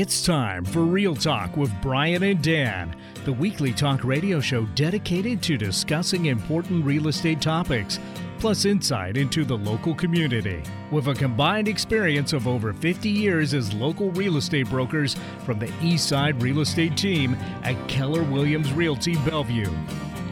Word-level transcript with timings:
It's 0.00 0.24
time 0.24 0.64
for 0.64 0.80
Real 0.80 1.14
Talk 1.14 1.58
with 1.58 1.70
Brian 1.82 2.22
and 2.22 2.42
Dan, 2.42 2.96
the 3.26 3.34
weekly 3.34 3.70
talk 3.70 4.02
radio 4.02 4.40
show 4.40 4.64
dedicated 4.74 5.42
to 5.42 5.58
discussing 5.58 6.24
important 6.24 6.86
real 6.86 7.08
estate 7.08 7.42
topics, 7.42 8.00
plus 8.38 8.64
insight 8.64 9.18
into 9.18 9.44
the 9.44 9.58
local 9.58 9.94
community. 9.94 10.62
With 10.90 11.08
a 11.08 11.14
combined 11.14 11.68
experience 11.68 12.32
of 12.32 12.48
over 12.48 12.72
50 12.72 13.10
years 13.10 13.52
as 13.52 13.74
local 13.74 14.10
real 14.12 14.38
estate 14.38 14.70
brokers 14.70 15.16
from 15.44 15.58
the 15.58 15.68
Eastside 15.82 16.40
Real 16.40 16.60
Estate 16.60 16.96
Team 16.96 17.34
at 17.62 17.76
Keller 17.86 18.22
Williams 18.22 18.72
Realty 18.72 19.16
Bellevue. 19.16 19.70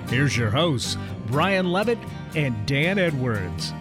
Here's 0.09 0.35
your 0.35 0.49
hosts, 0.49 0.97
Brian 1.27 1.71
Levitt 1.71 1.99
and 2.35 2.57
Dan 2.65 2.99
Edwards. 2.99 3.75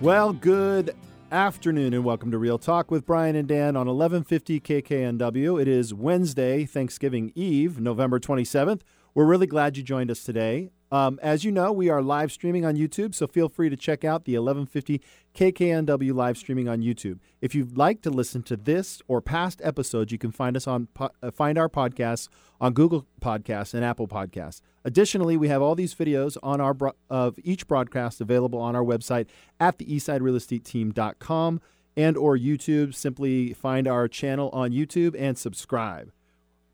Well, 0.00 0.32
good 0.32 0.96
afternoon 1.30 1.92
and 1.92 2.04
welcome 2.04 2.30
to 2.30 2.38
Real 2.38 2.58
Talk 2.58 2.90
with 2.90 3.04
Brian 3.04 3.36
and 3.36 3.46
Dan 3.46 3.76
on 3.76 3.86
1150 3.86 4.60
KKNW. 4.60 5.60
It 5.60 5.68
is 5.68 5.92
Wednesday, 5.92 6.64
Thanksgiving 6.64 7.32
Eve, 7.34 7.78
November 7.78 8.18
27th. 8.18 8.80
We're 9.14 9.26
really 9.26 9.46
glad 9.46 9.76
you 9.76 9.82
joined 9.82 10.10
us 10.10 10.24
today. 10.24 10.70
Um, 10.90 11.18
as 11.22 11.44
you 11.44 11.52
know, 11.52 11.70
we 11.70 11.90
are 11.90 12.00
live 12.00 12.32
streaming 12.32 12.64
on 12.64 12.76
YouTube, 12.76 13.14
so 13.14 13.26
feel 13.26 13.50
free 13.50 13.68
to 13.68 13.76
check 13.76 14.04
out 14.04 14.24
the 14.24 14.32
1150 14.38 15.02
KKNW 15.38 16.12
live 16.14 16.36
streaming 16.36 16.68
on 16.68 16.80
YouTube. 16.80 17.20
If 17.40 17.54
you'd 17.54 17.78
like 17.78 18.02
to 18.02 18.10
listen 18.10 18.42
to 18.42 18.56
this 18.56 19.00
or 19.06 19.22
past 19.22 19.60
episodes, 19.62 20.10
you 20.10 20.18
can 20.18 20.32
find 20.32 20.56
us 20.56 20.66
on 20.66 20.88
uh, 20.98 21.30
find 21.30 21.56
our 21.56 21.68
podcasts 21.68 22.28
on 22.60 22.72
Google 22.72 23.06
Podcasts 23.20 23.72
and 23.72 23.84
Apple 23.84 24.08
Podcasts. 24.08 24.62
Additionally, 24.84 25.36
we 25.36 25.46
have 25.46 25.62
all 25.62 25.76
these 25.76 25.94
videos 25.94 26.36
on 26.42 26.60
our 26.60 26.74
bro- 26.74 26.96
of 27.08 27.38
each 27.44 27.68
broadcast 27.68 28.20
available 28.20 28.58
on 28.58 28.74
our 28.74 28.82
website 28.82 29.28
at 29.60 29.78
the 29.78 29.84
eastsiderealestateteam.com 29.84 31.60
and 31.96 32.16
or 32.16 32.36
YouTube. 32.36 32.92
Simply 32.92 33.52
find 33.52 33.86
our 33.86 34.08
channel 34.08 34.50
on 34.52 34.72
YouTube 34.72 35.14
and 35.16 35.38
subscribe. 35.38 36.10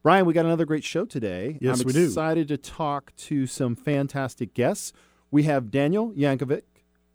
Brian, 0.02 0.24
we 0.24 0.32
got 0.32 0.46
another 0.46 0.64
great 0.64 0.84
show 0.84 1.04
today. 1.04 1.58
Yes, 1.60 1.82
I'm 1.82 1.86
we 1.86 1.92
do. 1.92 2.06
excited 2.06 2.48
to 2.48 2.56
talk 2.56 3.14
to 3.16 3.46
some 3.46 3.76
fantastic 3.76 4.54
guests. 4.54 4.94
We 5.30 5.42
have 5.42 5.70
Daniel 5.70 6.12
Jankovic 6.12 6.62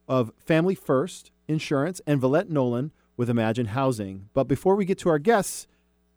of 0.08 0.32
Family 0.38 0.76
First 0.76 1.32
Insurance 1.50 2.00
and 2.08 2.22
Villette 2.22 2.50
Nolan 2.50 2.92
with 3.18 3.30
Imagine 3.30 3.66
Housing. 3.66 4.30
But 4.34 4.46
before 4.46 4.76
we 4.76 4.86
get 4.86 5.00
to 5.00 5.10
our 5.10 5.20
guests, 5.20 5.68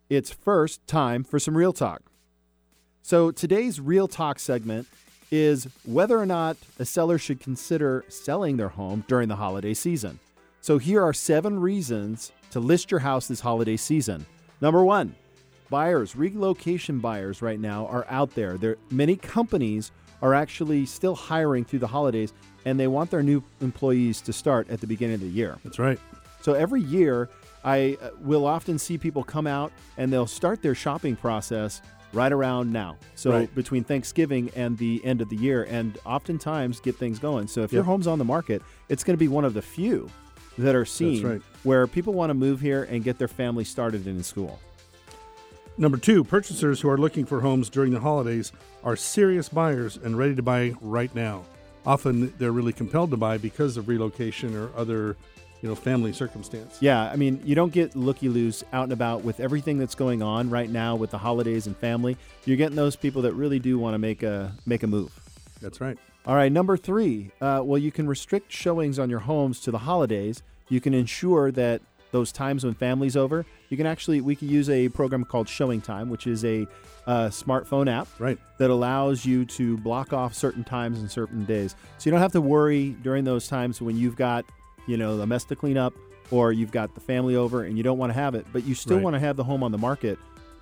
it's 0.09 0.31
first 0.31 0.85
time 0.87 1.23
for 1.23 1.39
some 1.39 1.57
real 1.57 1.73
talk. 1.73 2.03
So 3.01 3.31
today's 3.31 3.81
real 3.81 4.07
talk 4.07 4.39
segment 4.39 4.87
is 5.31 5.67
whether 5.83 6.17
or 6.17 6.25
not 6.25 6.55
a 6.77 6.85
seller 6.85 7.17
should 7.17 7.39
consider 7.39 8.05
selling 8.07 8.55
their 8.55 8.69
home 8.69 9.03
during 9.07 9.27
the 9.27 9.35
holiday 9.35 9.73
season. 9.73 10.19
So 10.61 10.77
here 10.77 11.01
are 11.03 11.13
seven 11.13 11.59
reasons 11.59 12.31
to 12.51 12.59
list 12.59 12.91
your 12.91 12.99
house 12.99 13.27
this 13.27 13.41
holiday 13.41 13.75
season. 13.75 14.25
Number 14.61 14.85
one, 14.85 15.15
buyers, 15.69 16.15
relocation 16.15 16.99
buyers 16.99 17.41
right 17.41 17.59
now 17.59 17.87
are 17.87 18.05
out 18.07 18.35
there. 18.35 18.57
There 18.57 18.77
many 18.91 19.15
companies 19.15 19.91
are 20.23 20.33
actually 20.33 20.85
still 20.85 21.15
hiring 21.15 21.65
through 21.65 21.79
the 21.79 21.87
holidays 21.87 22.33
and 22.65 22.79
they 22.79 22.87
want 22.87 23.11
their 23.11 23.21
new 23.21 23.43
employees 23.61 24.21
to 24.21 24.33
start 24.33 24.69
at 24.69 24.79
the 24.79 24.87
beginning 24.87 25.15
of 25.15 25.21
the 25.21 25.27
year. 25.27 25.57
That's 25.65 25.77
right. 25.77 25.99
So 26.41 26.53
every 26.53 26.81
year 26.81 27.29
I 27.63 27.97
uh, 28.01 28.09
will 28.21 28.45
often 28.45 28.79
see 28.79 28.97
people 28.97 29.23
come 29.23 29.45
out 29.45 29.73
and 29.97 30.11
they'll 30.11 30.25
start 30.25 30.61
their 30.61 30.75
shopping 30.75 31.17
process 31.17 31.81
right 32.13 32.31
around 32.31 32.71
now. 32.71 32.97
So 33.15 33.31
Right. 33.31 33.53
between 33.53 33.83
Thanksgiving 33.83 34.49
and 34.55 34.77
the 34.77 35.03
end 35.03 35.19
of 35.19 35.27
the 35.29 35.35
year 35.35 35.63
and 35.63 35.97
oftentimes 36.05 36.79
get 36.79 36.95
things 36.95 37.19
going. 37.19 37.47
So 37.47 37.61
if 37.63 37.73
your 37.73 37.83
home's 37.83 38.07
on 38.07 38.17
the 38.17 38.25
market, 38.25 38.61
it's 38.87 39.03
going 39.03 39.15
to 39.17 39.19
be 39.19 39.27
one 39.27 39.43
of 39.43 39.53
the 39.53 39.61
few 39.61 40.09
that 40.57 40.73
are 40.73 40.85
seen 40.85 41.27
right. 41.27 41.41
where 41.63 41.85
people 41.85 42.13
want 42.13 42.29
to 42.29 42.33
move 42.33 42.61
here 42.61 42.83
and 42.83 43.03
get 43.03 43.17
their 43.17 43.27
family 43.27 43.65
started 43.65 44.07
in 44.07 44.23
school. 44.23 44.59
Number 45.75 45.97
two, 45.97 46.23
purchasers 46.23 46.79
who 46.81 46.89
are 46.89 46.99
looking 46.99 47.25
for 47.25 47.41
homes 47.41 47.67
during 47.67 47.91
the 47.91 47.99
holidays 47.99 48.51
are 48.83 48.95
serious 48.95 49.49
buyers 49.49 49.97
and 49.97 50.15
ready 50.15 50.35
to 50.35 50.43
buy 50.43 50.73
right 50.81 51.13
now. 51.15 51.43
Often 51.85 52.33
they're 52.37 52.51
really 52.51 52.73
compelled 52.73 53.09
to 53.09 53.17
buy 53.17 53.39
because 53.39 53.75
of 53.75 53.87
relocation 53.87 54.55
or 54.55 54.69
other, 54.77 55.17
you 55.61 55.69
know, 55.69 55.73
family 55.73 56.13
circumstance. 56.13 56.77
Yeah, 56.79 57.09
I 57.09 57.15
mean, 57.15 57.41
you 57.43 57.55
don't 57.55 57.73
get 57.73 57.95
looky 57.95 58.29
loos 58.29 58.63
out 58.71 58.83
and 58.83 58.93
about 58.93 59.23
with 59.23 59.39
everything 59.39 59.79
that's 59.79 59.95
going 59.95 60.21
on 60.21 60.51
right 60.51 60.69
now 60.69 60.95
with 60.95 61.09
the 61.09 61.17
holidays 61.17 61.65
and 61.65 61.75
family. 61.75 62.17
You're 62.45 62.57
getting 62.57 62.75
those 62.75 62.95
people 62.95 63.23
that 63.23 63.33
really 63.33 63.59
do 63.59 63.79
want 63.79 63.95
to 63.95 63.99
make 63.99 64.21
a 64.21 64.53
make 64.67 64.83
a 64.83 64.87
move. 64.87 65.11
That's 65.59 65.81
right. 65.81 65.97
All 66.27 66.35
right, 66.35 66.51
number 66.51 66.77
three. 66.77 67.31
Uh, 67.41 67.61
well, 67.63 67.79
you 67.79 67.91
can 67.91 68.07
restrict 68.07 68.51
showings 68.51 68.99
on 68.99 69.09
your 69.09 69.19
homes 69.19 69.59
to 69.61 69.71
the 69.71 69.79
holidays. 69.79 70.43
You 70.69 70.79
can 70.79 70.93
ensure 70.93 71.51
that 71.51 71.81
those 72.13 72.31
times 72.31 72.63
when 72.63 72.73
family's 72.75 73.17
over, 73.17 73.45
you 73.69 73.75
can 73.75 73.85
actually 73.85 74.21
we 74.21 74.35
can 74.37 74.47
use 74.47 74.69
a 74.69 74.87
program 74.89 75.25
called 75.25 75.49
Showing 75.49 75.81
Time, 75.81 76.09
which 76.09 76.27
is 76.27 76.45
a 76.45 76.65
uh, 77.07 77.27
smartphone 77.27 77.91
app 77.91 78.07
Right. 78.19 78.37
that 78.59 78.69
allows 78.69 79.25
you 79.25 79.43
to 79.45 79.77
block 79.79 80.13
off 80.13 80.33
certain 80.33 80.63
times 80.63 80.99
and 80.99 81.11
certain 81.11 81.43
days. 81.43 81.75
So 81.97 82.07
you 82.07 82.11
don't 82.11 82.21
have 82.21 82.31
to 82.33 82.39
worry 82.41 82.95
during 83.01 83.25
those 83.25 83.47
times 83.49 83.81
when 83.81 83.97
you've 83.97 84.15
got, 84.15 84.45
you 84.87 84.95
know, 84.95 85.17
the 85.17 85.25
mess 85.27 85.43
to 85.45 85.55
clean 85.55 85.75
up 85.77 85.93
or 86.31 86.53
you've 86.53 86.71
got 86.71 86.93
the 86.95 87.01
family 87.01 87.35
over 87.35 87.63
and 87.63 87.75
you 87.77 87.83
don't 87.83 87.97
want 87.97 88.11
to 88.11 88.13
have 88.13 88.35
it, 88.35 88.45
but 88.53 88.63
you 88.63 88.75
still 88.75 88.97
Right. 88.97 89.03
want 89.03 89.15
to 89.15 89.19
have 89.19 89.35
the 89.35 89.43
home 89.43 89.63
on 89.63 89.71
the 89.73 89.77
market. 89.77 90.17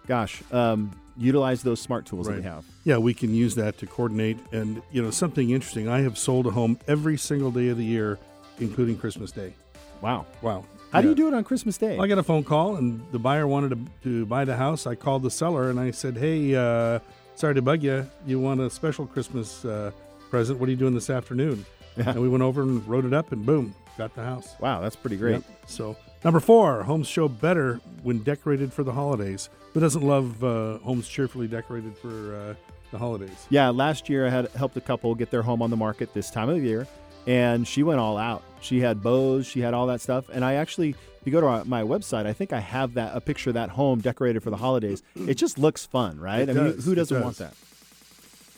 Gosh, 0.08 0.42
um, 0.52 0.90
utilize 1.18 1.62
those 1.64 1.80
smart 1.82 2.06
tools 2.06 2.28
that 2.28 2.38
we 2.38 2.42
have. 2.44 2.66
Yeah, 2.86 2.98
we 2.98 3.14
can 3.14 3.36
use 3.36 3.54
that 3.56 3.78
to 3.80 3.86
coordinate. 3.86 4.40
And, 4.54 4.82
you 4.92 5.04
know, 5.04 5.12
something 5.12 5.50
interesting, 5.52 5.88
I 5.90 6.00
have 6.02 6.18
sold 6.18 6.48
a 6.48 6.52
home 6.52 6.80
every 6.88 7.18
single 7.18 7.52
day 7.52 7.68
of 7.68 7.78
the 7.78 7.86
year, 7.86 8.18
including 8.60 8.98
Christmas 8.98 9.32
Day. 9.32 9.54
Wow. 10.02 10.26
Wow. 10.42 10.66
How 10.92 11.02
do 11.02 11.08
you 11.10 11.16
do 11.16 11.28
it 11.28 11.34
on 11.34 11.44
Christmas 11.44 11.78
Day? 11.78 11.98
I 11.98 12.08
got 12.08 12.18
a 12.18 12.24
phone 12.24 12.44
call, 12.44 12.76
and 12.76 13.02
the 13.12 13.20
buyer 13.20 13.48
wanted 13.48 13.70
to, 13.70 13.80
to 14.04 14.26
buy 14.26 14.44
the 14.44 14.56
house. 14.58 14.86
I 14.86 14.96
called 14.96 15.24
the 15.24 15.32
seller, 15.32 15.70
and 15.70 15.80
I 15.80 15.92
said, 15.92 16.18
"Hey, 16.18 16.54
uh, 16.54 17.00
sorry 17.36 17.56
to 17.56 17.62
bug 17.62 17.82
you. 17.82 18.08
You 18.26 18.40
want 18.40 18.60
a 18.60 18.70
special 18.70 19.06
Christmas 19.06 19.64
uh, 19.64 19.92
present? 20.30 20.60
What 20.60 20.68
are 20.68 20.72
you 20.72 20.78
doing 20.78 20.94
this 20.94 21.10
afternoon?" 21.10 21.66
Yeah. 21.98 22.12
And 22.12 22.22
we 22.22 22.30
went 22.30 22.44
over 22.44 22.62
and 22.62 22.86
wrote 22.88 23.06
it 23.06 23.14
up, 23.14 23.32
and 23.32 23.46
boom, 23.46 23.74
got 23.98 24.16
the 24.16 24.24
house. 24.24 24.56
Wow, 24.60 24.82
that's 24.82 24.96
pretty 24.96 25.18
great. 25.18 25.34
Yep. 25.34 25.44
So 25.68 25.98
number 26.24 26.40
four, 26.40 26.84
homes 26.84 27.08
show 27.08 27.28
better 27.28 27.80
when 28.04 28.20
decorated 28.20 28.74
for 28.74 28.84
the 28.84 28.94
holidays. 28.94 29.50
Who 29.74 29.80
doesn't 29.80 30.04
love 30.04 30.44
uh, 30.44 30.80
homes 30.80 31.08
cheerfully 31.08 31.48
decorated 31.48 31.98
for 31.98 32.36
uh, 32.36 32.54
the 32.92 32.98
holidays? 32.98 33.46
Yeah, 33.50 33.70
last 33.70 34.10
year 34.10 34.26
I 34.28 34.30
had 34.30 34.50
helped 34.52 34.76
a 34.76 34.82
couple 34.82 35.16
get 35.16 35.32
their 35.32 35.42
home 35.42 35.62
on 35.62 35.70
the 35.70 35.78
market 35.78 36.14
this 36.14 36.30
time 36.30 36.50
of 36.50 36.62
year, 36.64 36.88
and 37.28 37.68
she 37.68 37.84
went 37.84 38.00
all 38.00 38.18
out. 38.18 38.44
She 38.62 38.80
had 38.80 39.02
bows, 39.02 39.48
she 39.48 39.60
had 39.62 39.74
all 39.74 39.88
that 39.88 40.02
stuff, 40.02 40.30
and 40.32 40.46
I 40.46 40.54
actually, 40.56 40.90
if 40.92 41.22
you 41.26 41.32
go 41.32 41.42
to 41.42 41.48
our, 41.48 41.66
my 41.66 41.82
website, 41.82 42.26
I 42.28 42.34
think 42.34 42.54
I 42.54 42.60
have 42.60 42.94
that 42.94 43.16
a 43.16 43.22
picture 43.22 43.50
of 43.50 43.54
that 43.56 43.70
home 43.70 44.00
decorated 44.02 44.44
for 44.44 44.50
the 44.52 44.58
holidays. 44.58 45.02
It 45.16 45.36
just 45.36 45.58
looks 45.58 45.86
fun, 45.86 46.20
right? 46.20 46.48
It 46.48 46.56
I 46.56 46.62
mean, 46.62 46.80
who 46.82 46.94
doesn't 46.96 47.22
want 47.24 47.38
that? 47.38 47.54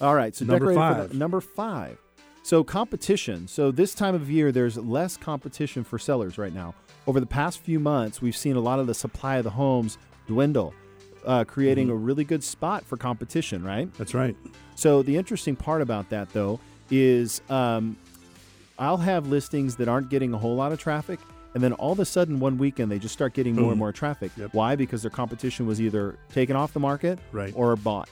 All 0.02 0.16
right, 0.16 0.36
so 0.36 0.44
Number 0.46 0.74
five. 0.74 1.10
the, 1.10 1.16
number 1.16 1.40
five. 1.40 1.98
So 2.46 2.62
competition. 2.66 3.48
So 3.48 3.72
this 3.72 3.94
time 3.94 4.16
of 4.16 4.30
year, 4.30 4.52
there's 4.52 4.76
less 4.78 5.16
competition 5.16 5.86
for 5.86 5.98
sellers 5.98 6.38
right 6.38 6.54
now. 6.54 6.76
Over 7.08 7.22
the 7.22 7.26
past 7.26 7.60
few 7.60 7.80
months, 7.80 8.22
we've 8.22 8.36
seen 8.36 8.58
a 8.58 8.60
lot 8.60 8.80
of 8.80 8.88
the 8.88 8.94
supply 8.94 9.38
of 9.38 9.46
the 9.46 9.50
homes 9.52 9.98
dwindle, 10.28 10.74
uh, 11.26 11.46
creating 11.46 11.88
Mm-hmm. 11.88 11.94
a 11.96 12.00
really 12.00 12.24
good 12.26 12.44
spot 12.44 12.84
for 12.84 12.98
competition, 12.98 13.64
right? 13.64 13.94
That's 13.94 14.14
right. 14.14 14.36
So 14.76 15.04
the 15.04 15.16
interesting 15.16 15.56
part 15.56 15.82
about 15.82 16.10
that, 16.10 16.34
though, 16.34 16.60
is 16.92 17.42
um, 17.50 17.96
I'll 18.80 18.98
have 18.98 19.28
listings 19.28 19.76
that 19.78 19.88
aren't 19.88 20.10
getting 20.10 20.34
a 20.34 20.38
whole 20.38 20.56
lot 20.56 20.72
of 20.72 20.80
traffic, 20.80 21.20
and 21.54 21.64
then 21.64 21.74
all 21.74 21.92
of 21.92 22.00
a 22.00 22.06
sudden 22.06 22.40
one 22.40 22.58
weekend 22.58 22.92
they 22.92 23.00
just 23.00 23.14
start 23.14 23.34
getting 23.34 23.56
more 23.56 23.66
and 23.66 23.72
mm-hmm. 23.74 23.80
more 23.80 23.92
traffic. 23.92 24.32
Yep. 24.38 24.54
Why? 24.54 24.76
Because 24.76 25.02
their 25.04 25.12
competition 25.12 25.68
was 25.68 25.80
either 25.80 26.18
taken 26.32 26.56
off 26.56 26.74
the 26.74 26.80
market 26.80 27.20
Right. 27.32 27.54
or 27.56 27.76
bought. 27.76 28.10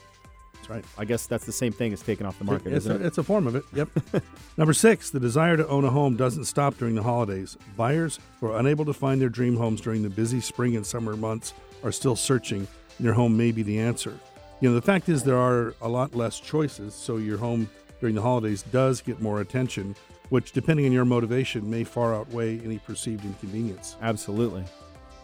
That's 0.54 0.70
right. 0.70 0.84
I 0.96 1.04
guess 1.04 1.26
that's 1.26 1.44
the 1.44 1.52
same 1.52 1.72
thing 1.72 1.92
as 1.92 2.02
taken 2.02 2.24
off 2.24 2.38
the 2.38 2.44
market, 2.44 2.68
it's, 2.72 2.86
isn't 2.86 3.00
a, 3.02 3.04
it? 3.04 3.06
it's 3.06 3.18
a 3.18 3.24
form 3.24 3.48
of 3.48 3.56
it. 3.56 3.64
Yep. 3.74 3.88
Number 4.56 4.72
six, 4.72 5.10
the 5.10 5.18
desire 5.18 5.56
to 5.56 5.66
own 5.66 5.84
a 5.84 5.90
home 5.90 6.16
doesn't 6.16 6.44
stop 6.44 6.78
during 6.78 6.94
the 6.94 7.02
holidays. 7.02 7.56
Buyers 7.76 8.20
who 8.38 8.46
are 8.46 8.58
unable 8.58 8.84
to 8.84 8.92
find 8.92 9.20
their 9.20 9.28
dream 9.28 9.56
homes 9.56 9.80
during 9.80 10.04
the 10.04 10.10
busy 10.10 10.40
spring 10.40 10.76
and 10.76 10.86
summer 10.86 11.16
months 11.16 11.52
are 11.82 11.90
still 11.90 12.14
searching, 12.14 12.68
and 12.98 13.04
your 13.04 13.14
home 13.14 13.36
may 13.36 13.50
be 13.50 13.64
the 13.64 13.80
answer. 13.80 14.16
You 14.60 14.68
know, 14.68 14.76
the 14.76 14.82
fact 14.82 15.08
is 15.08 15.24
there 15.24 15.36
are 15.36 15.74
a 15.82 15.88
lot 15.88 16.14
less 16.14 16.38
choices, 16.38 16.94
so 16.94 17.16
your 17.16 17.38
home 17.38 17.68
during 17.98 18.14
the 18.14 18.22
holidays 18.22 18.62
does 18.62 19.00
get 19.00 19.20
more 19.20 19.40
attention, 19.40 19.96
which, 20.32 20.52
depending 20.52 20.86
on 20.86 20.92
your 20.92 21.04
motivation, 21.04 21.68
may 21.68 21.84
far 21.84 22.14
outweigh 22.14 22.58
any 22.60 22.78
perceived 22.78 23.22
inconvenience. 23.22 23.96
Absolutely. 24.00 24.64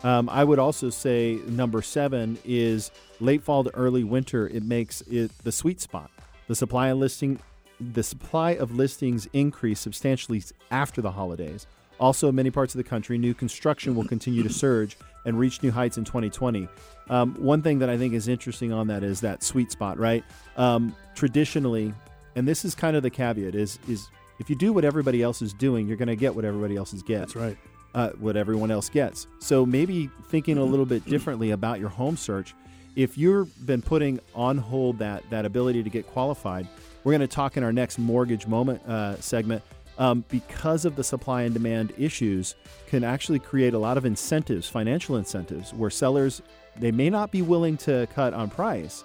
Um, 0.04 0.28
I 0.28 0.44
would 0.44 0.58
also 0.58 0.90
say 0.90 1.38
number 1.46 1.80
seven 1.80 2.36
is 2.44 2.90
late 3.18 3.42
fall 3.42 3.64
to 3.64 3.74
early 3.74 4.04
winter. 4.04 4.48
It 4.48 4.64
makes 4.64 5.00
it 5.00 5.30
the 5.44 5.50
sweet 5.50 5.80
spot. 5.80 6.10
The 6.46 6.54
supply 6.54 6.88
of 6.88 6.98
listing, 6.98 7.40
the 7.80 8.02
supply 8.02 8.50
of 8.56 8.76
listings 8.76 9.26
increase 9.32 9.80
substantially 9.80 10.42
after 10.70 11.00
the 11.00 11.10
holidays. 11.10 11.66
Also, 11.98 12.28
in 12.28 12.34
many 12.34 12.50
parts 12.50 12.74
of 12.74 12.78
the 12.78 12.84
country, 12.84 13.16
new 13.16 13.32
construction 13.32 13.94
will 13.94 14.04
continue 14.04 14.42
to 14.42 14.52
surge 14.52 14.98
and 15.24 15.38
reach 15.38 15.62
new 15.62 15.70
heights 15.70 15.96
in 15.96 16.04
2020. 16.04 16.68
Um, 17.08 17.34
one 17.36 17.62
thing 17.62 17.78
that 17.78 17.88
I 17.88 17.96
think 17.96 18.12
is 18.12 18.28
interesting 18.28 18.74
on 18.74 18.88
that 18.88 19.02
is 19.02 19.22
that 19.22 19.42
sweet 19.42 19.72
spot, 19.72 19.98
right? 19.98 20.22
Um, 20.58 20.94
traditionally, 21.14 21.94
and 22.36 22.46
this 22.46 22.62
is 22.62 22.74
kind 22.74 22.94
of 22.94 23.02
the 23.02 23.10
caveat 23.10 23.54
is 23.54 23.78
is 23.88 24.08
if 24.38 24.48
you 24.48 24.56
do 24.56 24.72
what 24.72 24.84
everybody 24.84 25.22
else 25.22 25.42
is 25.42 25.52
doing, 25.52 25.88
you're 25.88 25.96
going 25.96 26.08
to 26.08 26.16
get 26.16 26.34
what 26.34 26.44
everybody 26.44 26.76
else 26.76 26.92
is 26.92 27.02
getting 27.02 27.20
That's 27.20 27.36
right. 27.36 27.58
uh, 27.94 28.10
what 28.18 28.36
everyone 28.36 28.70
else 28.70 28.88
gets. 28.88 29.26
So 29.40 29.66
maybe 29.66 30.10
thinking 30.28 30.58
a 30.58 30.64
little 30.64 30.86
bit 30.86 31.04
differently 31.04 31.50
about 31.50 31.80
your 31.80 31.88
home 31.88 32.16
search 32.16 32.54
if 32.98 33.16
you've 33.16 33.64
been 33.64 33.80
putting 33.80 34.18
on 34.34 34.58
hold 34.58 34.98
that 34.98 35.22
that 35.30 35.44
ability 35.44 35.84
to 35.84 35.90
get 35.90 36.04
qualified, 36.08 36.66
we're 37.04 37.12
going 37.12 37.20
to 37.20 37.28
talk 37.28 37.56
in 37.56 37.62
our 37.62 37.72
next 37.72 37.96
mortgage 37.96 38.48
moment 38.48 38.82
uh, 38.86 39.18
segment. 39.20 39.62
Um, 39.98 40.24
because 40.28 40.84
of 40.84 40.94
the 40.94 41.02
supply 41.02 41.42
and 41.42 41.52
demand 41.52 41.92
issues, 41.98 42.54
can 42.86 43.02
actually 43.02 43.40
create 43.40 43.74
a 43.74 43.78
lot 43.78 43.96
of 43.96 44.04
incentives, 44.04 44.68
financial 44.68 45.16
incentives, 45.16 45.74
where 45.74 45.90
sellers 45.90 46.40
they 46.76 46.92
may 46.92 47.10
not 47.10 47.32
be 47.32 47.42
willing 47.42 47.76
to 47.78 48.06
cut 48.14 48.32
on 48.32 48.48
price, 48.48 49.02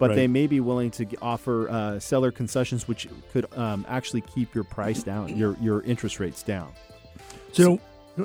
but 0.00 0.08
Right. 0.10 0.16
they 0.16 0.26
may 0.26 0.48
be 0.48 0.58
willing 0.58 0.90
to 0.92 1.06
offer 1.22 1.68
uh, 1.70 2.00
seller 2.00 2.32
concessions, 2.32 2.88
which 2.88 3.06
could 3.32 3.46
um, 3.56 3.86
actually 3.88 4.22
keep 4.22 4.52
your 4.54 4.64
price 4.64 5.04
down, 5.04 5.36
your 5.36 5.56
your 5.60 5.82
interest 5.82 6.18
rates 6.18 6.42
down. 6.42 6.72
So, 7.52 7.78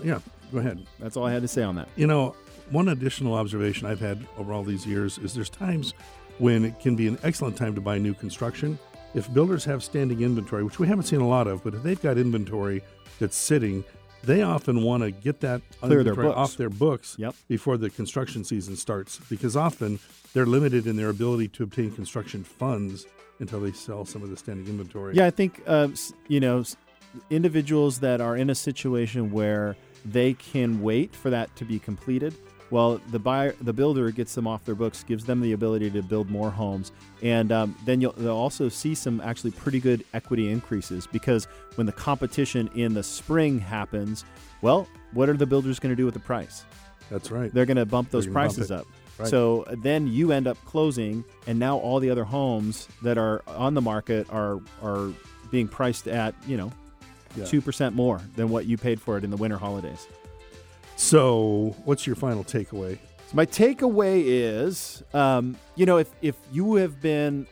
yeah, 0.03 0.19
go 0.51 0.59
ahead. 0.59 0.83
That's 0.99 1.15
all 1.17 1.25
I 1.25 1.31
had 1.31 1.41
to 1.43 1.47
say 1.47 1.61
on 1.63 1.75
that. 1.75 1.87
You 1.95 2.07
know, 2.07 2.33
one 2.71 2.87
additional 2.87 3.35
observation 3.35 3.85
I've 3.85 3.99
had 3.99 4.25
over 4.37 4.53
all 4.53 4.63
these 4.63 4.87
years 4.87 5.17
is 5.19 5.33
there's 5.35 5.49
times 5.49 5.93
when 6.39 6.65
it 6.65 6.79
can 6.79 6.95
be 6.95 7.07
an 7.07 7.17
excellent 7.23 7.57
time 7.57 7.75
to 7.75 7.81
buy 7.81 7.97
new 7.97 8.13
construction. 8.13 8.79
If 9.13 9.31
builders 9.33 9.63
have 9.65 9.83
standing 9.83 10.21
inventory, 10.21 10.63
which 10.63 10.79
we 10.79 10.87
haven't 10.87 11.05
seen 11.05 11.21
a 11.21 11.27
lot 11.27 11.47
of, 11.47 11.63
but 11.63 11.73
if 11.73 11.83
they've 11.83 12.01
got 12.01 12.17
inventory 12.17 12.81
that's 13.19 13.37
sitting, 13.37 13.83
they 14.25 14.41
often 14.41 14.81
want 14.81 15.03
to 15.03 15.11
get 15.11 15.39
that 15.41 15.61
Clear 15.81 16.03
their 16.03 16.15
books. 16.15 16.37
off 16.37 16.57
their 16.57 16.69
books 16.69 17.15
Yep. 17.19 17.35
before 17.47 17.77
the 17.77 17.89
construction 17.89 18.43
season 18.43 18.75
starts 18.75 19.19
because 19.29 19.55
often 19.55 19.99
they're 20.33 20.45
limited 20.45 20.87
in 20.87 20.95
their 20.95 21.09
ability 21.09 21.47
to 21.49 21.63
obtain 21.63 21.91
construction 21.91 22.43
funds 22.43 23.05
until 23.39 23.59
they 23.59 23.71
sell 23.71 24.05
some 24.05 24.23
of 24.23 24.29
the 24.29 24.37
standing 24.37 24.67
inventory. 24.67 25.15
Yeah, 25.15 25.25
I 25.25 25.31
think 25.31 25.61
uh, 25.67 25.89
you 26.27 26.39
know 26.39 26.63
individuals 27.29 27.99
that 27.99 28.21
are 28.21 28.35
in 28.35 28.49
a 28.49 28.55
situation 28.55 29.31
where 29.31 29.75
they 30.03 30.33
can 30.33 30.81
wait 30.81 31.15
for 31.15 31.29
that 31.29 31.55
to 31.57 31.65
be 31.65 31.79
completed. 31.79 32.35
Well, 32.75 32.99
the 33.09 33.19
buyer, 33.19 33.55
the 33.61 33.71
builder 33.71 34.11
gets 34.11 34.35
them 34.35 34.47
off 34.47 34.65
their 34.65 34.75
books, 34.75 35.01
gives 35.01 35.23
them 35.23 35.39
the 35.39 35.53
ability 35.53 35.91
to 35.91 36.01
build 36.01 36.29
more 36.29 36.51
homes, 36.51 36.91
and 37.23 37.49
um, 37.49 37.73
then 37.85 38.01
you'll 38.01 38.11
they'll 38.11 38.35
also 38.35 38.67
see 38.67 38.93
some 38.93 39.21
actually 39.21 39.51
pretty 39.51 39.79
good 39.79 40.03
equity 40.13 40.51
increases 40.51 41.07
because 41.07 41.45
when 41.75 41.87
the 41.87 41.93
competition 41.93 42.69
in 42.75 42.93
the 42.93 43.01
spring 43.01 43.59
happens, 43.59 44.25
well, 44.61 44.89
what 45.13 45.29
are 45.29 45.37
the 45.37 45.45
builders 45.45 45.79
going 45.79 45.93
to 45.93 45.95
do 45.95 46.03
with 46.03 46.15
the 46.15 46.19
price? 46.19 46.65
That's 47.09 47.31
right. 47.31 47.49
They're 47.53 47.65
going 47.65 47.77
to 47.77 47.85
bump 47.85 48.11
those 48.11 48.25
They're 48.25 48.33
bump 48.33 48.53
prices 48.55 48.71
up. 48.71 48.85
Right. 49.17 49.29
So 49.29 49.63
then 49.77 50.07
you 50.07 50.33
end 50.33 50.45
up 50.45 50.57
closing, 50.65 51.23
and 51.47 51.57
now 51.57 51.77
all 51.77 52.01
the 52.01 52.09
other 52.09 52.25
homes 52.25 52.89
that 53.03 53.17
are 53.17 53.41
on 53.47 53.73
the 53.73 53.81
market 53.81 54.27
are 54.31 54.59
are 54.83 55.13
being 55.49 55.69
priced 55.69 56.09
at 56.09 56.35
you 56.45 56.57
know 56.57 56.73
Yeah. 57.37 57.45
two 57.45 57.61
percent 57.61 57.95
more 57.95 58.19
than 58.35 58.49
what 58.49 58.65
you 58.65 58.77
paid 58.77 58.99
for 58.99 59.17
it 59.17 59.23
in 59.23 59.29
the 59.29 59.37
winter 59.37 59.57
holidays. 59.57 60.09
So, 60.95 61.75
what's 61.83 62.07
your 62.07 62.15
final 62.15 62.43
takeaway? 62.43 62.97
So 63.27 63.35
my 63.35 63.45
takeaway 63.45 64.23
is, 64.25 65.03
um, 65.13 65.57
you 65.75 65.85
know, 65.85 65.97
if 65.97 66.09
if 66.21 66.35
you 66.51 66.75
have 66.75 67.01
been 67.01 67.47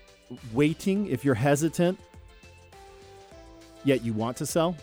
waiting, 0.53 1.07
if 1.07 1.25
you're 1.25 1.35
hesitant, 1.35 1.99
yet 3.83 4.03
you 4.03 4.13
want 4.13 4.37
to 4.37 4.45
sell, 4.45 4.75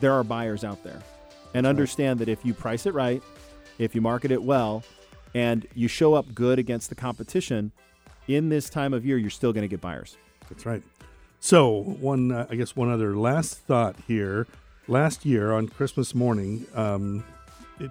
there 0.00 0.12
are 0.12 0.24
buyers 0.24 0.64
out 0.64 0.82
there, 0.82 1.00
and 1.54 1.66
understand 1.66 2.18
that 2.20 2.28
if 2.28 2.44
you 2.44 2.54
price 2.54 2.86
it 2.86 2.94
right, 2.94 3.22
if 3.78 3.94
you 3.94 4.00
market 4.00 4.30
it 4.30 4.42
well, 4.42 4.82
and 5.34 5.66
you 5.74 5.86
show 5.88 6.14
up 6.14 6.34
good 6.34 6.58
against 6.58 6.88
the 6.88 6.94
competition, 6.94 7.70
in 8.26 8.48
this 8.48 8.68
time 8.68 8.92
of 8.92 9.06
year, 9.06 9.16
you're 9.16 9.30
still 9.30 9.52
going 9.52 9.62
to 9.62 9.68
get 9.68 9.80
buyers. 9.80 10.16
That's 10.48 10.66
right. 10.66 10.82
So, 11.40 11.82
one, 12.00 12.32
uh, 12.32 12.46
I 12.50 12.56
guess, 12.56 12.74
one 12.74 12.90
other 12.90 13.16
last 13.16 13.58
thought 13.58 13.96
here. 14.06 14.46
Last 14.88 15.26
year 15.26 15.52
on 15.52 15.68
Christmas 15.68 16.14
morning, 16.14 16.66
um, 16.74 17.22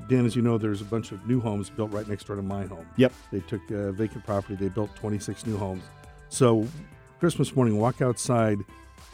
Dan, 0.08 0.26
as 0.26 0.36
you 0.36 0.42
know, 0.42 0.58
there's 0.58 0.82
a 0.82 0.86
bunch 0.86 1.12
of 1.12 1.26
new 1.28 1.40
homes 1.40 1.70
built 1.70 1.92
right 1.92 2.08
next 2.08 2.28
door 2.28 2.36
to 2.36 2.42
my 2.42 2.66
home. 2.66 2.86
Yep. 2.98 3.14
They 3.32 3.40
took 3.42 3.62
uh, 3.72 3.92
vacant 3.92 4.26
property. 4.26 4.56
They 4.56 4.70
built 4.70 4.96
26 4.96 5.46
new 5.46 5.58
homes. 5.58 5.84
So, 6.30 6.68
Christmas 7.20 7.56
morning, 7.56 7.78
walk 7.80 8.02
outside, 8.02 8.60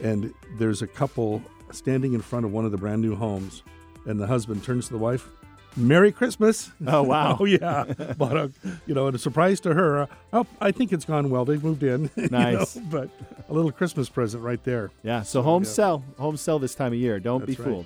and 0.02 0.34
there's 0.58 0.81
a 0.81 0.88
couple 0.88 1.42
standing 1.72 2.14
in 2.14 2.22
front 2.22 2.46
of 2.46 2.52
one 2.52 2.66
of 2.66 2.72
the 2.72 2.78
brand 2.78 3.02
new 3.02 3.16
homes, 3.16 3.64
and 4.06 4.20
the 4.20 4.28
husband 4.28 4.64
turns 4.64 4.88
to 4.88 4.94
the 4.94 5.00
wife. 5.00 5.30
Merry 5.75 6.12
Christmas! 6.12 6.72
Oh, 6.86 7.02
wow. 7.02 7.38
oh 7.40 7.46
yeah, 7.46 7.86
but, 8.18 8.38
a 8.38 8.52
you 8.86 8.94
know, 8.94 9.08
and 9.08 9.16
a 9.16 9.20
surprise 9.20 9.60
to 9.62 9.74
her. 9.74 10.04
Uh, 10.04 10.08
oh, 10.34 10.48
I 10.62 10.72
think 10.72 10.94
it's 10.94 11.06
gone 11.06 11.30
well. 11.30 11.46
They've 11.46 11.64
moved 11.64 11.84
in. 11.84 12.12
you 12.16 12.30
know, 12.30 12.40
Nice. 12.40 12.75
but 12.75 13.10
a 13.50 13.54
little 13.54 13.72
Christmas 13.72 14.08
present 14.10 14.44
right 14.44 14.64
there. 14.64 14.92
Yeah. 15.02 15.24
So 15.24 15.42
homes 15.42 15.68
yeah. 15.70 15.74
sell, 15.74 16.04
homes 16.20 16.42
sell 16.42 16.60
this 16.60 16.75
time 16.75 16.94
of 16.94 17.00
year. 17.00 17.20
Don't 17.20 17.46
That's 17.46 17.58
be 17.58 17.64
right. 17.64 17.70
fooled. 17.72 17.86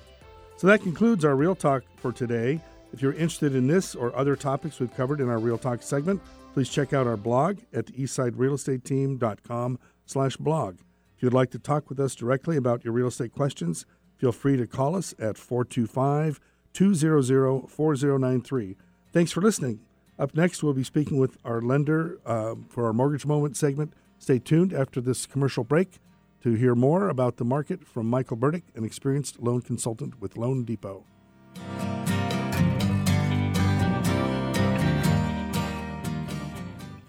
So 0.58 0.68
that 0.68 0.82
concludes 0.82 1.24
our 1.24 1.36
Real 1.36 1.56
Talk 1.56 1.84
for 1.98 2.12
today. 2.12 2.60
If 2.98 3.04
you're 3.04 3.14
interested 3.14 3.54
in 3.54 3.68
this 3.68 3.94
or 3.94 4.16
other 4.16 4.36
topics 4.36 4.80
we've 4.80 4.92
covered 4.92 5.22
in 5.22 5.30
our 5.30 5.38
Real 5.38 5.60
Talk 5.60 5.84
segment, 5.84 6.20
please 6.56 6.68
check 6.68 6.94
out 6.94 7.06
our 7.06 7.16
blog 7.16 7.60
at 7.72 7.86
eastsiderealestateteam.com 7.94 9.78
slash 10.08 10.36
blog. 10.38 10.80
If 11.16 11.22
you'd 11.22 11.32
like 11.32 11.52
to 11.52 11.60
talk 11.60 11.92
with 11.92 12.00
us 12.00 12.16
directly 12.16 12.58
about 12.58 12.84
your 12.84 12.96
real 12.96 13.06
estate 13.06 13.36
questions, 13.36 13.86
feel 14.16 14.32
free 14.32 14.58
to 14.58 14.66
call 14.66 14.96
us 14.96 15.14
at 15.20 15.38
425 15.38 16.40
200 16.74 17.70
4093. 17.70 18.78
Thanks 19.14 19.32
for 19.32 19.42
listening. 19.42 19.82
Up 20.18 20.34
next, 20.34 20.64
we'll 20.64 20.74
be 20.74 20.84
speaking 20.84 21.20
with 21.20 21.38
our 21.46 21.62
lender 21.62 22.18
uh, 22.26 22.56
for 22.68 22.88
our 22.88 22.94
Mortgage 22.94 23.28
Moment 23.28 23.56
segment. 23.56 23.94
Stay 24.18 24.40
tuned 24.40 24.74
after 24.74 25.02
this 25.02 25.28
commercial 25.28 25.64
break 25.64 26.00
to 26.42 26.54
hear 26.54 26.74
more 26.74 27.10
about 27.10 27.38
the 27.38 27.46
market 27.46 27.86
from 27.86 28.10
Michael 28.10 28.38
Burdick, 28.38 28.64
an 28.74 28.84
experienced 28.84 29.40
loan 29.40 29.62
consultant 29.62 30.20
with 30.20 30.36
Loan 30.36 30.64
Depot. 30.64 31.04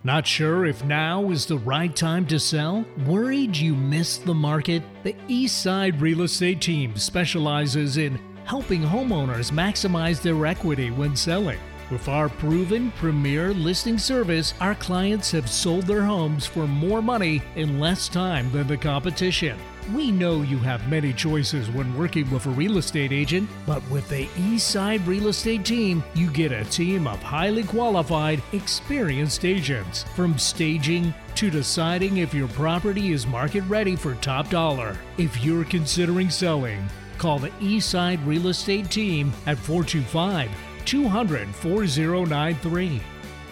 Not 0.08 0.26
sure 0.26 0.64
if 0.64 0.82
now 0.86 1.28
is 1.28 1.44
the 1.44 1.58
right 1.58 1.94
time 1.94 2.26
to 2.28 2.40
sell? 2.40 2.82
Worried 3.06 3.54
you 3.54 3.74
missed 3.74 4.24
the 4.24 4.32
market? 4.32 4.82
The 5.02 5.12
Eastside 5.28 6.00
Real 6.00 6.22
Estate 6.22 6.62
Team 6.62 6.96
specializes 6.96 7.98
in 7.98 8.18
helping 8.46 8.80
homeowners 8.80 9.52
maximize 9.52 10.22
their 10.22 10.46
equity 10.46 10.90
when 10.90 11.14
selling. 11.14 11.58
With 11.90 12.08
our 12.08 12.30
proven 12.30 12.90
premier 12.92 13.52
listing 13.52 13.98
service, 13.98 14.54
our 14.62 14.74
clients 14.76 15.30
have 15.32 15.50
sold 15.50 15.84
their 15.84 16.04
homes 16.04 16.46
for 16.46 16.66
more 16.66 17.02
money 17.02 17.42
in 17.56 17.78
less 17.78 18.08
time 18.08 18.50
than 18.50 18.66
the 18.66 18.78
competition. 18.78 19.58
We 19.94 20.12
know 20.12 20.42
you 20.42 20.58
have 20.58 20.86
many 20.90 21.14
choices 21.14 21.70
when 21.70 21.96
working 21.96 22.30
with 22.30 22.44
a 22.44 22.50
real 22.50 22.76
estate 22.76 23.10
agent, 23.10 23.48
but 23.64 23.82
with 23.88 24.06
the 24.10 24.26
Eastside 24.36 25.06
Real 25.06 25.28
Estate 25.28 25.64
Team, 25.64 26.04
you 26.14 26.30
get 26.30 26.52
a 26.52 26.64
team 26.64 27.06
of 27.06 27.22
highly 27.22 27.64
qualified, 27.64 28.42
experienced 28.52 29.46
agents. 29.46 30.02
From 30.14 30.38
staging 30.38 31.14
to 31.36 31.50
deciding 31.50 32.18
if 32.18 32.34
your 32.34 32.48
property 32.48 33.12
is 33.12 33.26
market 33.26 33.62
ready 33.62 33.96
for 33.96 34.14
top 34.16 34.50
dollar. 34.50 34.94
If 35.16 35.42
you're 35.42 35.64
considering 35.64 36.28
selling, 36.28 36.86
call 37.16 37.38
the 37.38 37.50
Eastside 37.60 38.24
Real 38.26 38.48
Estate 38.48 38.90
Team 38.90 39.32
at 39.46 39.56
425 39.56 40.50
200 40.84 41.54
4093 41.54 43.00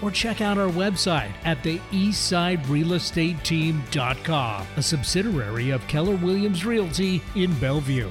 or 0.03 0.11
check 0.11 0.41
out 0.41 0.59
our 0.59 0.71
website 0.71 1.33
at 1.45 1.63
the 1.63 1.79
eastsiderealestateteam.com, 1.93 4.67
a 4.77 4.83
subsidiary 4.83 5.71
of 5.71 5.87
Keller 5.89 6.17
Williams 6.17 6.65
Realty 6.65 7.23
in 7.35 7.53
Bellevue. 7.59 8.11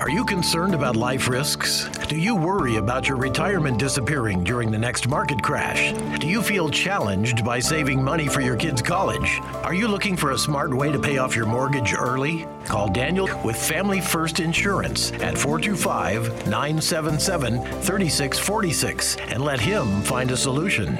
Are 0.00 0.08
you 0.08 0.24
concerned 0.24 0.74
about 0.74 0.96
life 0.96 1.28
risks? 1.28 1.86
Do 2.08 2.16
you 2.16 2.34
worry 2.34 2.76
about 2.76 3.06
your 3.06 3.18
retirement 3.18 3.78
disappearing 3.78 4.42
during 4.42 4.70
the 4.70 4.78
next 4.78 5.06
market 5.06 5.42
crash? 5.42 5.92
Do 6.18 6.26
you 6.26 6.40
feel 6.40 6.70
challenged 6.70 7.44
by 7.44 7.60
saving 7.60 8.02
money 8.02 8.26
for 8.26 8.40
your 8.40 8.56
kids' 8.56 8.80
college? 8.80 9.42
Are 9.62 9.74
you 9.74 9.88
looking 9.88 10.16
for 10.16 10.30
a 10.30 10.38
smart 10.38 10.72
way 10.72 10.90
to 10.90 10.98
pay 10.98 11.18
off 11.18 11.36
your 11.36 11.44
mortgage 11.44 11.92
early? 11.92 12.46
Call 12.64 12.88
Daniel 12.88 13.28
with 13.44 13.56
Family 13.56 14.00
First 14.00 14.40
Insurance 14.40 15.12
at 15.20 15.36
425 15.36 16.46
977 16.46 17.58
3646 17.60 19.16
and 19.18 19.44
let 19.44 19.60
him 19.60 20.00
find 20.00 20.30
a 20.30 20.36
solution. 20.36 20.98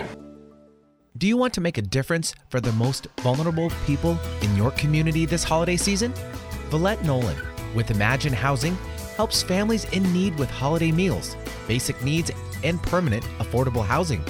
Do 1.17 1.27
you 1.27 1.39
want 1.39 1.55
to 1.55 1.63
make 1.63 1.79
a 1.79 1.83
difference 1.83 2.35
for 2.51 2.61
the 2.61 2.73
most 2.73 3.07
vulnerable 3.21 3.73
people 3.87 4.19
in 4.43 4.55
your 4.59 4.73
community 4.73 5.25
this 5.25 5.43
holiday 5.43 5.79
season? 5.79 6.13
Villette 6.69 7.03
Nolan 7.03 7.37
with 7.75 7.91
Imagine 7.91 8.33
Housing 8.33 8.77
helps 9.17 9.43
families 9.43 9.85
in 9.93 10.03
need 10.13 10.39
with 10.39 10.51
holiday 10.51 10.93
meals, 10.93 11.37
basic 11.67 12.03
needs, 12.03 12.31
and 12.65 12.83
permanent 12.83 13.25
affordable 13.39 13.85
housing. 13.85 14.23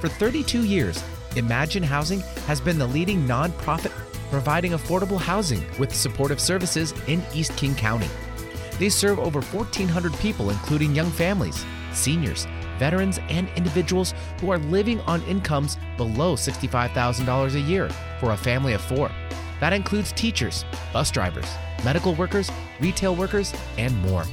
For 0.00 0.08
32 0.08 0.64
years, 0.64 1.02
Imagine 1.36 1.82
Housing 1.82 2.20
has 2.46 2.60
been 2.60 2.78
the 2.78 2.86
leading 2.86 3.26
nonprofit 3.26 3.92
providing 4.30 4.72
affordable 4.72 5.18
housing 5.18 5.64
with 5.78 5.94
supportive 5.94 6.40
services 6.40 6.92
in 7.06 7.22
East 7.34 7.56
King 7.56 7.74
County. 7.74 8.08
They 8.78 8.88
serve 8.88 9.18
over 9.18 9.40
1,400 9.40 10.12
people, 10.14 10.50
including 10.50 10.94
young 10.94 11.10
families, 11.10 11.64
seniors, 11.92 12.46
veterans, 12.78 13.18
and 13.28 13.48
individuals 13.56 14.14
who 14.40 14.50
are 14.50 14.58
living 14.58 15.00
on 15.02 15.22
incomes 15.22 15.78
below 15.96 16.34
$65,000 16.34 17.54
a 17.54 17.60
year 17.60 17.88
for 18.20 18.32
a 18.32 18.36
family 18.36 18.74
of 18.74 18.80
four. 18.82 19.10
That 19.60 19.72
includes 19.72 20.12
teachers, 20.12 20.64
bus 20.92 21.10
drivers, 21.10 21.48
medical 21.84 22.14
workers, 22.14 22.50
retail 22.80 23.14
workers, 23.14 23.54
and 23.78 23.96
more. 24.02 24.24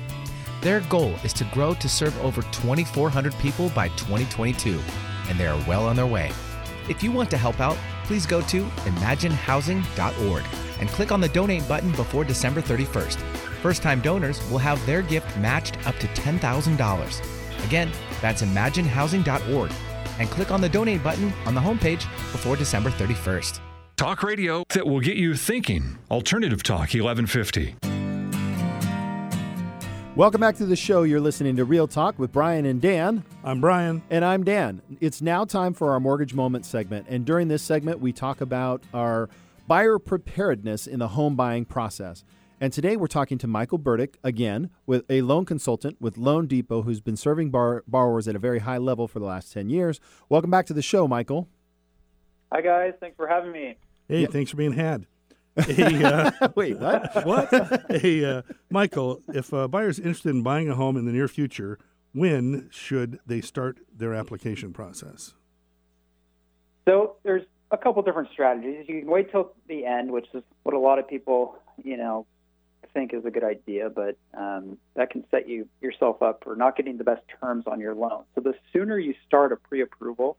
Their 0.61 0.81
goal 0.81 1.13
is 1.23 1.33
to 1.33 1.43
grow 1.45 1.73
to 1.75 1.89
serve 1.89 2.17
over 2.23 2.41
2,400 2.41 3.33
people 3.35 3.69
by 3.69 3.89
2022, 3.89 4.79
and 5.29 5.37
they 5.37 5.47
are 5.47 5.61
well 5.67 5.87
on 5.87 5.95
their 5.95 6.07
way. 6.07 6.31
If 6.89 7.03
you 7.03 7.11
want 7.11 7.29
to 7.31 7.37
help 7.37 7.59
out, 7.59 7.77
please 8.05 8.25
go 8.25 8.41
to 8.41 8.63
imaginehousing.org 8.63 10.43
and 10.79 10.89
click 10.89 11.11
on 11.11 11.21
the 11.21 11.29
donate 11.29 11.67
button 11.67 11.91
before 11.91 12.23
December 12.23 12.61
31st. 12.61 13.17
First 13.61 13.81
time 13.81 14.01
donors 14.01 14.41
will 14.49 14.57
have 14.57 14.85
their 14.85 15.01
gift 15.01 15.37
matched 15.37 15.85
up 15.87 15.97
to 15.99 16.07
$10,000. 16.07 17.65
Again, 17.65 17.91
that's 18.21 18.41
imaginehousing.org 18.41 19.71
and 20.19 20.29
click 20.29 20.51
on 20.51 20.61
the 20.61 20.69
donate 20.69 21.03
button 21.03 21.33
on 21.45 21.55
the 21.55 21.61
homepage 21.61 22.01
before 22.31 22.55
December 22.55 22.89
31st. 22.89 23.61
Talk 23.95 24.23
radio 24.23 24.63
that 24.69 24.87
will 24.87 24.99
get 24.99 25.17
you 25.17 25.35
thinking. 25.35 25.99
Alternative 26.09 26.63
Talk 26.63 26.93
1150. 26.93 27.75
Welcome 30.15 30.41
back 30.41 30.55
to 30.57 30.65
the 30.65 30.75
show. 30.75 31.03
You're 31.03 31.19
listening 31.21 31.55
to 31.57 31.65
Real 31.65 31.87
Talk 31.87 32.17
with 32.17 32.31
Brian 32.31 32.65
and 32.65 32.81
Dan. 32.81 33.23
I'm 33.43 33.61
Brian. 33.61 34.01
And 34.09 34.25
I'm 34.25 34.43
Dan. 34.43 34.81
It's 34.99 35.21
now 35.21 35.45
time 35.45 35.73
for 35.73 35.91
our 35.91 35.99
Mortgage 35.99 36.33
Moment 36.33 36.65
segment. 36.65 37.05
And 37.07 37.23
during 37.23 37.47
this 37.47 37.61
segment, 37.61 37.99
we 37.99 38.11
talk 38.11 38.41
about 38.41 38.83
our 38.93 39.29
buyer 39.67 39.99
preparedness 39.99 40.87
in 40.87 40.99
the 40.99 41.09
home 41.09 41.35
buying 41.35 41.63
process. 41.63 42.23
And 42.59 42.73
today 42.73 42.95
we're 42.95 43.07
talking 43.07 43.37
to 43.39 43.47
Michael 43.47 43.77
Burdick, 43.77 44.17
again, 44.23 44.69
with 44.85 45.03
a 45.09 45.21
loan 45.21 45.45
consultant 45.45 45.97
with 45.99 46.17
Loan 46.17 46.47
Depot 46.47 46.81
who's 46.81 47.01
been 47.01 47.17
serving 47.17 47.51
bar- 47.51 47.83
borrowers 47.87 48.27
at 48.27 48.35
a 48.35 48.39
very 48.39 48.59
high 48.59 48.77
level 48.77 49.07
for 49.07 49.19
the 49.19 49.25
last 49.25 49.51
10 49.53 49.69
years. 49.69 49.99
Welcome 50.29 50.49
back 50.49 50.65
to 50.67 50.73
the 50.73 50.81
show, 50.81 51.07
Michael. 51.07 51.47
Hi, 52.53 52.61
guys. 52.61 52.93
Thanks 52.99 53.17
for 53.17 53.27
having 53.27 53.51
me. 53.51 53.77
Hey, 54.07 54.21
yeah. 54.21 54.27
thanks 54.27 54.51
for 54.51 54.57
being 54.57 54.73
had. 54.73 55.07
Hey, 55.55 56.03
uh, 56.03 56.49
Wait, 56.55 56.77
what? 56.77 57.25
what? 57.25 57.85
hey, 57.89 58.23
uh, 58.23 58.43
Michael, 58.69 59.23
if 59.33 59.51
a 59.51 59.67
buyer's 59.67 59.97
interested 59.97 60.29
in 60.29 60.43
buying 60.43 60.69
a 60.69 60.75
home 60.75 60.95
in 60.95 61.05
the 61.05 61.11
near 61.11 61.27
future, 61.27 61.79
when 62.13 62.69
should 62.71 63.19
they 63.25 63.41
start 63.41 63.79
their 63.91 64.13
application 64.13 64.71
process? 64.71 65.33
So 66.87 67.15
there's 67.23 67.41
a 67.71 67.77
couple 67.77 68.03
different 68.03 68.29
strategies. 68.31 68.85
You 68.87 69.01
can 69.01 69.09
wait 69.09 69.31
till 69.31 69.55
the 69.67 69.83
end, 69.87 70.11
which 70.11 70.27
is 70.35 70.43
what 70.61 70.75
a 70.75 70.79
lot 70.79 70.99
of 70.99 71.07
people, 71.07 71.55
you 71.83 71.97
know, 71.97 72.27
think 72.93 73.15
is 73.15 73.25
a 73.25 73.31
good 73.31 73.43
idea, 73.43 73.89
but 73.89 74.15
um, 74.37 74.77
that 74.95 75.09
can 75.09 75.23
set 75.31 75.49
you 75.49 75.67
yourself 75.81 76.21
up 76.21 76.43
for 76.43 76.55
not 76.55 76.77
getting 76.77 76.97
the 76.97 77.03
best 77.03 77.23
terms 77.41 77.63
on 77.65 77.79
your 77.79 77.95
loan. 77.95 78.25
So 78.35 78.41
the 78.41 78.53
sooner 78.71 78.99
you 78.99 79.15
start 79.25 79.51
a 79.51 79.55
pre-approval, 79.55 80.37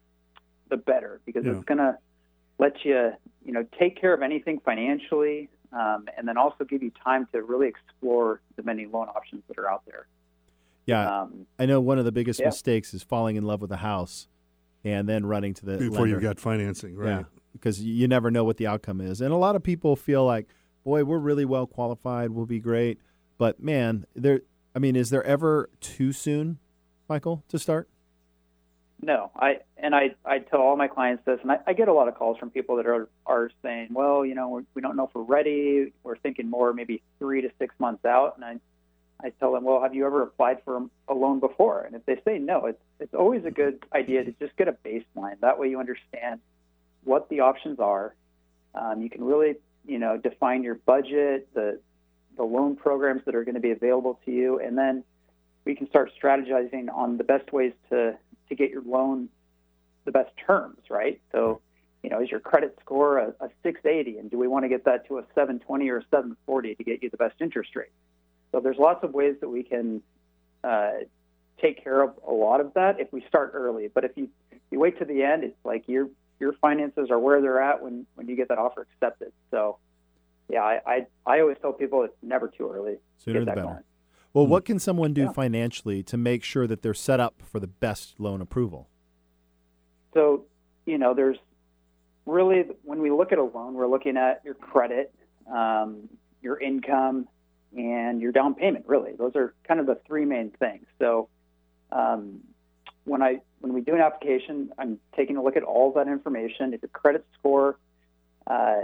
the 0.74 0.82
better, 0.82 1.20
because 1.24 1.44
yeah. 1.44 1.52
it's 1.52 1.64
going 1.64 1.78
to 1.78 1.96
let 2.58 2.84
you, 2.84 3.12
you 3.44 3.52
know, 3.52 3.64
take 3.78 4.00
care 4.00 4.14
of 4.14 4.22
anything 4.22 4.60
financially, 4.64 5.48
um, 5.72 6.06
and 6.16 6.26
then 6.26 6.36
also 6.36 6.64
give 6.64 6.82
you 6.82 6.92
time 7.02 7.26
to 7.32 7.42
really 7.42 7.68
explore 7.68 8.40
the 8.56 8.62
many 8.62 8.86
loan 8.86 9.08
options 9.08 9.42
that 9.48 9.58
are 9.58 9.70
out 9.70 9.82
there. 9.86 10.06
Yeah, 10.86 11.22
um, 11.22 11.46
I 11.58 11.66
know 11.66 11.80
one 11.80 11.98
of 11.98 12.04
the 12.04 12.12
biggest 12.12 12.40
yeah. 12.40 12.46
mistakes 12.46 12.92
is 12.92 13.02
falling 13.02 13.36
in 13.36 13.44
love 13.44 13.60
with 13.60 13.72
a 13.72 13.78
house 13.78 14.28
and 14.84 15.08
then 15.08 15.24
running 15.24 15.54
to 15.54 15.64
the 15.64 15.78
before 15.78 16.00
lender. 16.00 16.08
you've 16.08 16.22
got 16.22 16.38
financing, 16.38 16.94
right? 16.94 17.08
Yeah, 17.08 17.22
because 17.54 17.80
you 17.80 18.06
never 18.06 18.30
know 18.30 18.44
what 18.44 18.58
the 18.58 18.66
outcome 18.66 19.00
is, 19.00 19.20
and 19.20 19.32
a 19.32 19.36
lot 19.36 19.56
of 19.56 19.62
people 19.62 19.96
feel 19.96 20.24
like 20.26 20.48
boy, 20.84 21.04
we're 21.04 21.18
really 21.18 21.44
well 21.44 21.66
qualified. 21.66 22.30
We'll 22.30 22.46
be 22.46 22.60
great. 22.60 23.00
But 23.38 23.60
man, 23.60 24.06
there. 24.14 24.42
I 24.76 24.78
mean, 24.78 24.96
is 24.96 25.10
there 25.10 25.24
ever 25.24 25.70
too 25.80 26.12
soon, 26.12 26.58
Michael, 27.08 27.44
to 27.48 27.58
start? 27.58 27.88
No, 29.02 29.30
I 29.36 29.58
and 29.76 29.94
I, 29.94 30.14
I 30.24 30.38
tell 30.38 30.60
all 30.60 30.76
my 30.76 30.88
clients 30.88 31.24
this, 31.26 31.38
and 31.42 31.52
I, 31.52 31.58
I 31.66 31.72
get 31.74 31.88
a 31.88 31.92
lot 31.92 32.08
of 32.08 32.14
calls 32.14 32.38
from 32.38 32.50
people 32.50 32.76
that 32.76 32.86
are 32.86 33.08
are 33.26 33.50
saying, 33.62 33.88
well, 33.92 34.24
you 34.24 34.34
know, 34.34 34.48
we're, 34.48 34.64
we 34.74 34.82
don't 34.82 34.96
know 34.96 35.04
if 35.04 35.14
we're 35.14 35.22
ready. 35.22 35.92
We're 36.02 36.16
thinking 36.16 36.48
more 36.48 36.72
maybe 36.72 37.02
three 37.18 37.42
to 37.42 37.50
six 37.58 37.74
months 37.78 38.04
out, 38.04 38.36
and 38.36 38.44
I 38.44 38.56
I 39.26 39.30
tell 39.40 39.52
them, 39.52 39.64
well, 39.64 39.82
have 39.82 39.94
you 39.94 40.06
ever 40.06 40.22
applied 40.22 40.62
for 40.64 40.86
a 41.08 41.14
loan 41.14 41.40
before? 41.40 41.82
And 41.82 41.94
if 41.94 42.06
they 42.06 42.16
say 42.24 42.38
no, 42.38 42.66
it's 42.66 42.82
it's 42.98 43.14
always 43.14 43.44
a 43.44 43.50
good 43.50 43.84
idea 43.92 44.24
to 44.24 44.32
just 44.32 44.56
get 44.56 44.68
a 44.68 44.72
baseline. 44.72 45.38
That 45.40 45.58
way, 45.58 45.68
you 45.68 45.80
understand 45.80 46.40
what 47.02 47.28
the 47.28 47.40
options 47.40 47.80
are. 47.80 48.14
Um, 48.74 49.02
you 49.02 49.10
can 49.10 49.22
really 49.22 49.56
you 49.86 49.98
know, 49.98 50.16
define 50.16 50.62
your 50.62 50.76
budget, 50.76 51.48
the 51.54 51.80
the 52.36 52.42
loan 52.42 52.74
programs 52.74 53.22
that 53.26 53.34
are 53.36 53.44
going 53.44 53.54
to 53.54 53.60
be 53.60 53.70
available 53.70 54.18
to 54.24 54.32
you, 54.32 54.58
and 54.58 54.76
then 54.76 55.04
we 55.64 55.74
can 55.76 55.88
start 55.88 56.10
strategizing 56.20 56.92
on 56.92 57.16
the 57.16 57.22
best 57.22 57.52
ways 57.52 57.72
to 57.90 58.16
to 58.56 58.62
get 58.62 58.70
your 58.70 58.82
loan 58.82 59.28
the 60.04 60.12
best 60.12 60.30
terms, 60.46 60.80
right? 60.90 61.20
So, 61.32 61.60
you 62.02 62.10
know, 62.10 62.20
is 62.20 62.30
your 62.30 62.40
credit 62.40 62.76
score 62.80 63.18
a, 63.18 63.28
a 63.40 63.48
680, 63.62 64.18
and 64.18 64.30
do 64.30 64.38
we 64.38 64.46
want 64.46 64.64
to 64.64 64.68
get 64.68 64.84
that 64.84 65.06
to 65.08 65.18
a 65.18 65.22
720 65.34 65.88
or 65.88 65.98
a 65.98 66.02
740 66.10 66.74
to 66.74 66.84
get 66.84 67.02
you 67.02 67.10
the 67.10 67.16
best 67.16 67.34
interest 67.40 67.74
rate? 67.74 67.92
So, 68.52 68.60
there's 68.60 68.78
lots 68.78 69.02
of 69.02 69.12
ways 69.12 69.36
that 69.40 69.48
we 69.48 69.62
can 69.62 70.02
uh, 70.62 70.92
take 71.60 71.82
care 71.82 72.02
of 72.02 72.14
a 72.26 72.32
lot 72.32 72.60
of 72.60 72.74
that 72.74 73.00
if 73.00 73.12
we 73.12 73.24
start 73.28 73.52
early. 73.54 73.88
But 73.88 74.04
if 74.04 74.12
you 74.16 74.28
you 74.70 74.78
wait 74.80 74.98
to 74.98 75.04
the 75.04 75.22
end, 75.22 75.44
it's 75.44 75.56
like 75.64 75.84
you're 75.86 76.08
your 76.40 76.52
finances 76.54 77.10
are 77.10 77.18
where 77.18 77.40
they're 77.40 77.60
at 77.60 77.82
when 77.82 78.06
when 78.14 78.28
you 78.28 78.36
get 78.36 78.48
that 78.48 78.58
offer 78.58 78.86
accepted. 78.92 79.32
So, 79.50 79.78
yeah, 80.48 80.62
I 80.62 80.80
I, 80.86 81.06
I 81.26 81.40
always 81.40 81.56
tell 81.60 81.72
people 81.72 82.02
it's 82.02 82.14
never 82.22 82.48
too 82.48 82.70
early. 82.70 82.96
Sooner 83.18 83.40
the 83.40 83.46
better. 83.46 83.62
Going. 83.62 83.78
Well, 84.34 84.48
what 84.48 84.64
can 84.64 84.80
someone 84.80 85.14
do 85.14 85.22
yeah. 85.22 85.32
financially 85.32 86.02
to 86.02 86.16
make 86.16 86.42
sure 86.42 86.66
that 86.66 86.82
they're 86.82 86.92
set 86.92 87.20
up 87.20 87.40
for 87.40 87.60
the 87.60 87.68
best 87.68 88.18
loan 88.18 88.40
approval? 88.40 88.88
So, 90.12 90.46
you 90.86 90.98
know, 90.98 91.14
there's 91.14 91.38
really 92.26 92.64
when 92.82 93.00
we 93.00 93.12
look 93.12 93.30
at 93.30 93.38
a 93.38 93.44
loan, 93.44 93.74
we're 93.74 93.86
looking 93.86 94.16
at 94.16 94.42
your 94.44 94.54
credit, 94.54 95.14
um, 95.50 96.08
your 96.42 96.60
income, 96.60 97.28
and 97.76 98.20
your 98.20 98.32
down 98.32 98.56
payment. 98.56 98.86
Really, 98.88 99.12
those 99.12 99.36
are 99.36 99.54
kind 99.66 99.78
of 99.78 99.86
the 99.86 100.00
three 100.04 100.24
main 100.24 100.50
things. 100.58 100.84
So, 100.98 101.28
um, 101.92 102.40
when 103.04 103.22
I 103.22 103.40
when 103.60 103.72
we 103.72 103.82
do 103.82 103.94
an 103.94 104.00
application, 104.00 104.72
I'm 104.78 104.98
taking 105.16 105.36
a 105.36 105.42
look 105.42 105.56
at 105.56 105.62
all 105.62 105.92
that 105.92 106.08
information. 106.08 106.74
If 106.74 106.82
your 106.82 106.88
credit 106.88 107.24
score 107.38 107.78
uh, 108.48 108.80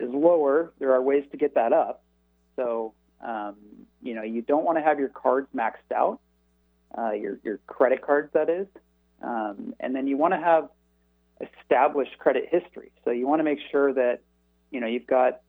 is 0.00 0.10
lower, 0.10 0.72
there 0.80 0.92
are 0.92 1.00
ways 1.00 1.24
to 1.30 1.36
get 1.36 1.54
that 1.54 1.72
up. 1.72 2.02
So 2.56 2.94
um, 3.20 3.56
you 4.02 4.14
know 4.14 4.22
you 4.22 4.42
don't 4.42 4.64
want 4.64 4.78
to 4.78 4.82
have 4.82 4.98
your 4.98 5.08
cards 5.08 5.48
maxed 5.54 5.92
out, 5.94 6.20
uh, 6.96 7.12
your 7.12 7.38
your 7.42 7.58
credit 7.66 8.02
cards 8.02 8.30
that 8.32 8.48
is, 8.48 8.66
um, 9.22 9.74
and 9.80 9.94
then 9.94 10.06
you 10.06 10.16
want 10.16 10.34
to 10.34 10.40
have 10.40 10.68
established 11.40 12.18
credit 12.18 12.48
history. 12.50 12.92
So 13.04 13.10
you 13.10 13.26
want 13.26 13.40
to 13.40 13.44
make 13.44 13.58
sure 13.70 13.92
that 13.92 14.20
you 14.70 14.80
know 14.80 14.86
you've 14.86 15.06
got 15.06 15.40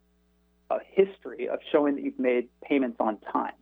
a 0.70 0.80
history 0.92 1.50
of 1.50 1.60
showing 1.72 1.96
that 1.96 2.04
you've 2.04 2.20
made 2.20 2.50
payments 2.62 2.98
on 3.00 3.18
time, 3.32 3.54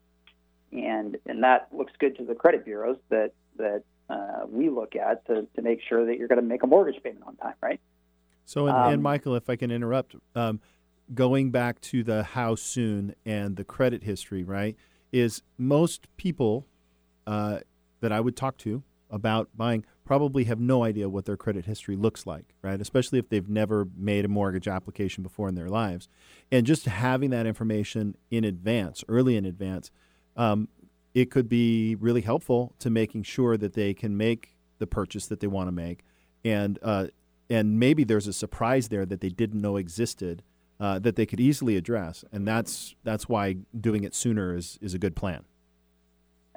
and 0.71 1.17
and 1.25 1.43
that 1.43 1.69
looks 1.71 1.93
good 1.99 2.17
to 2.17 2.25
the 2.25 2.35
credit 2.35 2.65
bureaus 2.65 2.97
that 3.09 3.31
that 3.57 3.83
uh, 4.09 4.45
we 4.49 4.69
look 4.69 4.95
at 4.95 5.25
to, 5.27 5.47
to 5.55 5.61
make 5.61 5.79
sure 5.87 6.05
that 6.05 6.17
you're 6.17 6.27
going 6.27 6.41
to 6.41 6.47
make 6.47 6.63
a 6.63 6.67
mortgage 6.67 7.01
payment 7.03 7.23
on 7.25 7.35
time, 7.35 7.55
right? 7.61 7.79
So, 8.45 8.67
and, 8.67 8.77
um, 8.77 8.93
and 8.93 9.03
Michael, 9.03 9.35
if 9.35 9.49
I 9.49 9.57
can 9.57 9.71
interrupt, 9.71 10.15
um, 10.35 10.61
going 11.13 11.51
back 11.51 11.79
to 11.81 12.03
the 12.03 12.23
how 12.23 12.55
soon 12.55 13.15
and 13.25 13.55
the 13.55 13.63
credit 13.63 14.03
history, 14.03 14.43
right, 14.43 14.75
is 15.11 15.41
most 15.57 16.07
people 16.17 16.65
uh, 17.25 17.59
that 18.01 18.11
I 18.11 18.19
would 18.19 18.35
talk 18.35 18.57
to 18.59 18.83
about 19.09 19.49
buying 19.55 19.85
probably 20.03 20.45
have 20.45 20.59
no 20.59 20.83
idea 20.83 21.09
what 21.09 21.25
their 21.25 21.35
credit 21.35 21.65
history 21.65 21.95
looks 21.95 22.25
like, 22.25 22.53
right? 22.61 22.79
Especially 22.79 23.19
if 23.19 23.27
they've 23.27 23.49
never 23.49 23.87
made 23.95 24.23
a 24.23 24.27
mortgage 24.29 24.67
application 24.67 25.21
before 25.21 25.49
in 25.49 25.55
their 25.55 25.69
lives. 25.69 26.07
And 26.49 26.65
just 26.65 26.85
having 26.85 27.29
that 27.31 27.45
information 27.45 28.15
in 28.31 28.45
advance, 28.45 29.03
early 29.09 29.35
in 29.35 29.45
advance, 29.45 29.91
um, 30.37 30.69
it 31.13 31.29
could 31.29 31.49
be 31.49 31.95
really 31.95 32.21
helpful 32.21 32.73
to 32.79 32.89
making 32.89 33.23
sure 33.23 33.57
that 33.57 33.73
they 33.73 33.93
can 33.93 34.15
make 34.15 34.55
the 34.79 34.87
purchase 34.87 35.25
that 35.27 35.39
they 35.39 35.47
want 35.47 35.67
to 35.67 35.71
make, 35.71 36.05
and 36.45 36.77
uh, 36.83 37.07
and 37.49 37.79
maybe 37.79 38.03
there's 38.03 38.27
a 38.27 38.33
surprise 38.33 38.89
there 38.89 39.05
that 39.05 39.21
they 39.21 39.29
didn't 39.29 39.59
know 39.59 39.77
existed 39.77 40.43
uh, 40.79 40.99
that 40.99 41.15
they 41.15 41.25
could 41.25 41.39
easily 41.39 41.75
address, 41.75 42.23
and 42.31 42.47
that's 42.47 42.95
that's 43.03 43.27
why 43.27 43.57
doing 43.79 44.03
it 44.03 44.13
sooner 44.13 44.55
is 44.55 44.77
is 44.81 44.93
a 44.93 44.99
good 44.99 45.15
plan. 45.15 45.43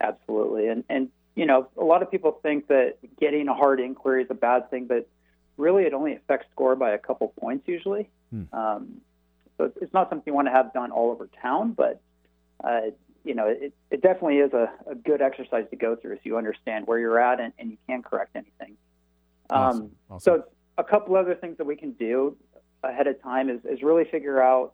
Absolutely, 0.00 0.69
and 0.69 0.85
and 0.89 1.09
you 1.35 1.47
know 1.47 1.69
a 1.77 1.85
lot 1.85 2.03
of 2.03 2.11
people 2.11 2.39
think 2.43 2.69
that 2.69 2.97
getting 3.19 3.49
a 3.49 3.55
hard 3.55 3.81
inquiry 3.81 4.23
is 4.23 4.31
a 4.31 4.35
bad 4.35 4.71
thing, 4.71 4.87
but 4.87 5.09
really 5.57 5.85
it 5.85 5.95
only 5.95 6.15
affects 6.15 6.47
score 6.53 6.77
by 6.77 6.91
a 6.91 6.99
couple 6.99 7.29
points 7.41 7.67
usually. 7.67 8.09
Hmm. 8.31 8.45
Um, 8.53 9.00
so 9.59 9.73
it's 9.81 9.93
not 9.93 10.09
something 10.09 10.25
you 10.27 10.35
want 10.35 10.49
to 10.49 10.53
have 10.53 10.73
done 10.73 10.91
all 10.91 11.11
over 11.11 11.29
town, 11.43 11.73
but 11.73 12.00
uh, 12.65 12.91
you 13.25 13.35
know, 13.35 13.47
it, 13.47 13.75
it 13.91 14.03
definitely 14.03 14.39
is 14.39 14.53
a, 14.53 14.71
a 14.87 14.95
good 14.95 15.21
exercise 15.21 15.67
to 15.71 15.77
go 15.77 15.97
through 15.97 16.17
so 16.17 16.21
you 16.25 16.39
understand 16.39 16.87
where 16.87 16.99
you're 16.99 17.21
at 17.21 17.41
and, 17.41 17.53
and 17.59 17.71
you 17.71 17.77
can 17.87 18.03
correct 18.03 18.35
anything. 18.35 18.77
Awesome. 19.50 19.83
Um, 19.83 19.91
awesome. 20.11 20.21
So, 20.21 20.45
a 20.79 20.85
couple 20.85 21.15
other 21.17 21.35
things 21.35 21.59
that 21.59 21.67
we 21.67 21.77
can 21.77 21.93
do 21.93 22.37
ahead 22.83 23.07
of 23.07 23.23
time 23.23 23.49
is, 23.49 23.61
is 23.65 23.83
really 23.83 24.05
figure 24.05 24.43
out, 24.43 24.73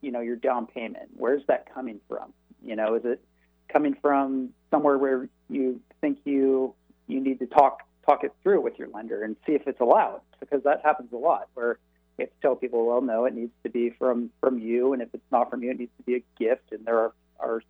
you 0.00 0.10
know, 0.10 0.20
your 0.20 0.36
down 0.36 0.66
payment. 0.66 1.10
Where's 1.16 1.42
that 1.48 1.72
coming 1.72 2.00
from? 2.08 2.32
You 2.64 2.76
know, 2.76 2.94
is 2.94 3.04
it 3.04 3.20
coming 3.68 3.96
from 4.00 4.50
somewhere 4.70 4.98
where 4.98 5.28
you 5.48 5.80
think 6.00 6.18
you 6.24 6.74
you 7.06 7.20
need 7.20 7.38
to 7.38 7.46
talk 7.46 7.80
talk 8.04 8.24
it 8.24 8.32
through 8.42 8.60
with 8.60 8.78
your 8.78 8.88
lender 8.88 9.22
and 9.22 9.36
see 9.46 9.52
if 9.52 9.66
it's 9.66 9.80
allowed 9.80 10.20
because 10.40 10.62
that 10.64 10.80
happens 10.84 11.12
a 11.12 11.16
lot 11.16 11.48
where 11.54 11.78
you 12.18 12.24
have 12.24 12.30
to 12.30 12.40
tell 12.40 12.56
people, 12.56 12.86
well, 12.86 13.02
no, 13.02 13.24
it 13.24 13.34
needs 13.34 13.52
to 13.62 13.68
be 13.68 13.90
from 13.90 14.30
from 14.40 14.58
you, 14.58 14.92
and 14.92 15.02
if 15.02 15.08
it's 15.12 15.30
not 15.30 15.50
from 15.50 15.62
you, 15.62 15.70
it 15.70 15.78
needs 15.78 15.92
to 15.98 16.02
be 16.02 16.14
a 16.16 16.22
gift, 16.38 16.72
and 16.72 16.84
there 16.84 16.98
are 16.98 17.12
are 17.38 17.62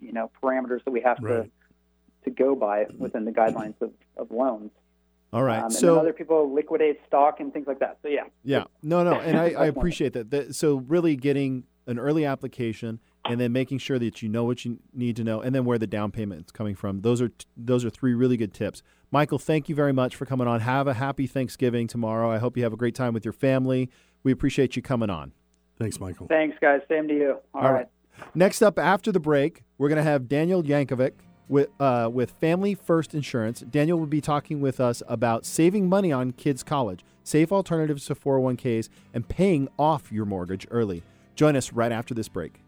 you 0.00 0.12
know 0.12 0.30
parameters 0.42 0.82
that 0.84 0.90
we 0.90 1.00
have 1.00 1.18
right. 1.20 1.44
to 1.44 1.50
to 2.24 2.30
go 2.30 2.54
by 2.54 2.86
within 2.98 3.24
the 3.24 3.30
guidelines 3.30 3.80
of, 3.80 3.92
of 4.16 4.30
loans. 4.30 4.70
All 5.34 5.42
right. 5.42 5.58
Um, 5.58 5.64
and 5.64 5.72
so 5.72 5.86
then 5.86 5.98
other 5.98 6.12
people 6.12 6.54
liquidate 6.54 7.00
stock 7.08 7.40
and 7.40 7.52
things 7.52 7.66
like 7.66 7.80
that. 7.80 7.98
So 8.02 8.08
yeah. 8.08 8.24
Yeah, 8.44 8.64
no, 8.82 9.02
no, 9.02 9.14
and 9.14 9.36
I, 9.36 9.44
I 9.58 9.66
appreciate 9.66 10.12
that. 10.12 10.30
that. 10.30 10.54
So 10.54 10.76
really 10.76 11.16
getting 11.16 11.64
an 11.88 11.98
early 11.98 12.24
application 12.24 13.00
and 13.26 13.40
then 13.40 13.52
making 13.52 13.78
sure 13.78 13.98
that 13.98 14.22
you 14.22 14.28
know 14.28 14.44
what 14.44 14.64
you 14.64 14.78
need 14.92 15.16
to 15.16 15.24
know, 15.24 15.40
and 15.40 15.54
then 15.54 15.64
where 15.64 15.78
the 15.78 15.86
down 15.88 16.12
payment 16.12 16.46
is 16.46 16.52
coming 16.52 16.76
from. 16.76 17.00
Those 17.00 17.20
are 17.20 17.28
t- 17.28 17.46
those 17.56 17.84
are 17.84 17.90
three 17.90 18.14
really 18.14 18.36
good 18.36 18.54
tips. 18.54 18.82
Michael, 19.10 19.38
thank 19.38 19.68
you 19.68 19.74
very 19.74 19.92
much 19.92 20.14
for 20.14 20.24
coming 20.24 20.46
on. 20.46 20.60
Have 20.60 20.86
a 20.86 20.94
happy 20.94 21.26
Thanksgiving 21.26 21.88
tomorrow. 21.88 22.30
I 22.30 22.38
hope 22.38 22.56
you 22.56 22.62
have 22.62 22.72
a 22.72 22.76
great 22.76 22.94
time 22.94 23.12
with 23.12 23.24
your 23.24 23.32
family. 23.32 23.90
We 24.22 24.30
appreciate 24.30 24.76
you 24.76 24.82
coming 24.82 25.10
on. 25.10 25.32
Thanks, 25.78 25.98
Michael. 25.98 26.28
Thanks, 26.28 26.56
guys. 26.60 26.80
Same 26.88 27.08
to 27.08 27.14
you. 27.14 27.36
All 27.54 27.72
right. 27.72 27.88
Next 28.34 28.62
up 28.62 28.78
after 28.78 29.10
the 29.10 29.18
break, 29.18 29.64
we're 29.78 29.88
going 29.88 29.96
to 29.96 30.08
have 30.08 30.28
Daniel 30.28 30.62
Jankovic 30.62 31.14
with 31.48 31.68
uh, 31.80 32.10
with 32.12 32.32
Family 32.32 32.74
First 32.74 33.14
Insurance. 33.14 33.60
Daniel 33.60 33.98
will 33.98 34.06
be 34.06 34.20
talking 34.20 34.60
with 34.60 34.80
us 34.80 35.02
about 35.08 35.44
saving 35.44 35.88
money 35.88 36.12
on 36.12 36.32
kids' 36.32 36.62
college, 36.62 37.04
safe 37.22 37.52
alternatives 37.52 38.06
to 38.06 38.14
401ks, 38.14 38.88
and 39.12 39.28
paying 39.28 39.68
off 39.78 40.10
your 40.10 40.24
mortgage 40.24 40.66
early. 40.70 41.02
Join 41.34 41.56
us 41.56 41.72
right 41.72 41.92
after 41.92 42.14
this 42.14 42.28
break. 42.28 42.60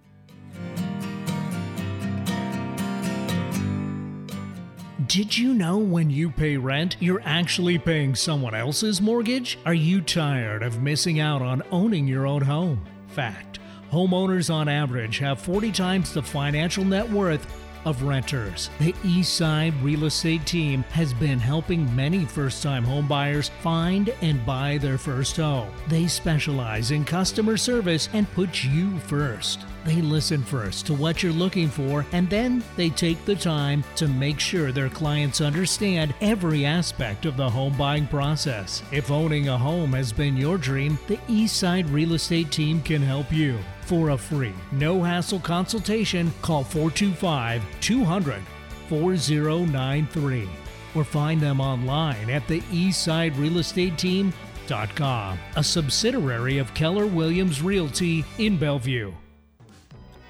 Did 5.06 5.38
you 5.38 5.54
know 5.54 5.78
when 5.78 6.10
you 6.10 6.30
pay 6.30 6.56
rent, 6.56 6.96
you're 6.98 7.22
actually 7.24 7.78
paying 7.78 8.16
someone 8.16 8.54
else's 8.54 9.00
mortgage? 9.00 9.56
Are 9.64 9.72
you 9.72 10.00
tired 10.00 10.64
of 10.64 10.82
missing 10.82 11.20
out 11.20 11.42
on 11.42 11.62
owning 11.70 12.08
your 12.08 12.26
own 12.26 12.42
home? 12.42 12.84
Fact 13.06 13.60
homeowners 13.90 14.52
on 14.52 14.68
average 14.68 15.18
have 15.18 15.40
40 15.40 15.70
times 15.72 16.12
the 16.12 16.22
financial 16.22 16.84
net 16.84 17.08
worth 17.08 17.46
of 17.86 18.02
renters. 18.02 18.68
The 18.78 18.92
Eastside 19.04 19.72
Real 19.82 20.04
Estate 20.04 20.44
Team 20.44 20.82
has 20.90 21.14
been 21.14 21.38
helping 21.38 21.94
many 21.96 22.26
first 22.26 22.62
time 22.62 22.84
homebuyers 22.84 23.48
find 23.62 24.10
and 24.20 24.44
buy 24.44 24.76
their 24.78 24.98
first 24.98 25.38
home. 25.38 25.70
They 25.88 26.06
specialize 26.06 26.90
in 26.90 27.04
customer 27.04 27.56
service 27.56 28.10
and 28.12 28.30
put 28.32 28.64
you 28.64 28.98
first. 28.98 29.64
They 29.86 30.02
listen 30.02 30.42
first 30.42 30.84
to 30.86 30.94
what 30.94 31.22
you're 31.22 31.32
looking 31.32 31.68
for 31.68 32.04
and 32.10 32.28
then 32.28 32.64
they 32.74 32.90
take 32.90 33.24
the 33.24 33.36
time 33.36 33.84
to 33.94 34.08
make 34.08 34.40
sure 34.40 34.72
their 34.72 34.88
clients 34.88 35.40
understand 35.40 36.12
every 36.20 36.66
aspect 36.66 37.24
of 37.24 37.36
the 37.36 37.48
home 37.48 37.78
buying 37.78 38.08
process. 38.08 38.82
If 38.90 39.12
owning 39.12 39.48
a 39.48 39.56
home 39.56 39.92
has 39.92 40.12
been 40.12 40.36
your 40.36 40.58
dream, 40.58 40.98
the 41.06 41.18
Eastside 41.28 41.88
Real 41.92 42.14
Estate 42.14 42.50
Team 42.50 42.82
can 42.82 43.00
help 43.00 43.32
you. 43.32 43.60
For 43.82 44.10
a 44.10 44.18
free, 44.18 44.54
no 44.72 45.04
hassle 45.04 45.38
consultation, 45.38 46.32
call 46.42 46.64
425 46.64 47.62
200 47.80 48.42
4093 48.88 50.48
or 50.96 51.04
find 51.04 51.40
them 51.40 51.60
online 51.60 52.28
at 52.28 52.48
the 52.48 52.60
eastsiderealestateteam.com, 52.62 55.38
a 55.54 55.62
subsidiary 55.62 56.58
of 56.58 56.74
Keller 56.74 57.06
Williams 57.06 57.62
Realty 57.62 58.24
in 58.38 58.56
Bellevue. 58.56 59.12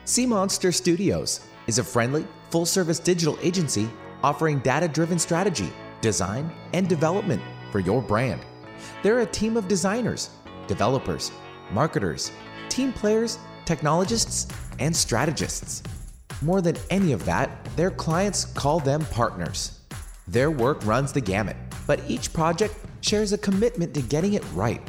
Sea 0.08 0.24
Monster 0.24 0.70
Studios 0.70 1.40
is 1.66 1.80
a 1.80 1.84
friendly, 1.84 2.28
full 2.50 2.64
service 2.64 3.00
digital 3.00 3.36
agency 3.42 3.90
offering 4.22 4.60
data 4.60 4.86
driven 4.86 5.18
strategy, 5.18 5.68
design, 6.00 6.52
and 6.74 6.88
development 6.88 7.42
for 7.72 7.80
your 7.80 8.00
brand. 8.00 8.40
They're 9.02 9.18
a 9.18 9.26
team 9.26 9.56
of 9.56 9.66
designers, 9.66 10.30
developers, 10.68 11.32
marketers, 11.72 12.30
team 12.68 12.92
players, 12.92 13.40
technologists, 13.64 14.46
and 14.78 14.94
strategists. 14.94 15.82
More 16.40 16.62
than 16.62 16.76
any 16.88 17.10
of 17.10 17.24
that, 17.24 17.64
their 17.74 17.90
clients 17.90 18.44
call 18.44 18.78
them 18.78 19.04
partners. 19.06 19.80
Their 20.28 20.52
work 20.52 20.86
runs 20.86 21.12
the 21.12 21.20
gamut, 21.20 21.56
but 21.84 22.00
each 22.06 22.32
project 22.32 22.76
shares 23.00 23.32
a 23.32 23.38
commitment 23.38 23.92
to 23.94 24.02
getting 24.02 24.34
it 24.34 24.44
right. 24.54 24.80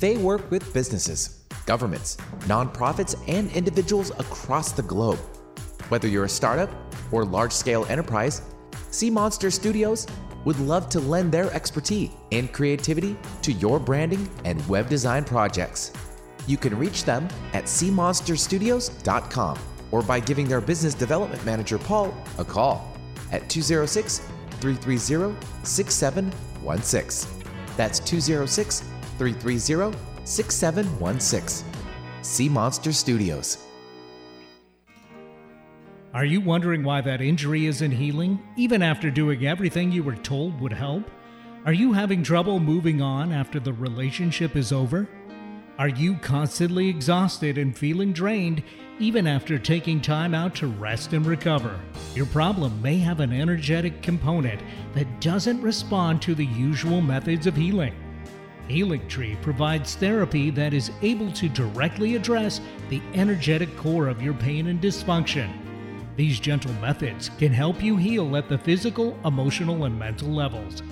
They 0.00 0.18
work 0.18 0.50
with 0.50 0.74
businesses, 0.74 1.43
governments, 1.66 2.16
nonprofits, 2.40 3.16
and 3.28 3.50
individuals 3.52 4.10
across 4.12 4.72
the 4.72 4.82
globe. 4.82 5.18
Whether 5.88 6.08
you're 6.08 6.24
a 6.24 6.28
startup 6.28 6.70
or 7.12 7.24
large 7.24 7.52
scale 7.52 7.86
enterprise, 7.88 8.42
Sea 8.90 9.10
Monster 9.10 9.50
Studios 9.50 10.06
would 10.44 10.58
love 10.60 10.88
to 10.90 11.00
lend 11.00 11.32
their 11.32 11.52
expertise 11.52 12.10
and 12.32 12.52
creativity 12.52 13.16
to 13.42 13.52
your 13.52 13.80
branding 13.80 14.28
and 14.44 14.66
web 14.68 14.88
design 14.88 15.24
projects. 15.24 15.92
You 16.46 16.56
can 16.56 16.78
reach 16.78 17.04
them 17.04 17.28
at 17.52 17.64
seamonsterstudios.com 17.64 19.58
or 19.90 20.02
by 20.02 20.20
giving 20.20 20.46
their 20.48 20.60
business 20.60 20.94
development 20.94 21.44
manager 21.44 21.78
Paul 21.78 22.14
a 22.38 22.44
call 22.44 22.92
at 23.32 23.48
206 23.48 24.18
330 24.60 25.34
6716. 25.62 27.44
That's 27.76 28.00
206 28.00 28.80
330 29.18 30.13
6716. 30.24 31.66
Sea 32.22 32.48
Monster 32.48 32.92
Studios. 32.92 33.58
Are 36.14 36.24
you 36.24 36.40
wondering 36.40 36.82
why 36.82 37.02
that 37.02 37.20
injury 37.20 37.66
isn't 37.66 37.90
healing, 37.90 38.40
even 38.56 38.82
after 38.82 39.10
doing 39.10 39.46
everything 39.46 39.92
you 39.92 40.02
were 40.02 40.16
told 40.16 40.58
would 40.60 40.72
help? 40.72 41.10
Are 41.66 41.72
you 41.72 41.92
having 41.92 42.22
trouble 42.22 42.58
moving 42.58 43.02
on 43.02 43.32
after 43.32 43.60
the 43.60 43.72
relationship 43.72 44.56
is 44.56 44.72
over? 44.72 45.08
Are 45.76 45.88
you 45.88 46.14
constantly 46.16 46.88
exhausted 46.88 47.58
and 47.58 47.76
feeling 47.76 48.12
drained 48.12 48.62
even 49.00 49.26
after 49.26 49.58
taking 49.58 50.00
time 50.00 50.34
out 50.34 50.54
to 50.56 50.68
rest 50.68 51.12
and 51.12 51.26
recover? 51.26 51.78
Your 52.14 52.26
problem 52.26 52.80
may 52.80 52.96
have 52.98 53.20
an 53.20 53.32
energetic 53.32 54.00
component 54.00 54.60
that 54.94 55.20
doesn't 55.20 55.60
respond 55.60 56.22
to 56.22 56.34
the 56.34 56.46
usual 56.46 57.00
methods 57.00 57.46
of 57.46 57.56
healing. 57.56 57.92
Healing 58.68 59.06
Tree 59.08 59.36
provides 59.42 59.94
therapy 59.94 60.50
that 60.50 60.72
is 60.72 60.90
able 61.02 61.30
to 61.32 61.48
directly 61.48 62.16
address 62.16 62.60
the 62.88 63.02
energetic 63.14 63.76
core 63.76 64.08
of 64.08 64.22
your 64.22 64.34
pain 64.34 64.68
and 64.68 64.80
dysfunction. 64.80 65.52
These 66.16 66.40
gentle 66.40 66.72
methods 66.74 67.30
can 67.38 67.52
help 67.52 67.82
you 67.82 67.96
heal 67.96 68.36
at 68.36 68.48
the 68.48 68.58
physical, 68.58 69.18
emotional, 69.24 69.84
and 69.84 69.98
mental 69.98 70.28
levels. 70.28 70.82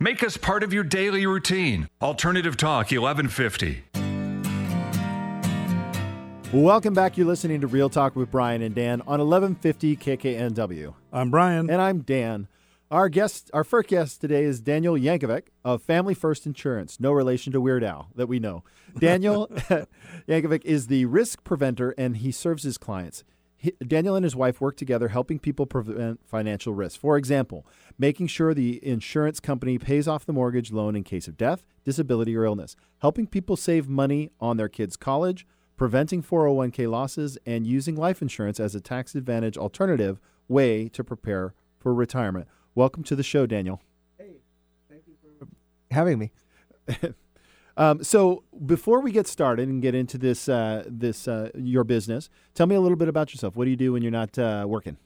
Make 0.04 0.22
us 0.22 0.36
part 0.36 0.64
of 0.64 0.74
your 0.74 0.84
daily 0.84 1.26
routine. 1.26 1.88
Alternative 2.02 2.58
Talk 2.58 2.92
1150. 2.92 3.86
Welcome 6.52 6.94
back. 6.94 7.16
You're 7.16 7.26
listening 7.26 7.62
to 7.62 7.68
Real 7.68 7.90
Talk 7.90 8.14
with 8.14 8.30
Brian 8.30 8.62
and 8.62 8.76
Dan 8.76 9.00
on 9.04 9.22
1150 9.22 9.96
KKNW. 9.96 10.94
I'm 11.14 11.32
Brian. 11.32 11.70
And 11.70 11.82
I'm 11.82 12.00
Dan. 12.00 12.50
Our 12.92 13.08
guest, 13.08 13.50
our 13.54 13.64
first 13.64 13.88
guest 13.88 14.20
today 14.20 14.44
is 14.44 14.60
Daniel 14.60 14.96
Jankovic 14.96 15.44
of 15.64 15.82
Family 15.82 16.14
First 16.14 16.46
Insurance. 16.46 17.00
No 17.00 17.14
relation 17.14 17.54
to 17.54 17.62
Weird 17.62 17.86
Al 17.86 18.10
that 18.14 18.28
we 18.28 18.40
know. 18.40 18.66
Daniel 19.00 19.48
Jankovic 20.28 20.66
is 20.66 20.88
the 20.88 21.06
risk 21.06 21.46
preventer 21.46 21.92
and 21.92 22.18
he 22.18 22.34
serves 22.34 22.64
his 22.64 22.78
clients. 22.78 23.24
Daniel 23.86 24.16
and 24.16 24.24
his 24.24 24.36
wife 24.36 24.60
work 24.60 24.76
together 24.76 25.10
helping 25.10 25.40
people 25.40 25.66
prevent 25.66 26.20
financial 26.28 26.74
risk. 26.74 27.00
For 27.00 27.18
example, 27.18 27.66
making 27.98 28.28
sure 28.28 28.54
the 28.54 28.86
insurance 28.86 29.40
company 29.40 29.78
pays 29.78 30.08
off 30.08 30.26
the 30.26 30.34
mortgage 30.34 30.72
loan 30.72 30.96
in 30.96 31.04
case 31.04 31.28
of 31.28 31.38
death, 31.38 31.66
disability, 31.84 32.36
or 32.36 32.44
illness, 32.44 32.76
helping 33.02 33.28
people 33.28 33.56
save 33.56 33.88
money 33.88 34.32
on 34.40 34.58
their 34.58 34.70
kids' 34.70 34.98
college, 34.98 35.48
preventing 35.78 36.22
401k 36.22 36.90
losses, 36.90 37.38
and 37.46 37.66
using 37.66 37.96
life 37.96 38.22
insurance 38.22 38.60
as 38.60 38.76
a 38.76 38.82
tax 38.82 39.16
advantage 39.16 39.58
alternative 39.58 40.20
way 40.48 40.90
to 40.90 41.04
prepare 41.04 41.54
for 41.80 41.94
retirement. 41.94 42.48
Welcome 42.76 43.04
to 43.04 43.16
the 43.16 43.24
show, 43.24 43.46
Daniel. 43.46 43.82
Hey, 44.18 44.38
thank 44.90 45.04
you 45.08 45.14
for 45.40 45.48
having 45.92 46.20
me. 46.20 46.32
Um, 47.76 48.04
so 48.04 48.44
before 48.66 49.00
we 49.02 49.12
get 49.12 49.28
started 49.28 49.68
and 49.68 49.82
get 49.82 49.96
into 49.96 50.18
this 50.18 50.48
uh, 50.48 50.84
this 50.88 51.28
uh, 51.28 51.50
your 51.56 51.84
business, 51.84 52.30
tell 52.54 52.68
me 52.68 52.76
a 52.76 52.82
little 52.82 52.98
bit 52.98 53.08
about 53.08 53.34
yourself. 53.34 53.56
What 53.56 53.66
do 53.66 53.72
you 53.72 53.78
do 53.78 53.94
when 53.94 54.04
you're 54.04 54.12
not 54.12 54.38
uh, 54.38 54.66
working? 54.68 54.98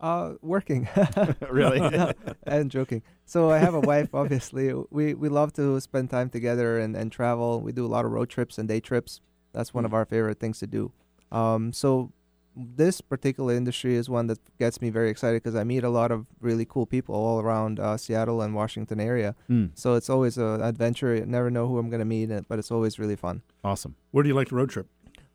Uh, 0.00 0.34
working. 0.42 0.88
Really? 1.50 1.80
No, 1.80 2.12
I'm 2.46 2.68
joking. 2.68 3.02
So 3.26 3.50
I 3.50 3.58
have 3.58 3.74
a 3.74 3.80
wife. 3.80 4.14
Obviously, 4.14 4.72
we 4.90 5.14
we 5.14 5.28
love 5.28 5.52
to 5.54 5.80
spend 5.80 6.10
time 6.10 6.30
together 6.30 6.78
and 6.78 6.96
and 6.96 7.12
travel. 7.12 7.60
We 7.60 7.72
do 7.72 7.84
a 7.84 7.88
lot 7.88 8.04
of 8.04 8.10
road 8.10 8.28
trips 8.30 8.58
and 8.58 8.68
day 8.68 8.80
trips. 8.80 9.20
That's 9.52 9.72
one 9.72 9.84
of 9.84 9.94
our 9.94 10.04
favorite 10.04 10.40
things 10.40 10.58
to 10.60 10.66
do. 10.66 10.92
Um, 11.30 11.72
so 11.72 12.12
this 12.56 13.00
particular 13.00 13.54
industry 13.54 13.96
is 13.96 14.08
one 14.08 14.26
that 14.28 14.38
gets 14.58 14.80
me 14.80 14.90
very 14.90 15.10
excited 15.10 15.42
because 15.42 15.54
I 15.54 15.64
meet 15.64 15.84
a 15.84 15.88
lot 15.88 16.10
of 16.10 16.26
really 16.40 16.64
cool 16.64 16.86
people 16.86 17.14
all 17.14 17.40
around 17.40 17.80
uh, 17.80 17.96
Seattle 17.96 18.42
and 18.42 18.54
Washington 18.54 19.00
area. 19.00 19.34
Mm. 19.50 19.70
So 19.74 19.94
it's 19.94 20.08
always 20.08 20.38
an 20.38 20.62
adventure. 20.62 21.14
You 21.14 21.26
never 21.26 21.50
know 21.50 21.66
who 21.66 21.78
I'm 21.78 21.90
going 21.90 22.00
to 22.00 22.04
meet, 22.04 22.30
uh, 22.30 22.42
but 22.48 22.58
it's 22.58 22.70
always 22.70 22.98
really 22.98 23.16
fun. 23.16 23.42
Awesome. 23.62 23.96
Where 24.12 24.22
do 24.22 24.28
you 24.28 24.34
like 24.34 24.48
to 24.48 24.54
road 24.54 24.70
trip? 24.70 24.86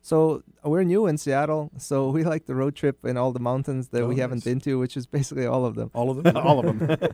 So 0.02 0.42
we're 0.64 0.82
new 0.82 1.06
in 1.06 1.18
Seattle, 1.18 1.70
so 1.76 2.08
we 2.16 2.24
like 2.24 2.46
the 2.46 2.54
road 2.54 2.74
trip 2.74 3.04
in 3.04 3.16
all 3.16 3.32
the 3.32 3.40
mountains 3.40 3.88
that 3.88 4.02
Oh, 4.02 4.08
we 4.08 4.16
haven't 4.16 4.44
been 4.44 4.60
to, 4.60 4.78
which 4.78 4.96
is 4.96 5.06
basically 5.06 5.46
all 5.46 5.66
of 5.66 5.74
them. 5.74 5.90
All 5.94 6.10
of 6.10 6.22
them? 6.22 6.36
All 6.40 6.58
of 6.60 6.78
them. 6.78 6.98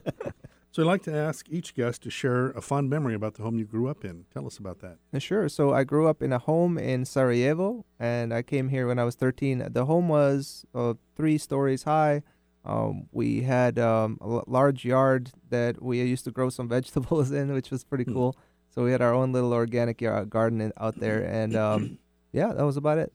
so 0.77 0.83
I'd 0.83 0.85
like 0.85 1.03
to 1.03 1.13
ask 1.15 1.47
each 1.49 1.73
guest 1.73 2.03
to 2.03 2.09
share 2.09 2.51
a 2.51 2.61
fond 2.61 2.89
memory 2.89 3.15
about 3.15 3.33
the 3.33 3.43
home 3.43 3.57
you 3.57 3.65
grew 3.65 3.87
up 3.87 4.05
in. 4.05 4.25
Tell 4.33 4.45
us 4.45 4.57
about 4.57 4.79
that. 4.81 4.97
Uh, 5.13 5.19
Sure. 5.19 5.49
So 5.49 5.73
I 5.73 5.83
grew 5.83 6.07
up 6.07 6.21
in 6.21 6.31
a 6.31 6.37
home 6.39 6.77
in 6.77 7.03
Sarajevo, 7.05 7.85
and 7.99 8.33
I 8.33 8.41
came 8.43 8.69
here 8.69 8.85
when 8.87 8.99
I 8.99 9.03
was 9.03 9.15
13. 9.15 9.67
The 9.71 9.85
home 9.85 10.07
was 10.07 10.65
uh, 10.75 10.93
three 11.15 11.37
stories 11.37 11.83
high. 11.83 12.21
Um, 12.63 13.07
we 13.11 13.43
had 13.43 13.79
um, 13.79 14.17
a 14.21 14.25
l- 14.25 14.43
large 14.45 14.83
yard 14.85 15.31
that 15.49 15.81
we 15.81 16.01
used 16.01 16.25
to 16.25 16.31
grow 16.31 16.49
some 16.49 16.67
vegetables 16.77 17.31
in, 17.31 17.53
which 17.53 17.71
was 17.71 17.83
pretty 17.83 18.03
Hmm. 18.03 18.13
cool. 18.13 18.35
So 18.69 18.83
we 18.83 18.91
had 18.91 19.01
our 19.01 19.13
own 19.13 19.31
little 19.31 19.53
organic 19.53 19.99
yard, 20.01 20.29
garden 20.29 20.61
in, 20.61 20.71
out 20.77 20.99
there, 20.99 21.21
and 21.23 21.55
um, 21.55 21.97
yeah, 22.31 22.53
that 22.53 22.63
was 22.63 22.77
about 22.77 22.99
it. 22.99 23.11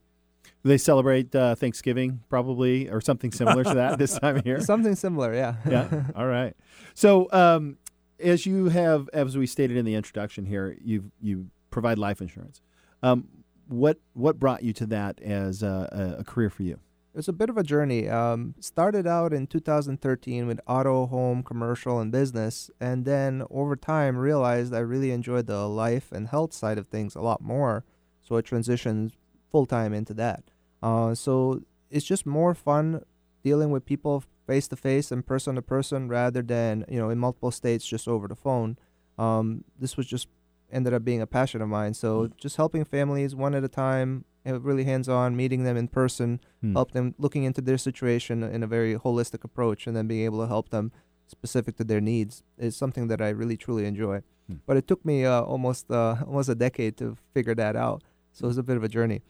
they 0.65 0.79
celebrate 0.79 1.33
uh, 1.37 1.55
Thanksgiving 1.55 2.21
probably 2.29 2.89
or 2.91 3.01
something 3.01 3.31
similar 3.31 3.63
to 3.63 3.75
that 3.75 3.99
this 3.99 4.19
time 4.19 4.37
of 4.39 4.47
year. 4.47 4.61
Something 4.73 4.97
similar, 4.97 5.33
yeah. 5.35 5.55
yeah. 5.69 5.87
All 6.17 6.27
right. 6.27 6.57
So, 6.95 7.29
um, 7.33 7.79
as 8.19 8.47
you 8.47 8.69
have, 8.69 9.09
as 9.13 9.37
we 9.37 9.47
stated 9.47 9.77
in 9.77 9.85
the 9.85 9.95
introduction 9.95 10.47
here, 10.47 10.77
you 10.83 11.11
you 11.21 11.49
provide 11.71 11.99
life 11.99 12.21
insurance. 12.21 12.61
Um, 13.03 13.29
what 13.69 13.99
what 14.13 14.39
brought 14.39 14.63
you 14.63 14.73
to 14.75 14.87
that 14.87 15.21
as 15.21 15.63
a, 15.63 16.17
a, 16.21 16.25
career 16.25 16.51
for 16.51 16.63
you? 16.63 16.79
It 17.15 17.19
was 17.19 17.29
a 17.29 17.33
bit 17.33 17.51
of 17.51 17.59
a 17.59 17.63
journey. 17.63 18.09
Um, 18.09 18.55
started 18.61 19.07
out 19.07 19.33
in 19.33 19.47
2013 19.47 20.47
with 20.47 20.61
auto, 20.67 21.07
home, 21.07 21.43
commercial, 21.43 22.01
and 22.01 22.13
business, 22.13 22.71
and 22.81 23.05
then 23.05 23.43
over 23.51 23.77
time 23.77 24.17
realized 24.17 24.73
I 24.73 24.79
really 24.79 25.11
enjoyed 25.11 25.47
the 25.47 25.67
life 25.67 26.13
and 26.13 26.29
health 26.29 26.53
side 26.53 26.79
of 26.79 26.89
things 26.89 27.15
a 27.15 27.21
lot 27.21 27.41
more. 27.41 27.85
So 28.23 28.37
I 28.37 28.43
transitioned 28.43 29.13
full 29.51 29.67
time 29.67 29.93
into 29.93 30.15
that. 30.15 30.45
Uh, 30.83 31.15
so 31.15 31.63
it's 31.91 32.07
just 32.07 32.25
more 32.25 32.55
fun 32.55 33.03
dealing 33.43 33.71
with 33.71 33.85
people 33.85 34.25
face 34.47 34.69
to 34.69 34.77
face 34.77 35.11
and 35.13 35.25
person 35.27 35.55
to 35.57 35.63
person 35.63 36.09
rather 36.09 36.43
than 36.43 36.85
you 36.89 36.99
know 36.99 37.11
in 37.11 37.19
multiple 37.19 37.51
states 37.51 37.87
just 37.87 38.07
over 38.09 38.29
the 38.29 38.37
phone. 38.37 38.77
Um, 39.19 39.65
this 39.79 39.97
was 39.97 40.07
just 40.07 40.29
ended 40.71 40.95
up 40.95 41.05
being 41.05 41.21
a 41.21 41.27
passion 41.27 41.61
of 41.61 41.69
mine. 41.69 41.95
So 41.95 42.29
just 42.39 42.57
helping 42.57 42.85
families 42.85 43.35
one 43.35 43.55
at 43.55 43.63
a 43.63 43.69
time, 43.69 44.25
uh, 44.47 44.59
really 44.61 44.85
hands 44.85 45.09
on, 45.09 45.37
meeting 45.37 45.65
them 45.65 45.77
in 45.77 45.87
person 45.89 46.41
Hmm. 46.63 46.73
help 46.73 46.93
them 46.93 47.15
looking 47.19 47.45
into 47.45 47.61
their 47.61 47.77
situation 47.79 48.43
in 48.43 48.63
a 48.63 48.67
very 48.67 48.95
holistic 48.97 49.45
approach 49.45 49.87
and 49.87 49.95
then 49.97 50.07
being 50.07 50.25
able 50.25 50.41
to 50.41 50.47
help 50.49 50.71
them 50.71 50.91
specific 51.27 51.77
to 51.77 51.85
their 51.85 52.01
needs 52.01 52.43
is 52.59 52.75
something 52.77 53.09
that 53.09 53.21
I 53.21 53.29
really 53.31 53.57
truly 53.57 53.85
enjoy. 53.85 54.23
Hmm. 54.49 54.57
But 54.67 54.77
it 54.79 54.87
took 54.89 55.05
me 55.05 55.25
uh, 55.27 55.43
almost 55.43 55.91
uh, 55.91 56.17
almost 56.27 56.49
a 56.49 56.55
decade 56.55 56.97
to 56.99 57.17
figure 57.35 57.55
that 57.55 57.77
out. 57.77 58.03
So 58.33 58.45
it 58.47 58.49
was 58.49 58.59
a 58.59 58.63
bit 58.63 58.77
of 58.79 58.85
a 58.85 58.89
journey. 58.89 59.21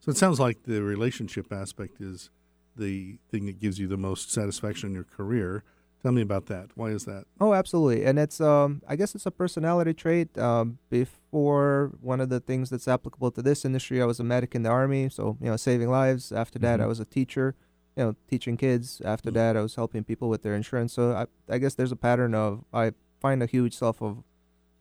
So 0.00 0.10
it 0.10 0.16
sounds 0.16 0.40
like 0.40 0.62
the 0.62 0.82
relationship 0.82 1.52
aspect 1.52 2.00
is 2.00 2.30
the 2.78 3.18
thing 3.30 3.46
that 3.46 3.58
gives 3.58 3.78
you 3.78 3.86
the 3.88 3.96
most 3.96 4.30
satisfaction 4.32 4.88
in 4.90 4.94
your 4.94 5.04
career. 5.04 5.62
Tell 6.02 6.12
me 6.12 6.22
about 6.22 6.46
that. 6.46 6.70
Why 6.76 6.90
is 6.90 7.04
that? 7.06 7.24
Oh, 7.40 7.52
absolutely. 7.54 8.04
And 8.04 8.18
it's 8.18 8.40
um 8.40 8.82
I 8.88 8.94
guess 8.96 9.14
it's 9.16 9.26
a 9.26 9.30
personality 9.32 9.92
trait. 9.94 10.38
Um 10.38 10.78
before 10.90 11.92
one 12.00 12.20
of 12.20 12.28
the 12.28 12.38
things 12.40 12.70
that's 12.70 12.86
applicable 12.88 13.32
to 13.32 13.42
this 13.42 13.64
industry, 13.64 14.00
I 14.00 14.04
was 14.06 14.20
a 14.20 14.24
medic 14.24 14.54
in 14.54 14.62
the 14.62 14.70
army, 14.70 15.08
so 15.08 15.36
you 15.40 15.50
know, 15.50 15.56
saving 15.56 15.90
lives. 15.90 16.30
After 16.32 16.58
that, 16.60 16.78
Mhm. 16.78 16.84
I 16.84 16.86
was 16.86 17.00
a 17.00 17.04
teacher, 17.04 17.54
you 17.96 18.04
know, 18.04 18.16
teaching 18.28 18.56
kids. 18.56 19.02
After 19.04 19.30
that, 19.32 19.56
I 19.56 19.60
was 19.60 19.74
helping 19.74 20.04
people 20.04 20.28
with 20.28 20.42
their 20.42 20.54
insurance. 20.54 20.92
So 20.92 21.12
I 21.12 21.26
I 21.54 21.58
guess 21.58 21.74
there's 21.74 21.92
a 21.92 21.96
pattern 21.96 22.32
of 22.34 22.64
I 22.72 22.92
find 23.20 23.42
a 23.42 23.46
huge 23.46 23.74
self 23.74 24.00
of 24.00 24.22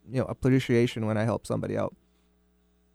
you 0.10 0.20
know, 0.22 0.26
appreciation 0.26 1.06
when 1.08 1.18
I 1.18 1.24
help 1.26 1.46
somebody 1.48 1.76
out. 1.78 1.94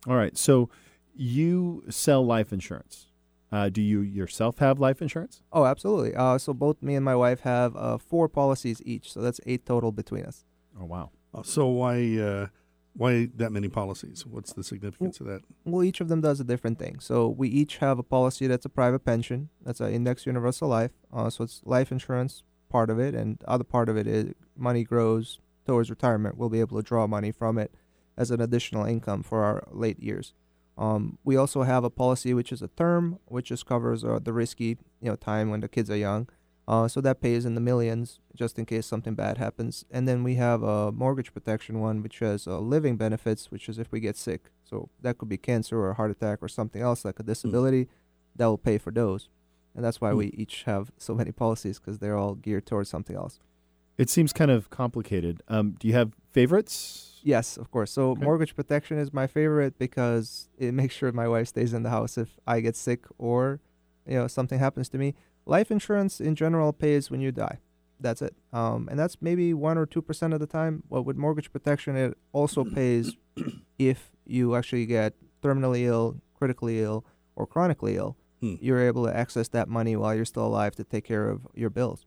All 0.07 0.17
right. 0.17 0.37
So 0.38 0.71
you 1.15 1.85
sell 1.91 2.25
life 2.25 2.53
insurance. 2.53 3.09
Uh, 3.53 3.69
do 3.69 3.83
you 3.83 4.01
yourself 4.01 4.59
have 4.59 4.81
life 4.81 5.03
insurance? 5.03 5.43
Oh, 5.53 5.65
absolutely. 5.67 6.15
Uh 6.15 6.38
so 6.38 6.55
both 6.55 6.83
me 6.83 6.95
and 6.95 7.05
my 7.05 7.15
wife 7.15 7.41
have 7.41 7.77
uh 7.77 7.99
four 7.99 8.29
policies 8.29 8.81
each. 8.87 9.12
So 9.12 9.21
that's 9.21 9.41
eight 9.47 9.67
total 9.67 9.93
between 9.93 10.25
us. 10.25 10.45
Oh 10.81 10.87
wow. 10.87 11.11
Uh, 11.35 11.43
So 11.43 11.67
why 11.67 12.17
uh, 12.19 12.47
why 12.95 13.29
that 13.37 13.53
many 13.53 13.69
policies? 13.69 14.27
What's 14.27 14.53
the 14.53 14.65
significance 14.65 15.21
of 15.21 15.27
that? 15.27 15.43
Well, 15.65 15.83
each 15.85 16.01
of 16.01 16.09
them 16.09 16.21
does 16.21 16.41
a 16.41 16.45
different 16.45 16.79
thing. 16.79 16.99
So 17.01 17.29
we 17.29 17.49
each 17.49 17.79
have 17.79 17.99
a 17.99 18.03
policy 18.03 18.47
that's 18.47 18.67
a 18.67 18.71
private 18.71 19.05
pension. 19.05 19.49
That's 19.65 19.81
an 19.81 19.93
index 19.93 20.27
universal 20.27 20.69
life. 20.69 20.93
Uh, 21.12 21.29
so 21.31 21.45
it's 21.45 21.61
life 21.65 21.91
insurance 21.93 22.43
part 22.69 22.91
of 22.91 22.99
it, 22.99 23.15
and 23.15 23.43
other 23.47 23.65
part 23.65 23.88
of 23.88 23.97
it 23.97 24.07
is 24.07 24.35
money 24.57 24.85
grows 24.85 25.38
towards 25.67 25.91
retirement. 25.91 26.37
We'll 26.38 26.49
be 26.51 26.61
able 26.61 26.77
to 26.79 26.83
draw 26.83 27.07
money 27.07 27.33
from 27.33 27.57
it 27.59 27.75
as 28.17 28.31
an 28.31 28.41
additional 28.41 28.85
income 28.85 29.23
for 29.23 29.43
our 29.45 29.67
late 29.71 29.99
years. 30.01 30.35
Um, 30.79 31.19
we 31.25 31.37
also 31.37 31.63
have 31.63 31.85
a 31.85 31.91
policy 31.91 32.33
which 32.35 32.51
is 32.53 32.63
a 32.63 32.69
term, 32.69 33.19
which 33.27 33.47
just 33.49 33.67
covers 33.67 34.05
uh, 34.05 34.19
the 34.23 34.33
risky, 34.33 34.79
you 35.01 35.09
know, 35.11 35.17
time 35.17 35.51
when 35.51 35.61
the 35.61 35.69
kids 35.69 35.91
are 35.91 35.97
young. 35.97 36.29
Uh, 36.67 36.87
so 36.89 37.01
that 37.01 37.21
pays 37.21 37.45
in 37.45 37.55
the 37.55 37.61
millions 37.61 38.21
just 38.35 38.59
in 38.59 38.65
case 38.65 38.87
something 38.87 39.15
bad 39.15 39.37
happens. 39.37 39.85
And 39.91 40.09
then 40.09 40.23
we 40.23 40.37
have 40.37 40.63
a 40.63 40.93
mortgage 40.93 41.35
protection 41.35 41.81
one, 41.81 42.03
which 42.03 42.21
has 42.21 42.47
uh, 42.47 42.59
living 42.61 42.97
benefits, 42.97 43.51
which 43.51 43.69
is 43.69 43.79
if 43.79 43.91
we 43.93 44.01
get 44.01 44.17
sick. 44.17 44.51
So 44.65 44.89
that 45.03 45.19
could 45.19 45.29
be 45.29 45.37
cancer 45.37 45.79
or 45.79 45.91
a 45.91 45.95
heart 45.95 46.11
attack 46.13 46.39
or 46.41 46.49
something 46.49 46.81
else 46.81 47.05
like 47.05 47.19
a 47.21 47.25
disability 47.25 47.89
that 48.37 48.47
will 48.47 48.59
pay 48.59 48.79
for 48.79 48.93
those. 48.93 49.29
And 49.75 49.85
that's 49.85 50.01
why 50.01 50.13
Hmm. 50.13 50.19
we 50.19 50.27
each 50.29 50.63
have 50.63 50.93
so 50.97 51.15
many 51.15 51.33
policies 51.33 51.79
because 51.79 51.99
they're 51.99 52.17
all 52.17 52.35
geared 52.35 52.65
towards 52.67 52.89
something 52.89 53.17
else. 53.17 53.41
It 54.03 54.11
seems 54.11 54.33
kind 54.33 54.51
of 54.51 54.69
complicated. 54.69 55.45
Um, 55.47 55.77
do 55.79 55.87
you 55.87 55.95
have 55.95 56.11
favorites? 56.33 57.21
Yes, 57.23 57.57
of 57.57 57.71
course. 57.71 57.93
So 57.93 58.11
Okay. 58.11 58.25
mortgage 58.25 58.57
protection 58.57 58.99
is 58.99 59.12
my 59.12 59.29
favorite 59.29 59.79
because 59.79 60.49
it 60.59 60.73
makes 60.75 60.93
sure 60.99 61.12
my 61.12 61.29
wife 61.29 61.47
stays 61.55 61.73
in 61.73 61.85
the 61.85 61.91
house 61.91 62.19
if 62.19 62.31
I 62.45 62.59
get 62.67 62.75
sick 62.75 63.05
or 63.17 63.61
you 64.05 64.17
know 64.19 64.27
something 64.27 64.59
happens 64.59 64.88
to 64.88 64.99
me. 64.99 65.15
Life 65.47 65.71
insurance 65.71 66.21
in 66.21 66.35
general 66.35 66.73
pays 66.73 67.12
when 67.12 67.21
you 67.21 67.31
die. 67.31 67.59
That's 68.01 68.23
it. 68.23 68.35
Um, 68.53 68.88
and 68.91 68.99
that's 68.99 69.17
maybe 69.21 69.55
one 69.55 69.79
or 69.79 69.87
two 69.87 70.03
percent 70.03 70.35
of 70.35 70.41
the 70.41 70.49
time. 70.49 70.83
But 70.91 71.03
with 71.03 71.17
mortgage 71.17 71.53
protection, 71.53 71.95
it 71.97 72.19
also 72.33 72.65
pays 72.81 73.15
if 73.79 74.11
you 74.27 74.57
actually 74.57 74.87
get 74.87 75.15
terminally 75.45 75.83
ill, 75.95 76.21
critically 76.35 76.81
ill, 76.83 77.05
or 77.37 77.47
chronically 77.47 77.95
ill. 77.97 78.17
Hmm. 78.41 78.57
You're 78.61 78.81
able 78.81 79.05
to 79.07 79.17
access 79.17 79.47
that 79.51 79.69
money 79.69 79.95
while 79.95 80.12
you're 80.17 80.25
still 80.35 80.47
alive 80.53 80.75
to 80.75 80.83
take 80.83 81.05
care 81.05 81.29
of 81.29 81.47
your 81.55 81.71
bills, 81.71 82.05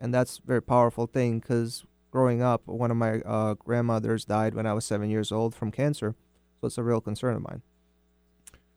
and 0.00 0.12
that's 0.12 0.38
a 0.38 0.46
very 0.46 0.62
powerful 0.62 1.06
thing 1.06 1.38
because 1.38 1.84
growing 2.10 2.42
up, 2.42 2.66
one 2.66 2.90
of 2.90 2.96
my 2.96 3.20
uh, 3.20 3.54
grandmothers 3.54 4.24
died 4.24 4.54
when 4.54 4.66
I 4.66 4.72
was 4.72 4.84
seven 4.84 5.10
years 5.10 5.30
old 5.30 5.54
from 5.54 5.70
cancer, 5.70 6.14
so 6.60 6.66
it's 6.66 6.78
a 6.78 6.82
real 6.82 7.00
concern 7.00 7.36
of 7.36 7.42
mine. 7.42 7.62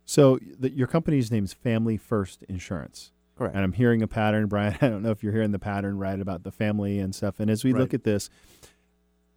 So 0.06 0.38
the, 0.60 0.70
your 0.70 0.88
company's 0.88 1.32
name's 1.32 1.54
Family 1.54 1.98
First 1.98 2.44
Insurance. 2.50 3.12
Correct. 3.38 3.56
And 3.56 3.64
I'm 3.64 3.72
hearing 3.74 4.02
a 4.02 4.08
pattern, 4.08 4.48
Brian. 4.50 4.78
I 4.82 4.90
don't 4.90 5.02
know 5.02 5.12
if 5.12 5.24
you're 5.24 5.34
hearing 5.34 5.52
the 5.52 5.60
pattern 5.60 5.98
right 5.98 6.20
about 6.20 6.44
the 6.44 6.52
family 6.52 7.00
and 7.00 7.16
stuff. 7.16 7.40
And 7.40 7.50
as 7.50 7.64
we 7.64 7.74
look 7.74 7.94
at 7.94 8.04
this, 8.04 8.30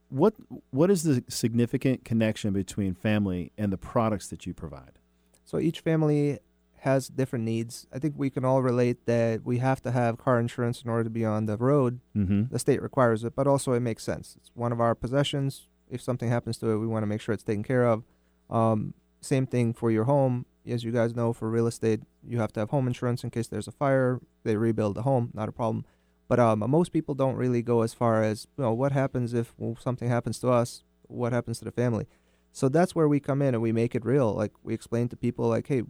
what 0.08 0.34
what 0.70 0.90
is 0.90 1.02
the 1.02 1.24
significant 1.28 2.04
connection 2.04 2.52
between 2.52 2.94
family 2.94 3.52
and 3.58 3.72
the 3.72 3.78
products 3.78 4.28
that 4.28 4.46
you 4.46 4.54
provide? 4.54 4.98
So 5.44 5.58
each 5.58 5.80
family 5.80 6.38
has 6.86 7.08
different 7.08 7.44
needs. 7.44 7.86
I 7.92 7.98
think 7.98 8.14
we 8.16 8.30
can 8.30 8.44
all 8.44 8.62
relate 8.62 9.06
that 9.06 9.44
we 9.44 9.58
have 9.58 9.82
to 9.82 9.90
have 9.90 10.18
car 10.18 10.38
insurance 10.38 10.82
in 10.82 10.88
order 10.88 11.02
to 11.04 11.10
be 11.10 11.24
on 11.24 11.46
the 11.46 11.56
road. 11.56 11.98
Mm-hmm. 12.16 12.44
The 12.52 12.60
state 12.60 12.80
requires 12.80 13.24
it, 13.24 13.34
but 13.34 13.48
also 13.48 13.72
it 13.72 13.80
makes 13.80 14.04
sense. 14.04 14.36
It's 14.38 14.52
one 14.54 14.70
of 14.70 14.80
our 14.80 14.94
possessions. 14.94 15.66
If 15.90 16.00
something 16.00 16.28
happens 16.28 16.58
to 16.58 16.70
it, 16.70 16.78
we 16.78 16.86
want 16.86 17.02
to 17.02 17.08
make 17.08 17.20
sure 17.20 17.32
it's 17.32 17.42
taken 17.42 17.64
care 17.64 17.84
of. 17.84 18.04
Um, 18.48 18.94
same 19.20 19.46
thing 19.46 19.74
for 19.74 19.90
your 19.90 20.04
home. 20.04 20.46
As 20.64 20.84
you 20.84 20.92
guys 20.92 21.14
know, 21.14 21.32
for 21.32 21.50
real 21.50 21.66
estate, 21.66 22.00
you 22.24 22.38
have 22.38 22.52
to 22.52 22.60
have 22.60 22.70
home 22.70 22.86
insurance 22.86 23.24
in 23.24 23.30
case 23.30 23.48
there's 23.48 23.68
a 23.68 23.72
fire. 23.72 24.20
They 24.44 24.56
rebuild 24.56 24.94
the 24.94 25.02
home, 25.02 25.32
not 25.34 25.48
a 25.48 25.52
problem. 25.52 25.84
But 26.28 26.38
um, 26.38 26.64
most 26.70 26.92
people 26.92 27.14
don't 27.16 27.34
really 27.34 27.62
go 27.62 27.82
as 27.82 27.94
far 27.94 28.22
as, 28.22 28.46
you 28.56 28.62
know, 28.62 28.72
what 28.72 28.92
happens 28.92 29.34
if 29.34 29.54
well, 29.58 29.76
something 29.80 30.08
happens 30.08 30.38
to 30.40 30.50
us? 30.50 30.84
What 31.02 31.32
happens 31.32 31.58
to 31.58 31.64
the 31.64 31.72
family? 31.72 32.06
So 32.52 32.68
that's 32.68 32.94
where 32.94 33.08
we 33.08 33.20
come 33.20 33.42
in 33.42 33.54
and 33.54 33.62
we 33.62 33.72
make 33.72 33.94
it 33.94 34.04
real. 34.04 34.32
Like 34.32 34.52
we 34.62 34.72
explain 34.72 35.08
to 35.08 35.16
people, 35.16 35.48
like, 35.48 35.66
hey, 35.66 35.82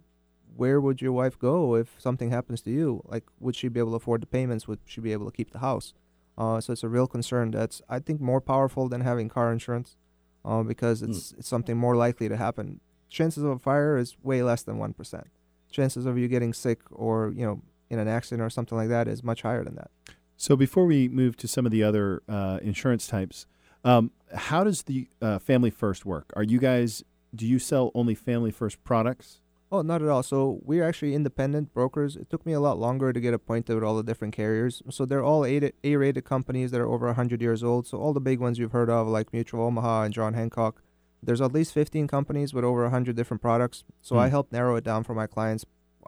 where 0.56 0.80
would 0.80 1.02
your 1.02 1.12
wife 1.12 1.38
go 1.38 1.74
if 1.74 1.94
something 1.98 2.30
happens 2.30 2.62
to 2.62 2.70
you? 2.70 3.02
Like, 3.04 3.24
would 3.40 3.56
she 3.56 3.68
be 3.68 3.80
able 3.80 3.92
to 3.92 3.96
afford 3.96 4.22
the 4.22 4.26
payments? 4.26 4.66
Would 4.66 4.80
she 4.84 5.00
be 5.00 5.12
able 5.12 5.26
to 5.26 5.32
keep 5.32 5.50
the 5.50 5.58
house? 5.58 5.92
Uh, 6.38 6.60
so 6.60 6.72
it's 6.72 6.82
a 6.82 6.88
real 6.88 7.06
concern 7.06 7.50
that's 7.50 7.80
I 7.88 7.98
think 7.98 8.20
more 8.20 8.40
powerful 8.40 8.88
than 8.88 9.00
having 9.00 9.28
car 9.28 9.52
insurance, 9.52 9.96
uh, 10.44 10.62
because 10.62 11.02
it's 11.02 11.32
it's 11.38 11.48
something 11.48 11.76
more 11.76 11.96
likely 11.96 12.28
to 12.28 12.36
happen. 12.36 12.80
Chances 13.08 13.42
of 13.42 13.50
a 13.50 13.58
fire 13.58 13.96
is 13.96 14.16
way 14.22 14.42
less 14.42 14.62
than 14.62 14.78
one 14.78 14.92
percent. 14.92 15.28
Chances 15.70 16.04
of 16.04 16.18
you 16.18 16.28
getting 16.28 16.52
sick 16.52 16.80
or 16.90 17.32
you 17.34 17.46
know 17.46 17.62
in 17.88 17.98
an 17.98 18.08
accident 18.08 18.42
or 18.42 18.50
something 18.50 18.76
like 18.76 18.88
that 18.88 19.08
is 19.08 19.22
much 19.22 19.42
higher 19.42 19.64
than 19.64 19.76
that. 19.76 19.90
So 20.36 20.56
before 20.56 20.84
we 20.84 21.08
move 21.08 21.36
to 21.38 21.48
some 21.48 21.64
of 21.64 21.72
the 21.72 21.82
other 21.82 22.22
uh, 22.28 22.58
insurance 22.60 23.06
types, 23.06 23.46
um, 23.84 24.10
how 24.34 24.64
does 24.64 24.82
the 24.82 25.08
uh, 25.22 25.38
Family 25.38 25.70
First 25.70 26.04
work? 26.04 26.32
Are 26.36 26.42
you 26.42 26.58
guys 26.58 27.02
do 27.34 27.46
you 27.46 27.58
sell 27.58 27.90
only 27.94 28.14
Family 28.14 28.50
First 28.50 28.82
products? 28.84 29.40
Oh, 29.72 29.82
not 29.82 30.00
at 30.00 30.08
all. 30.08 30.22
So 30.22 30.60
we're 30.64 30.84
actually 30.84 31.14
independent 31.14 31.74
brokers. 31.74 32.14
It 32.16 32.30
took 32.30 32.46
me 32.46 32.52
a 32.52 32.60
lot 32.60 32.78
longer 32.78 33.12
to 33.12 33.20
get 33.20 33.34
appointed 33.34 33.74
with 33.74 33.82
all 33.82 33.96
the 33.96 34.04
different 34.04 34.32
carriers. 34.34 34.80
So 34.90 35.04
they're 35.04 35.24
all 35.24 35.44
A- 35.44 35.72
A-rated 35.82 36.24
companies 36.24 36.70
that 36.70 36.80
are 36.80 36.86
over 36.88 37.06
100 37.06 37.42
years 37.42 37.64
old. 37.64 37.86
So 37.86 37.98
all 37.98 38.12
the 38.12 38.20
big 38.20 38.38
ones 38.38 38.58
you've 38.58 38.72
heard 38.72 38.88
of, 38.90 39.08
like 39.08 39.32
Mutual 39.32 39.64
Omaha 39.64 40.02
and 40.04 40.14
John 40.14 40.34
Hancock, 40.34 40.82
There's 41.22 41.40
at 41.40 41.52
least 41.52 41.72
15 41.72 42.06
companies 42.06 42.52
with 42.54 42.62
over 42.62 42.82
100 42.84 43.16
different 43.16 43.40
products. 43.42 43.82
So 44.02 44.16
I 44.16 44.28
Hmm. 44.28 44.30
help 44.32 44.52
narrow 44.52 44.76
it 44.76 44.84
down 44.84 45.02
for 45.02 45.14
my 45.14 45.26
clients 45.26 45.64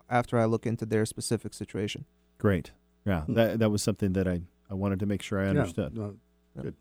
after 0.08 0.38
I 0.38 0.44
look 0.44 0.64
into 0.66 0.86
their 0.86 1.04
specific 1.06 1.54
situation. 1.54 2.04
Great. 2.36 2.72
Yeah, 3.04 3.22
Hmm. 3.22 3.32
that 3.32 3.58
that 3.58 3.70
was 3.70 3.82
something 3.82 4.12
that 4.12 4.28
I 4.28 4.42
I 4.70 4.74
wanted 4.74 5.00
to 5.00 5.06
make 5.06 5.22
sure 5.22 5.40
I 5.40 5.44
Yeah, 5.44 5.50
understood. 5.50 5.96
no, 5.96 6.16
Yeah. 6.54 6.62
good. 6.62 6.74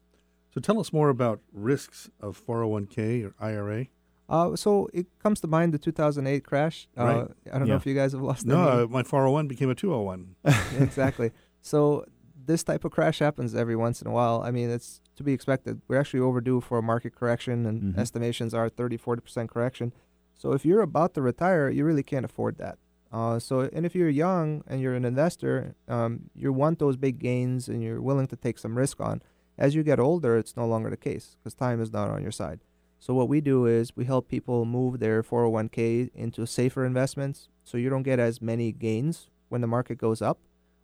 So 0.53 0.59
tell 0.61 0.77
us 0.79 0.91
more 0.93 1.09
about 1.09 1.39
risks 1.53 2.11
of 2.19 2.37
401k 2.37 3.23
or 3.23 3.33
IRA. 3.39 3.87
Uh, 4.29 4.55
so 4.55 4.89
it 4.93 5.07
comes 5.23 5.39
to 5.41 5.47
mind 5.47 5.73
the 5.73 5.77
2008 5.77 6.43
crash. 6.43 6.87
Uh, 6.97 7.03
Right. 7.03 7.27
I 7.53 7.57
don't 7.57 7.67
Yeah. 7.67 7.73
know 7.73 7.75
if 7.77 7.85
you 7.85 7.95
guys 7.95 8.11
have 8.11 8.21
lost 8.21 8.45
No, 8.45 8.83
uh, 8.83 8.87
my 8.89 9.03
401 9.03 9.47
became 9.47 9.69
a 9.69 9.75
201. 9.75 10.35
exactly. 10.77 11.31
So 11.61 12.03
this 12.45 12.63
type 12.63 12.83
of 12.85 12.91
crash 12.91 13.19
happens 13.19 13.55
every 13.55 13.75
once 13.75 14.01
in 14.01 14.07
a 14.07 14.11
while. 14.11 14.41
I 14.41 14.51
mean, 14.51 14.69
it's 14.69 15.01
to 15.15 15.23
be 15.23 15.33
expected. 15.33 15.81
We're 15.87 15.99
actually 15.99 16.19
overdue 16.21 16.61
for 16.61 16.77
a 16.77 16.81
market 16.83 17.15
correction, 17.15 17.65
and 17.65 17.93
Mhm. 17.95 17.97
estimations 17.97 18.53
are 18.53 18.69
30, 18.69 18.97
40% 18.97 19.49
correction. 19.49 19.91
So 20.35 20.51
if 20.53 20.65
you're 20.65 20.81
about 20.81 21.13
to 21.15 21.21
retire, 21.21 21.69
you 21.69 21.83
really 21.85 22.03
can't 22.03 22.23
afford 22.25 22.57
that. 22.59 22.77
Uh, 23.11 23.39
so, 23.39 23.61
and 23.73 23.85
if 23.85 23.95
you're 23.95 24.09
young 24.09 24.63
and 24.67 24.79
you're 24.81 24.93
an 24.93 25.05
investor, 25.05 25.73
um, 25.87 26.29
you 26.35 26.51
want 26.53 26.77
those 26.79 26.97
big 26.97 27.19
gains 27.19 27.67
and 27.69 27.81
you're 27.81 28.01
willing 28.01 28.27
to 28.27 28.35
take 28.35 28.59
some 28.59 28.77
risk 28.77 28.99
on. 28.99 29.21
As 29.57 29.73
you 29.75 29.81
get 29.83 29.99
older, 29.99 30.37
it's 30.37 30.55
no 30.55 30.67
longer 30.67 30.89
the 30.89 30.97
case 30.97 31.37
because 31.39 31.55
time 31.55 31.81
is 31.81 31.91
not 31.91 32.09
on 32.09 32.21
your 32.21 32.31
side. 32.33 32.59
So 32.99 33.13
what 33.13 33.29
we 33.29 33.41
do 33.41 33.65
is 33.65 33.95
we 33.95 34.05
help 34.05 34.27
people 34.27 34.65
move 34.65 34.99
their 34.99 35.21
401k 35.23 36.09
into 36.15 36.45
safer 36.47 36.85
investments, 36.85 37.49
so 37.63 37.77
you 37.77 37.89
don't 37.89 38.03
get 38.03 38.19
as 38.19 38.41
many 38.41 38.71
gains 38.71 39.29
when 39.49 39.61
the 39.61 39.67
market 39.67 39.97
goes 39.97 40.21
up, 40.21 40.39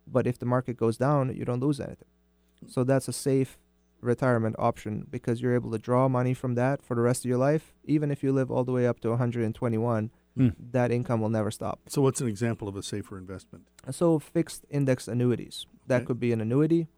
but 0.06 0.26
if 0.26 0.38
the 0.38 0.46
market 0.46 0.76
goes 0.76 0.96
down, 0.96 1.34
you 1.34 1.44
don't 1.44 1.60
lose 1.60 1.80
anything. 1.80 2.08
So 2.68 2.84
that's 2.84 3.08
a 3.08 3.12
safe 3.12 3.58
retirement 4.00 4.54
option 4.58 5.06
because 5.10 5.40
you're 5.40 5.54
able 5.54 5.70
to 5.72 5.78
draw 5.78 6.08
money 6.08 6.34
from 6.34 6.54
that 6.54 6.82
for 6.82 6.94
the 6.94 7.00
rest 7.02 7.24
of 7.24 7.28
your 7.28 7.38
life, 7.38 7.74
even 7.84 8.10
if 8.10 8.22
you 8.22 8.32
live 8.32 8.50
all 8.50 8.64
the 8.64 8.72
way 8.72 8.86
up 8.86 9.00
to 9.00 9.08
121. 9.10 10.10
Hmm. 10.36 10.48
That 10.72 10.90
income 10.90 11.20
will 11.20 11.28
never 11.28 11.50
stop. 11.50 11.80
So 11.88 12.02
what's 12.02 12.20
an 12.20 12.26
example 12.28 12.68
of 12.68 12.76
a 12.76 12.82
safer 12.82 13.16
investment? 13.18 13.68
So 13.90 14.18
fixed 14.18 14.64
index 14.68 15.06
annuities. 15.08 15.66
That 15.86 15.98
Okay. 15.98 16.06
could 16.06 16.20
be 16.20 16.32
an 16.32 16.40
annuity. 16.40 16.88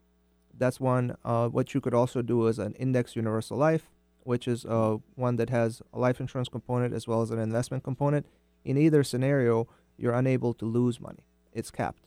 That's 0.57 0.81
one. 0.81 1.16
Uh, 1.24 1.48
what 1.48 1.74
you 1.74 1.81
could 1.83 1.92
also 1.94 2.22
do 2.22 2.46
is 2.46 2.59
an 2.59 2.72
index 2.74 3.14
universal 3.14 3.59
life, 3.59 3.90
which 4.26 4.46
is 4.48 4.64
uh, 4.66 4.96
one 5.14 5.36
that 5.36 5.50
has 5.50 5.80
a 5.92 5.98
life 5.98 6.20
insurance 6.20 6.48
component 6.48 6.92
as 6.94 7.06
well 7.08 7.22
as 7.22 7.30
an 7.30 7.38
investment 7.38 7.82
component. 7.84 8.26
In 8.64 8.76
either 8.76 9.02
scenario, 9.04 9.68
you're 9.96 10.12
unable 10.12 10.52
to 10.54 10.64
lose 10.64 11.00
money. 11.00 11.24
It's 11.52 11.70
capped. 11.70 12.02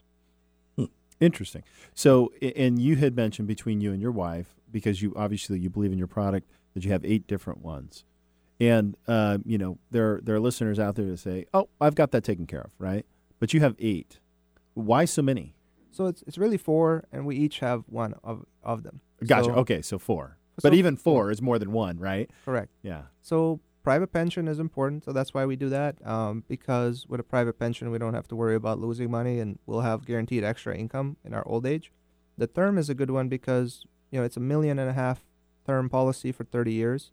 Interesting. 1.22 1.64
So, 1.94 2.32
and 2.42 2.82
you 2.82 2.96
had 2.96 3.14
mentioned 3.14 3.48
between 3.50 3.82
you 3.82 3.92
and 3.92 4.02
your 4.02 4.12
wife, 4.14 4.56
because 4.72 5.02
you 5.02 5.12
obviously 5.18 5.60
you 5.60 5.70
believe 5.70 5.92
in 5.92 5.98
your 5.98 6.08
product, 6.08 6.50
that 6.74 6.86
you 6.86 6.92
have 6.94 7.04
eight 7.04 7.28
different 7.28 7.62
ones, 7.62 8.06
and 8.58 8.96
uh, 9.06 9.38
you 9.44 9.58
know 9.58 9.78
there 9.92 10.22
there 10.24 10.36
are 10.36 10.40
listeners 10.40 10.80
out 10.80 10.96
there 10.96 11.06
that 11.08 11.18
say, 11.18 11.46
"Oh, 11.54 11.68
I've 11.82 11.96
got 11.96 12.12
that 12.12 12.24
taken 12.24 12.48
care 12.48 12.62
of," 12.62 12.72
right? 12.80 13.06
But 13.38 13.54
you 13.54 13.60
have 13.60 13.76
eight. 13.80 14.20
Why 14.76 15.04
so 15.04 15.22
many? 15.22 15.56
So 15.92 16.06
it's 16.06 16.24
it's 16.26 16.38
really 16.38 16.56
four, 16.58 17.04
and 17.12 17.26
we 17.26 17.36
each 17.36 17.60
have 17.60 17.84
one 17.88 18.14
of 18.24 18.46
of 18.64 18.84
them. 18.84 19.02
Gotcha. 19.26 19.46
So- 19.52 19.56
okay, 19.56 19.82
so 19.82 20.00
four. 20.00 20.38
But 20.62 20.74
so 20.74 20.76
even 20.76 20.98
four 20.98 21.32
is 21.32 21.42
more 21.42 21.60
than 21.60 21.72
one, 21.72 22.00
right? 22.00 22.30
Correct. 22.46 22.72
Yeah. 22.82 23.04
So 23.22 23.60
private 23.84 24.12
pension 24.12 24.48
is 24.48 24.60
important, 24.60 25.06
so 25.06 25.12
that's 25.12 25.34
why 25.34 25.46
we 25.46 25.56
do 25.56 25.70
that. 25.70 26.06
Um, 26.06 26.44
because 26.48 27.06
with 27.08 27.20
a 27.20 27.24
private 27.24 27.58
pension, 27.58 27.92
we 27.92 27.98
don't 27.98 28.14
have 28.14 28.28
to 28.30 28.36
worry 28.36 28.56
about 28.56 28.80
losing 28.80 29.10
money, 29.10 29.40
and 29.40 29.60
we'll 29.66 29.82
have 29.82 30.06
guaranteed 30.06 30.44
extra 30.44 30.76
income 30.76 31.18
in 31.24 31.34
our 31.34 31.48
old 31.48 31.66
age. 31.66 31.92
The 32.38 32.48
term 32.48 32.78
is 32.78 32.90
a 32.90 32.94
good 32.94 33.12
one 33.12 33.30
because 33.30 33.86
you 34.12 34.20
know 34.20 34.26
it's 34.26 34.38
a 34.38 34.42
million 34.42 34.80
and 34.80 34.90
a 34.90 34.94
half 34.94 35.26
term 35.66 35.90
policy 35.90 36.32
for 36.32 36.44
30 36.44 36.74
years. 36.74 37.12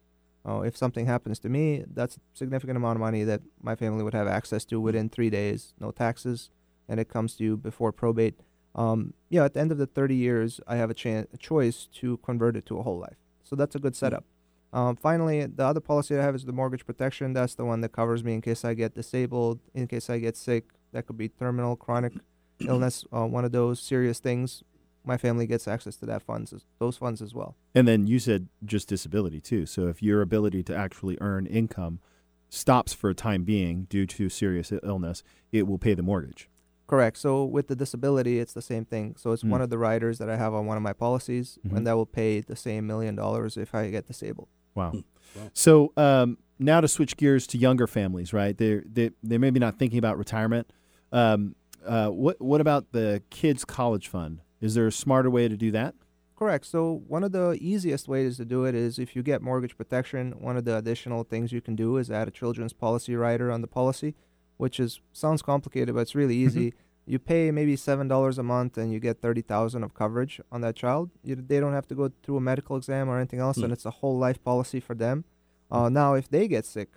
Uh, 0.49 0.61
if 0.61 0.77
something 0.77 1.07
happens 1.07 1.41
to 1.41 1.49
me, 1.49 1.85
that's 1.93 2.17
a 2.17 2.21
significant 2.33 2.77
amount 2.77 2.97
of 2.97 3.01
money 3.01 3.25
that 3.25 3.41
my 3.61 3.75
family 3.75 4.05
would 4.05 4.15
have 4.15 4.29
access 4.29 4.65
to 4.65 4.81
within 4.81 5.09
three 5.09 5.29
days, 5.29 5.75
no 5.81 5.91
taxes, 5.91 6.51
and 6.89 7.01
it 7.01 7.09
comes 7.09 7.35
to 7.35 7.43
you 7.43 7.57
before 7.57 7.91
probate. 7.91 8.39
Um, 8.77 9.15
yeah, 9.29 9.45
at 9.45 9.55
the 9.55 9.61
end 9.61 9.73
of 9.73 9.79
the 9.79 9.87
30 9.87 10.15
years, 10.15 10.61
I 10.69 10.77
have 10.77 10.91
a, 10.91 10.95
chan- 10.95 11.27
a 11.33 11.37
choice 11.37 11.89
to 11.95 12.19
convert 12.19 12.57
it 12.57 12.65
to 12.67 12.79
a 12.79 12.83
whole 12.83 12.99
life. 12.99 13.17
So 13.47 13.55
that's 13.55 13.77
a 13.77 13.79
good 13.79 13.95
setup. 13.95 14.25
Um, 14.73 14.97
finally, 14.97 15.47
the 15.47 15.65
other 15.65 15.81
policy 15.81 16.17
I 16.19 16.23
have 16.23 16.35
is 16.35 16.45
the 16.45 16.53
mortgage 16.53 16.85
protection. 16.85 17.33
That's 17.33 17.55
the 17.55 17.65
one 17.65 17.81
that 17.83 17.93
covers 17.93 18.25
me 18.25 18.35
in 18.35 18.43
case 18.43 18.65
I 18.65 18.75
get 18.75 18.95
disabled, 18.95 19.61
in 19.73 19.87
case 19.87 20.11
I 20.11 20.19
get 20.19 20.37
sick. 20.37 20.65
That 20.93 21.07
could 21.07 21.17
be 21.17 21.29
terminal, 21.29 21.77
chronic 21.77 22.13
illness, 22.61 23.05
uh, 23.13 23.25
one 23.25 23.45
of 23.45 23.53
those 23.53 23.81
serious 23.81 24.19
things. 24.19 24.65
My 25.05 25.17
family 25.17 25.47
gets 25.47 25.69
access 25.69 25.95
to 25.97 26.07
that 26.07 26.23
funds, 26.23 26.53
those 26.81 26.97
funds 26.97 27.23
as 27.23 27.33
well. 27.33 27.57
And 27.77 27.87
then 27.87 28.09
you 28.09 28.19
said 28.19 28.49
just 28.65 28.89
disability 28.89 29.41
too. 29.41 29.65
So 29.65 29.87
if 29.87 30.03
your 30.03 30.21
ability 30.21 30.65
to 30.65 30.77
actually 30.77 31.17
earn 31.21 31.47
income 31.47 32.01
stops 32.49 32.93
for 32.93 33.11
a 33.11 33.15
time 33.15 33.45
being 33.45 33.85
due 33.85 34.07
to 34.07 34.29
serious 34.29 34.73
illness, 34.83 35.23
it 35.53 35.69
will 35.69 35.79
pay 35.79 35.95
the 35.95 36.03
mortgage. 36.03 36.51
Correct. 36.87 37.17
So 37.19 37.45
with 37.45 37.67
the 37.69 37.75
disability, 37.77 38.39
it's 38.39 38.53
the 38.53 38.63
same 38.63 38.85
thing. 38.85 39.15
So 39.19 39.33
it's 39.33 39.43
Mm. 39.43 39.51
one 39.51 39.61
of 39.63 39.71
the 39.71 39.79
riders 39.79 40.19
that 40.19 40.29
I 40.31 40.37
have 40.37 40.55
on 40.55 40.67
one 40.67 40.77
of 40.77 40.83
my 40.83 40.93
policies, 40.93 41.59
Mhm. 41.67 41.77
and 41.79 41.87
that 41.87 41.95
will 41.97 42.07
pay 42.07 42.41
the 42.41 42.55
same 42.57 42.87
million 42.87 43.17
dollars 43.17 43.57
if 43.57 43.75
I 43.75 43.91
get 43.91 44.07
disabled. 44.07 44.49
Wow. 44.75 44.93
Wow. 45.35 45.51
So 45.53 45.93
um, 45.97 46.39
now 46.59 46.81
to 46.81 46.89
switch 46.89 47.17
gears 47.17 47.47
to 47.49 47.59
younger 47.59 47.87
families, 47.87 48.33
right? 48.33 48.57
They're 48.57 48.85
they 48.91 49.11
they 49.23 49.37
maybe 49.39 49.59
not 49.59 49.79
thinking 49.79 49.99
about 49.99 50.17
retirement. 50.17 50.73
Um, 51.13 51.57
uh, 51.85 52.11
what 52.11 52.41
what 52.41 52.61
about 52.61 52.93
the 52.93 53.23
kids' 53.31 53.65
college 53.65 54.07
fund? 54.09 54.41
Is 54.61 54.75
there 54.75 54.87
a 54.87 54.93
smarter 54.93 55.31
way 55.31 55.49
to 55.49 55.57
do 55.57 55.71
that? 55.73 55.95
Correct. 56.37 56.67
So 56.67 57.03
one 57.09 57.25
of 57.25 57.33
the 57.33 57.57
easiest 57.61 58.09
ways 58.09 58.37
to 58.37 58.45
do 58.45 58.65
it 58.65 58.75
is 58.75 58.99
if 58.99 59.17
you 59.17 59.23
get 59.23 59.41
mortgage 59.41 59.77
protection, 59.77 60.33
one 60.39 60.57
of 60.57 60.65
the 60.67 60.77
additional 60.77 61.25
things 61.25 61.51
you 61.51 61.63
can 61.63 61.75
do 61.75 61.97
is 61.97 62.11
add 62.11 62.29
a 62.29 62.31
children's 62.31 62.75
policy 62.75 63.17
rider 63.17 63.51
on 63.51 63.63
the 63.63 63.67
policy, 63.67 64.15
which 64.57 64.79
is 64.81 65.01
sounds 65.13 65.43
complicated, 65.43 65.95
but 65.95 66.01
it's 66.01 66.15
really 66.15 66.37
easy. 66.37 66.75
you 67.09 67.19
pay 67.21 67.51
maybe 67.53 67.77
seven 67.77 68.09
dollars 68.09 68.37
a 68.39 68.43
month 68.43 68.77
and 68.77 68.93
you 68.93 68.99
get 69.01 69.21
thirty 69.21 69.41
thousand 69.43 69.85
of 69.85 69.95
coverage 69.95 70.41
on 70.51 70.61
that 70.63 70.75
child. 70.75 71.11
You, 71.23 71.37
they 71.37 71.61
don't 71.61 71.73
have 71.75 71.87
to 71.89 71.95
go 71.95 72.11
through 72.23 72.37
a 72.39 72.41
medical 72.41 72.77
exam 72.77 73.09
or 73.09 73.17
anything 73.19 73.39
else, 73.41 73.57
Hmm. 73.59 73.65
and 73.65 73.73
it's 73.73 73.87
a 73.87 73.91
whole 73.91 74.19
life 74.19 74.43
policy 74.43 74.81
for 74.81 74.95
them. 74.95 75.25
Uh, 75.71 75.89
now, 75.89 76.15
if 76.15 76.29
they 76.29 76.47
get 76.49 76.65
sick, 76.65 76.91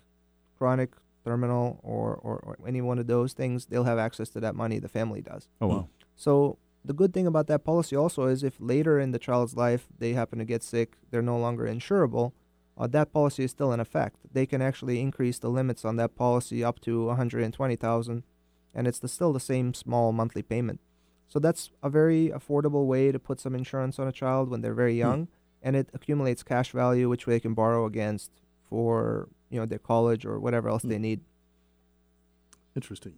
chronic, 0.58 0.90
terminal, 1.24 1.80
or, 1.82 2.14
or, 2.16 2.38
or 2.38 2.56
any 2.66 2.80
one 2.80 2.98
of 2.98 3.06
those 3.06 3.32
things, 3.32 3.66
they'll 3.66 3.84
have 3.84 3.98
access 3.98 4.28
to 4.30 4.40
that 4.40 4.54
money. 4.54 4.78
The 4.78 4.88
family 4.88 5.20
does. 5.20 5.48
Oh 5.60 5.66
wow. 5.66 5.88
So 6.16 6.58
the 6.84 6.92
good 6.94 7.12
thing 7.12 7.26
about 7.26 7.46
that 7.48 7.62
policy 7.64 7.94
also 7.96 8.24
is 8.26 8.42
if 8.42 8.56
later 8.58 8.98
in 8.98 9.10
the 9.12 9.18
child's 9.18 9.54
life 9.56 9.86
they 9.98 10.12
happen 10.14 10.38
to 10.38 10.44
get 10.44 10.62
sick, 10.62 10.96
they're 11.10 11.22
no 11.22 11.38
longer 11.38 11.64
insurable. 11.66 12.32
Uh, 12.78 12.86
that 12.86 13.12
policy 13.12 13.44
is 13.44 13.50
still 13.50 13.72
in 13.72 13.80
effect. 13.80 14.16
They 14.32 14.46
can 14.46 14.62
actually 14.62 15.00
increase 15.00 15.38
the 15.38 15.50
limits 15.50 15.84
on 15.84 15.96
that 15.96 16.16
policy 16.16 16.64
up 16.64 16.80
to 16.80 17.06
120,000, 17.06 18.22
and 18.74 18.86
it's 18.86 18.98
the, 18.98 19.08
still 19.08 19.32
the 19.32 19.40
same 19.40 19.74
small 19.74 20.12
monthly 20.12 20.42
payment. 20.42 20.80
So 21.28 21.38
that's 21.38 21.70
a 21.82 21.90
very 21.90 22.30
affordable 22.34 22.86
way 22.86 23.12
to 23.12 23.18
put 23.18 23.38
some 23.38 23.54
insurance 23.54 23.98
on 23.98 24.08
a 24.08 24.12
child 24.12 24.48
when 24.48 24.62
they're 24.62 24.74
very 24.74 24.94
young, 24.96 25.28
and 25.62 25.76
it 25.76 25.88
accumulates 25.92 26.42
cash 26.42 26.70
value 26.72 27.08
which 27.08 27.26
they 27.26 27.38
can 27.38 27.54
borrow 27.54 27.84
against 27.84 28.30
for 28.68 29.28
you 29.50 29.58
know 29.60 29.66
their 29.66 29.78
college 29.78 30.24
or 30.24 30.38
whatever 30.40 30.68
else 30.68 30.82
Hmm. 30.82 30.88
they 30.88 30.98
need. 30.98 31.20
Interesting. 32.74 33.14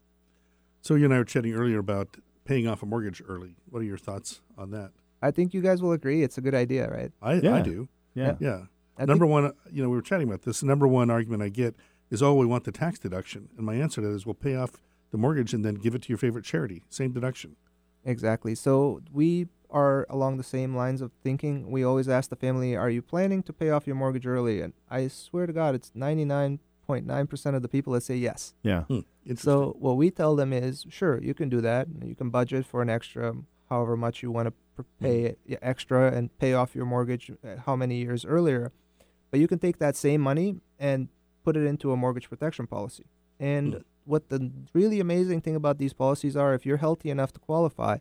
So 0.81 0.95
you 0.95 1.05
and 1.05 1.15
I 1.15 1.19
were 1.19 1.25
chatting 1.25 1.55
earlier 1.55 1.79
about 1.79 2.17
paying 2.45 2.67
off 2.67 2.83
a 2.83 2.87
mortgage 2.87 3.23
early. 3.27 3.57
What 3.71 3.81
are 3.81 3.85
your 3.85 3.99
thoughts 3.99 4.41
on 4.59 4.71
that? 4.73 4.91
I 5.21 5.31
think 5.31 5.55
you 5.55 5.61
guys 5.61 5.81
will 5.81 5.93
agree 5.93 6.23
it's 6.23 6.37
a 6.38 6.41
good 6.41 6.55
idea, 6.55 6.88
right? 6.91 7.12
I, 7.23 7.35
Yeah. 7.35 7.55
I 7.57 7.61
do. 7.62 7.88
Yeah. 8.15 8.35
Yeah. 8.41 8.62
I 8.98 9.05
number 9.05 9.24
think- 9.24 9.33
one, 9.33 9.52
you 9.70 9.83
know, 9.83 9.88
we 9.88 9.96
were 9.96 10.02
chatting 10.02 10.28
about 10.28 10.42
this. 10.42 10.61
The 10.61 10.66
number 10.66 10.87
one 10.87 11.11
argument 11.11 11.42
I 11.42 11.48
get 11.48 11.74
is, 12.11 12.22
oh, 12.22 12.35
we 12.35 12.46
want 12.46 12.64
the 12.64 12.72
tax 12.72 12.98
deduction. 12.98 13.48
And 13.57 13.64
my 13.66 13.74
answer 13.74 14.00
to 14.00 14.09
that 14.09 14.14
is, 14.14 14.26
we'll 14.26 14.35
pay 14.35 14.55
off 14.57 14.83
the 15.11 15.18
mortgage 15.18 15.55
and 15.55 15.64
then 15.64 15.74
give 15.76 15.94
it 15.94 16.02
to 16.02 16.09
your 16.09 16.18
favorite 16.18 16.44
charity. 16.44 16.83
Same 16.88 17.12
deduction. 17.12 17.57
Exactly. 18.05 18.55
So 18.55 19.00
we 19.12 19.48
are 19.70 20.07
along 20.11 20.37
the 20.37 20.42
same 20.44 20.74
lines 20.76 21.00
of 21.00 21.12
thinking. 21.22 21.70
We 21.70 21.83
always 21.85 22.09
ask 22.09 22.28
the 22.28 22.37
family, 22.37 22.76
"Are 22.76 22.90
you 22.90 23.00
planning 23.00 23.42
to 23.44 23.52
pay 23.52 23.70
off 23.70 23.87
your 23.87 23.96
mortgage 23.96 24.26
early?" 24.26 24.61
And 24.61 24.72
I 24.90 25.09
swear 25.09 25.46
to 25.46 25.52
God, 25.52 25.74
it's 25.74 25.90
ninety 25.94 26.24
nine 26.26 26.59
point 26.87 27.07
nine 27.07 27.26
percent 27.26 27.57
of 27.57 27.62
the 27.62 27.68
people 27.68 27.92
that 27.94 28.02
say 28.02 28.16
yes. 28.16 28.52
Yeah. 28.62 28.83
Hmm. 28.83 29.00
So 29.37 29.76
what 29.78 29.96
we 29.96 30.11
tell 30.11 30.35
them 30.37 30.52
is, 30.52 30.85
sure, 30.90 31.22
you 31.22 31.33
can 31.33 31.48
do 31.48 31.61
that. 31.62 31.87
You 32.05 32.14
can 32.14 32.28
budget 32.28 32.66
for 32.66 32.83
an 32.83 32.90
extra, 32.90 33.35
however 33.70 33.96
much 33.96 34.22
you 34.22 34.31
want 34.31 34.48
to 34.76 34.85
pay 35.00 35.37
extra 35.62 36.11
and 36.12 36.37
pay 36.38 36.52
off 36.55 36.74
your 36.74 36.85
mortgage 36.87 37.31
uh, 37.44 37.57
how 37.64 37.76
many 37.76 37.96
years 37.96 38.24
earlier. 38.24 38.72
But 39.33 39.40
you 39.40 39.49
can 39.49 39.59
take 39.59 39.79
that 39.79 39.97
same 39.97 40.21
money 40.21 40.61
and 40.79 41.09
put 41.42 41.57
it 41.57 41.64
into 41.66 41.90
a 41.90 41.97
mortgage 41.97 42.29
protection 42.29 42.68
policy. 42.68 43.07
And 43.40 43.75
Hmm. 43.75 43.81
what 44.05 44.29
the 44.29 44.53
really 44.75 45.01
amazing 45.01 45.40
thing 45.40 45.57
about 45.57 45.79
these 45.79 45.92
policies 45.95 46.37
are, 46.37 46.55
if 46.55 46.64
you're 46.64 46.77
healthy 46.77 47.11
enough 47.11 47.33
to 47.33 47.40
qualify, 47.40 47.99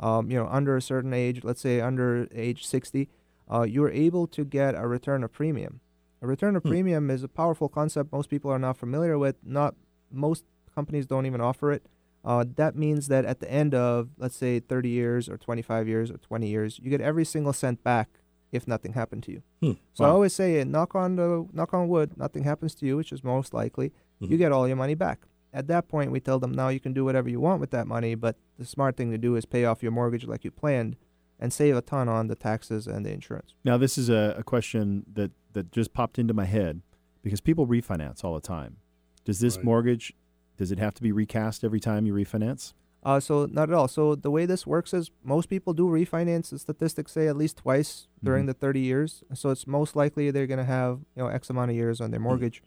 um, 0.00 0.30
you 0.30 0.38
know, 0.38 0.46
under 0.46 0.76
a 0.76 0.80
certain 0.82 1.12
age, 1.12 1.42
let's 1.44 1.60
say 1.60 1.80
under 1.80 2.28
age 2.32 2.64
60, 2.64 3.08
uh, 3.52 3.62
you're 3.62 3.90
able 3.90 4.26
to 4.28 4.44
get 4.44 4.74
a 4.74 4.86
return 4.86 5.22
of 5.24 5.32
premium. 5.32 5.80
A 6.22 6.26
return 6.26 6.56
of 6.56 6.62
Hmm. 6.62 6.68
premium 6.70 7.10
is 7.10 7.22
a 7.22 7.28
powerful 7.28 7.68
concept 7.68 8.12
most 8.12 8.30
people 8.30 8.50
are 8.50 8.58
not 8.58 8.76
familiar 8.76 9.18
with. 9.18 9.36
Not 9.44 9.74
most 10.10 10.44
companies 10.74 11.06
don't 11.06 11.26
even 11.26 11.40
offer 11.40 11.72
it. 11.72 11.82
Uh, 12.24 12.44
that 12.56 12.76
means 12.76 13.08
that 13.08 13.24
at 13.24 13.40
the 13.40 13.50
end 13.50 13.74
of, 13.74 14.10
let's 14.18 14.36
say, 14.36 14.60
30 14.60 14.90
years 14.90 15.28
or 15.28 15.36
25 15.38 15.88
years 15.88 16.10
or 16.10 16.18
20 16.18 16.48
years, 16.48 16.78
you 16.82 16.90
get 16.90 17.00
every 17.00 17.24
single 17.24 17.52
cent 17.52 17.82
back 17.82 18.17
if 18.52 18.66
nothing 18.66 18.92
happened 18.94 19.22
to 19.24 19.32
you. 19.32 19.42
Hmm. 19.62 19.72
So 19.94 20.04
I 20.04 20.08
always 20.08 20.34
say, 20.34 20.62
knock 20.64 20.94
on 20.94 21.16
the 21.16 21.46
knock 21.52 21.74
on 21.74 21.88
wood, 21.88 22.16
nothing 22.16 22.44
happens 22.44 22.74
to 22.76 22.86
you, 22.86 22.96
which 22.96 23.12
is 23.12 23.22
most 23.24 23.52
likely. 23.54 23.92
You 24.20 24.36
get 24.36 24.50
all 24.52 24.66
your 24.66 24.76
money 24.76 24.94
back. 24.94 25.20
At 25.52 25.68
that 25.68 25.88
point, 25.88 26.10
we 26.10 26.20
tell 26.20 26.38
them 26.38 26.52
now 26.52 26.68
you 26.68 26.80
can 26.80 26.92
do 26.92 27.04
whatever 27.04 27.28
you 27.28 27.40
want 27.40 27.60
with 27.60 27.70
that 27.70 27.86
money, 27.86 28.14
but 28.14 28.36
the 28.58 28.64
smart 28.66 28.96
thing 28.96 29.10
to 29.12 29.18
do 29.18 29.36
is 29.36 29.44
pay 29.46 29.64
off 29.64 29.82
your 29.82 29.92
mortgage 29.92 30.26
like 30.26 30.44
you 30.44 30.50
planned, 30.50 30.96
and 31.40 31.52
save 31.52 31.76
a 31.76 31.80
ton 31.80 32.08
on 32.08 32.26
the 32.26 32.34
taxes 32.34 32.86
and 32.86 33.06
the 33.06 33.10
insurance. 33.12 33.54
Now, 33.64 33.78
this 33.78 33.96
is 33.96 34.08
a, 34.08 34.34
a 34.36 34.42
question 34.42 35.04
that, 35.12 35.30
that 35.52 35.70
just 35.70 35.92
popped 35.94 36.18
into 36.18 36.34
my 36.34 36.46
head 36.46 36.82
because 37.22 37.40
people 37.40 37.66
refinance 37.66 38.24
all 38.24 38.34
the 38.34 38.40
time. 38.40 38.78
Does 39.24 39.38
this 39.40 39.56
Right. 39.56 39.64
mortgage, 39.64 40.12
does 40.56 40.72
it 40.72 40.78
have 40.80 40.94
to 40.94 41.02
be 41.02 41.12
recast 41.12 41.62
every 41.62 41.80
time 41.80 42.06
you 42.06 42.12
refinance? 42.12 42.72
Uh, 43.04 43.20
so 43.20 43.46
not 43.46 43.68
at 43.70 43.74
all. 43.74 43.86
So 43.88 44.14
the 44.14 44.30
way 44.30 44.44
this 44.44 44.66
works 44.66 44.92
is 44.92 45.10
most 45.22 45.48
people 45.48 45.72
do 45.72 45.86
refinance. 45.86 46.50
The 46.50 46.58
statistics 46.58 47.12
say 47.12 47.28
at 47.28 47.36
least 47.36 47.58
twice 47.58 48.08
during 48.22 48.44
Mhm. 48.44 48.48
the 48.48 48.54
30 48.54 48.80
years. 48.80 49.22
So 49.34 49.50
it's 49.50 49.66
most 49.66 49.94
likely 49.94 50.30
they're 50.30 50.48
going 50.48 50.58
to 50.58 50.64
have 50.64 51.00
you 51.14 51.22
know 51.22 51.28
X 51.28 51.48
amount 51.48 51.70
of 51.70 51.76
years 51.76 52.00
on 52.00 52.10
their 52.10 52.20
mortgage. 52.20 52.62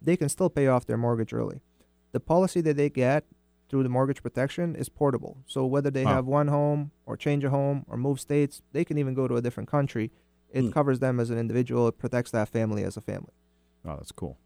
They 0.00 0.16
can 0.16 0.28
still 0.28 0.48
pay 0.50 0.66
off 0.68 0.86
their 0.86 0.96
mortgage 0.96 1.32
early. 1.34 1.60
The 2.12 2.20
policy 2.20 2.60
that 2.62 2.76
they 2.76 2.88
get 2.90 3.24
through 3.68 3.82
the 3.82 3.88
mortgage 3.88 4.22
protection 4.22 4.74
is 4.74 4.88
portable. 4.88 5.38
So 5.46 5.66
whether 5.66 5.90
they 5.90 6.04
Wow. 6.04 6.14
have 6.14 6.26
one 6.26 6.48
home 6.48 6.90
or 7.06 7.16
change 7.16 7.44
a 7.44 7.50
home 7.50 7.84
or 7.88 7.96
move 7.96 8.20
states, 8.20 8.62
they 8.72 8.84
can 8.84 8.98
even 8.98 9.14
go 9.14 9.28
to 9.28 9.36
a 9.36 9.42
different 9.42 9.68
country. 9.68 10.10
It 10.50 10.62
Hmm. 10.66 10.70
covers 10.70 10.98
them 11.00 11.18
as 11.20 11.30
an 11.30 11.38
individual. 11.38 11.88
It 11.88 11.98
protects 11.98 12.30
that 12.30 12.48
family 12.48 12.84
as 12.84 12.96
a 12.96 13.00
family. 13.00 13.32
Oh, 13.84 13.96
that's 13.96 14.12
cool. 14.12 14.38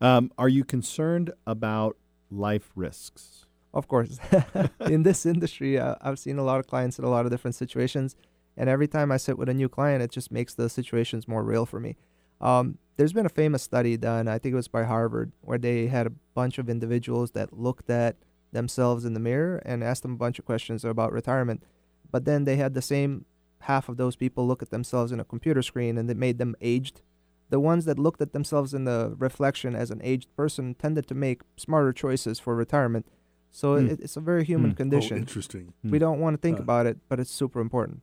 Um, 0.00 0.30
are 0.38 0.48
you 0.48 0.64
concerned 0.64 1.32
about 1.46 1.96
life 2.30 2.70
risks? 2.74 3.45
Of 3.76 3.88
course. 3.88 4.18
in 4.80 5.02
this 5.02 5.26
industry, 5.26 5.78
uh, 5.78 5.96
I've 6.00 6.18
seen 6.18 6.38
a 6.38 6.42
lot 6.42 6.60
of 6.60 6.66
clients 6.66 6.98
in 6.98 7.04
a 7.04 7.10
lot 7.10 7.26
of 7.26 7.30
different 7.30 7.56
situations. 7.56 8.16
And 8.56 8.70
every 8.70 8.88
time 8.88 9.12
I 9.12 9.18
sit 9.18 9.36
with 9.36 9.50
a 9.50 9.54
new 9.54 9.68
client, 9.68 10.02
it 10.02 10.10
just 10.10 10.32
makes 10.32 10.54
the 10.54 10.70
situations 10.70 11.28
more 11.28 11.44
real 11.44 11.66
for 11.66 11.78
me. 11.78 11.96
Um, 12.40 12.78
there's 12.96 13.12
been 13.12 13.26
a 13.26 13.40
famous 13.44 13.62
study 13.62 13.98
done, 13.98 14.28
I 14.28 14.38
think 14.38 14.54
it 14.54 14.56
was 14.56 14.66
by 14.66 14.84
Harvard, 14.84 15.32
where 15.42 15.58
they 15.58 15.88
had 15.88 16.06
a 16.06 16.12
bunch 16.34 16.56
of 16.56 16.70
individuals 16.70 17.32
that 17.32 17.52
looked 17.52 17.90
at 17.90 18.16
themselves 18.50 19.04
in 19.04 19.12
the 19.12 19.20
mirror 19.20 19.60
and 19.66 19.84
asked 19.84 20.02
them 20.02 20.14
a 20.14 20.16
bunch 20.24 20.38
of 20.38 20.46
questions 20.46 20.82
about 20.82 21.12
retirement. 21.12 21.62
But 22.10 22.24
then 22.24 22.44
they 22.44 22.56
had 22.56 22.72
the 22.72 22.80
same 22.80 23.26
half 23.60 23.90
of 23.90 23.98
those 23.98 24.16
people 24.16 24.46
look 24.46 24.62
at 24.62 24.70
themselves 24.70 25.12
in 25.12 25.20
a 25.20 25.24
computer 25.24 25.60
screen 25.60 25.98
and 25.98 26.10
it 26.10 26.16
made 26.16 26.38
them 26.38 26.56
aged. 26.62 27.02
The 27.50 27.60
ones 27.60 27.84
that 27.84 27.98
looked 27.98 28.22
at 28.22 28.32
themselves 28.32 28.72
in 28.72 28.84
the 28.84 29.14
reflection 29.18 29.76
as 29.76 29.90
an 29.90 30.00
aged 30.02 30.34
person 30.34 30.74
tended 30.74 31.06
to 31.08 31.14
make 31.14 31.42
smarter 31.58 31.92
choices 31.92 32.38
for 32.38 32.56
retirement. 32.56 33.06
So 33.56 33.76
Hmm. 33.78 33.88
it, 33.88 34.00
it's 34.00 34.16
a 34.18 34.20
very 34.20 34.44
human 34.44 34.72
Hmm. 34.72 34.74
Oh, 34.74 34.82
condition. 34.82 35.16
interesting. 35.16 35.72
we 35.82 35.98
don't 35.98 36.20
want 36.20 36.34
to 36.34 36.38
think 36.46 36.58
Uh, 36.58 36.62
about 36.62 36.84
it, 36.84 36.98
but 37.08 37.18
it's 37.18 37.30
super 37.30 37.60
important. 37.60 38.02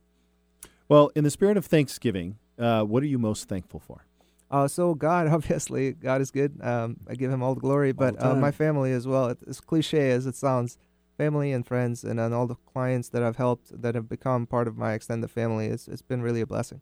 Well, 0.88 1.10
in 1.14 1.22
the 1.22 1.30
spirit 1.30 1.56
of 1.56 1.64
Thanksgiving, 1.64 2.38
uh, 2.58 2.82
what 2.82 3.04
are 3.04 3.06
you 3.06 3.18
most 3.20 3.48
thankful 3.48 3.78
for? 3.78 4.04
Uh, 4.50 4.66
so 4.66 4.94
God, 4.96 5.26
obviously, 5.36 5.92
God 5.92 6.20
is 6.20 6.32
good. 6.32 6.58
Um, 6.60 6.96
I 7.08 7.14
give 7.14 7.30
Him 7.30 7.40
all 7.40 7.54
the 7.54 7.60
glory, 7.60 7.92
but 7.92 8.18
the 8.18 8.32
uh, 8.32 8.34
my 8.34 8.50
family 8.50 8.90
as 8.92 9.06
well. 9.06 9.28
It, 9.28 9.38
as 9.46 9.60
cliche 9.60 10.10
as 10.10 10.26
it 10.26 10.34
sounds, 10.34 10.76
family 11.16 11.52
and 11.52 11.64
friends, 11.64 12.02
and 12.04 12.18
then 12.18 12.32
all 12.32 12.48
the 12.48 12.56
clients 12.72 13.08
that 13.10 13.22
I've 13.22 13.36
helped 13.36 13.80
that 13.82 13.94
have 13.94 14.08
become 14.08 14.46
part 14.46 14.66
of 14.66 14.76
my 14.76 14.92
extended 14.94 15.30
family. 15.30 15.66
It's 15.66 15.86
it's 15.86 16.02
been 16.02 16.20
really 16.20 16.40
a 16.40 16.46
blessing. 16.46 16.80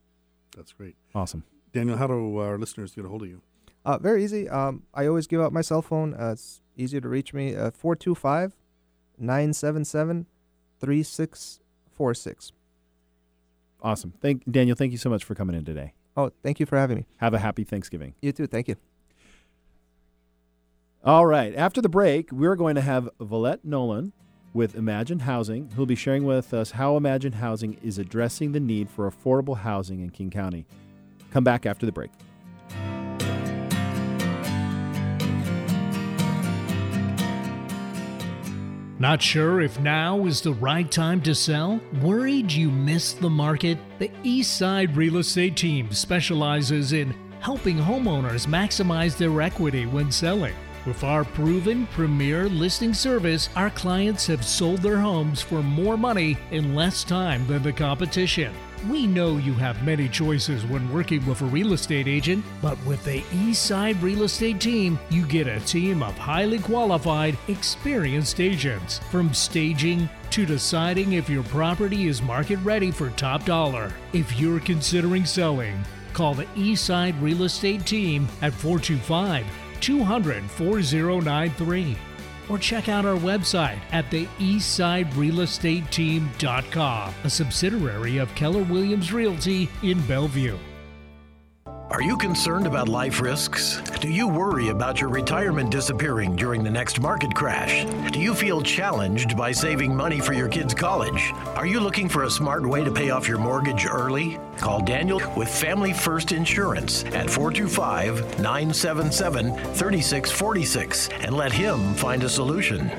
That's 0.56 0.72
great. 0.72 0.96
Awesome. 1.14 1.44
Daniel, 1.74 1.98
how 1.98 2.06
do 2.06 2.38
our 2.38 2.56
listeners 2.58 2.94
get 2.94 3.04
a 3.04 3.08
hold 3.08 3.22
of 3.22 3.28
you? 3.28 3.42
Uh, 3.84 3.98
very 3.98 4.24
easy. 4.24 4.48
Um, 4.48 4.82
I 4.94 5.06
always 5.06 5.26
give 5.26 5.40
out 5.42 5.52
my 5.52 5.62
cell 5.62 5.82
phone. 5.82 6.14
Uh, 6.14 6.32
it's 6.32 6.62
easier 6.76 7.00
to 7.02 7.08
reach 7.08 7.34
me. 7.34 7.54
Uh, 7.54 7.70
425 7.70 8.54
977 9.22 10.26
3646. 10.80 12.52
Awesome. 13.80 14.12
Thank 14.20 14.50
Daniel. 14.50 14.76
Thank 14.76 14.92
you 14.92 14.98
so 14.98 15.10
much 15.10 15.24
for 15.24 15.34
coming 15.34 15.56
in 15.56 15.64
today. 15.64 15.94
Oh, 16.16 16.30
thank 16.42 16.60
you 16.60 16.66
for 16.66 16.76
having 16.76 16.98
me. 16.98 17.06
Have 17.16 17.34
a 17.34 17.38
happy 17.38 17.64
Thanksgiving. 17.64 18.14
You 18.20 18.32
too. 18.32 18.46
Thank 18.46 18.68
you. 18.68 18.76
All 21.04 21.26
right. 21.26 21.54
After 21.54 21.80
the 21.80 21.88
break, 21.88 22.30
we're 22.30 22.54
going 22.54 22.74
to 22.76 22.80
have 22.80 23.08
Villette 23.20 23.64
Nolan 23.64 24.12
with 24.54 24.74
Imagine 24.74 25.20
Housing, 25.20 25.70
who'll 25.74 25.86
be 25.86 25.94
sharing 25.94 26.24
with 26.24 26.52
us 26.52 26.72
how 26.72 26.96
Imagine 26.96 27.32
Housing 27.32 27.78
is 27.82 27.98
addressing 27.98 28.52
the 28.52 28.60
need 28.60 28.90
for 28.90 29.10
affordable 29.10 29.56
housing 29.56 30.00
in 30.00 30.10
King 30.10 30.30
County. 30.30 30.66
Come 31.30 31.42
back 31.42 31.64
after 31.64 31.86
the 31.86 31.92
break. 31.92 32.10
Not 39.02 39.20
sure 39.20 39.60
if 39.60 39.80
now 39.80 40.26
is 40.26 40.42
the 40.42 40.52
right 40.52 40.88
time 40.88 41.20
to 41.22 41.34
sell? 41.34 41.80
Worried 42.02 42.52
you 42.52 42.70
missed 42.70 43.20
the 43.20 43.28
market? 43.28 43.76
The 43.98 44.10
Eastside 44.22 44.94
Real 44.94 45.16
Estate 45.16 45.56
Team 45.56 45.90
specializes 45.90 46.92
in 46.92 47.12
helping 47.40 47.78
homeowners 47.78 48.46
maximize 48.46 49.16
their 49.16 49.42
equity 49.42 49.86
when 49.86 50.12
selling. 50.12 50.54
With 50.86 51.02
our 51.02 51.24
proven 51.24 51.88
premier 51.88 52.48
listing 52.48 52.94
service, 52.94 53.48
our 53.56 53.70
clients 53.70 54.24
have 54.28 54.44
sold 54.44 54.82
their 54.82 55.00
homes 55.00 55.42
for 55.42 55.64
more 55.64 55.96
money 55.96 56.38
in 56.52 56.76
less 56.76 57.02
time 57.02 57.44
than 57.48 57.64
the 57.64 57.72
competition. 57.72 58.54
We 58.88 59.06
know 59.06 59.36
you 59.36 59.54
have 59.54 59.84
many 59.84 60.08
choices 60.08 60.66
when 60.66 60.92
working 60.92 61.24
with 61.24 61.40
a 61.40 61.44
real 61.44 61.72
estate 61.72 62.08
agent, 62.08 62.44
but 62.60 62.76
with 62.84 63.04
the 63.04 63.20
Eastside 63.30 64.02
Real 64.02 64.24
Estate 64.24 64.60
Team, 64.60 64.98
you 65.08 65.24
get 65.24 65.46
a 65.46 65.60
team 65.60 66.02
of 66.02 66.18
highly 66.18 66.58
qualified, 66.58 67.38
experienced 67.46 68.40
agents. 68.40 68.98
From 69.10 69.32
staging 69.32 70.08
to 70.30 70.44
deciding 70.44 71.12
if 71.12 71.30
your 71.30 71.44
property 71.44 72.08
is 72.08 72.22
market 72.22 72.58
ready 72.64 72.90
for 72.90 73.10
top 73.10 73.44
dollar. 73.44 73.92
If 74.12 74.40
you're 74.40 74.60
considering 74.60 75.26
selling, 75.26 75.80
call 76.12 76.34
the 76.34 76.46
Eastside 76.56 77.20
Real 77.22 77.44
Estate 77.44 77.86
Team 77.86 78.26
at 78.40 78.52
425 78.52 79.46
200 79.80 80.50
4093 80.50 81.96
or 82.52 82.58
check 82.58 82.90
out 82.90 83.06
our 83.06 83.16
website 83.16 83.80
at 83.92 84.10
the 84.10 84.26
eastsiderealestateteam.com, 84.38 87.14
a 87.24 87.30
subsidiary 87.30 88.18
of 88.18 88.34
Keller 88.34 88.64
Williams 88.64 89.10
Realty 89.12 89.70
in 89.82 90.00
Bellevue. 90.06 90.58
Are 91.92 92.00
you 92.00 92.16
concerned 92.16 92.66
about 92.66 92.88
life 92.88 93.20
risks? 93.20 93.82
Do 94.00 94.08
you 94.08 94.26
worry 94.26 94.68
about 94.68 94.98
your 94.98 95.10
retirement 95.10 95.70
disappearing 95.70 96.34
during 96.34 96.64
the 96.64 96.70
next 96.70 96.98
market 97.00 97.34
crash? 97.34 97.84
Do 98.12 98.18
you 98.18 98.34
feel 98.34 98.62
challenged 98.62 99.36
by 99.36 99.52
saving 99.52 99.94
money 99.94 100.18
for 100.18 100.32
your 100.32 100.48
kids' 100.48 100.72
college? 100.72 101.34
Are 101.54 101.66
you 101.66 101.80
looking 101.80 102.08
for 102.08 102.22
a 102.22 102.30
smart 102.30 102.64
way 102.64 102.82
to 102.82 102.90
pay 102.90 103.10
off 103.10 103.28
your 103.28 103.36
mortgage 103.36 103.84
early? 103.84 104.38
Call 104.56 104.80
Daniel 104.80 105.20
with 105.36 105.48
Family 105.48 105.92
First 105.92 106.32
Insurance 106.32 107.04
at 107.12 107.28
425 107.28 108.40
977 108.40 109.54
3646 109.54 111.10
and 111.10 111.36
let 111.36 111.52
him 111.52 111.92
find 111.92 112.24
a 112.24 112.28
solution. 112.28 112.90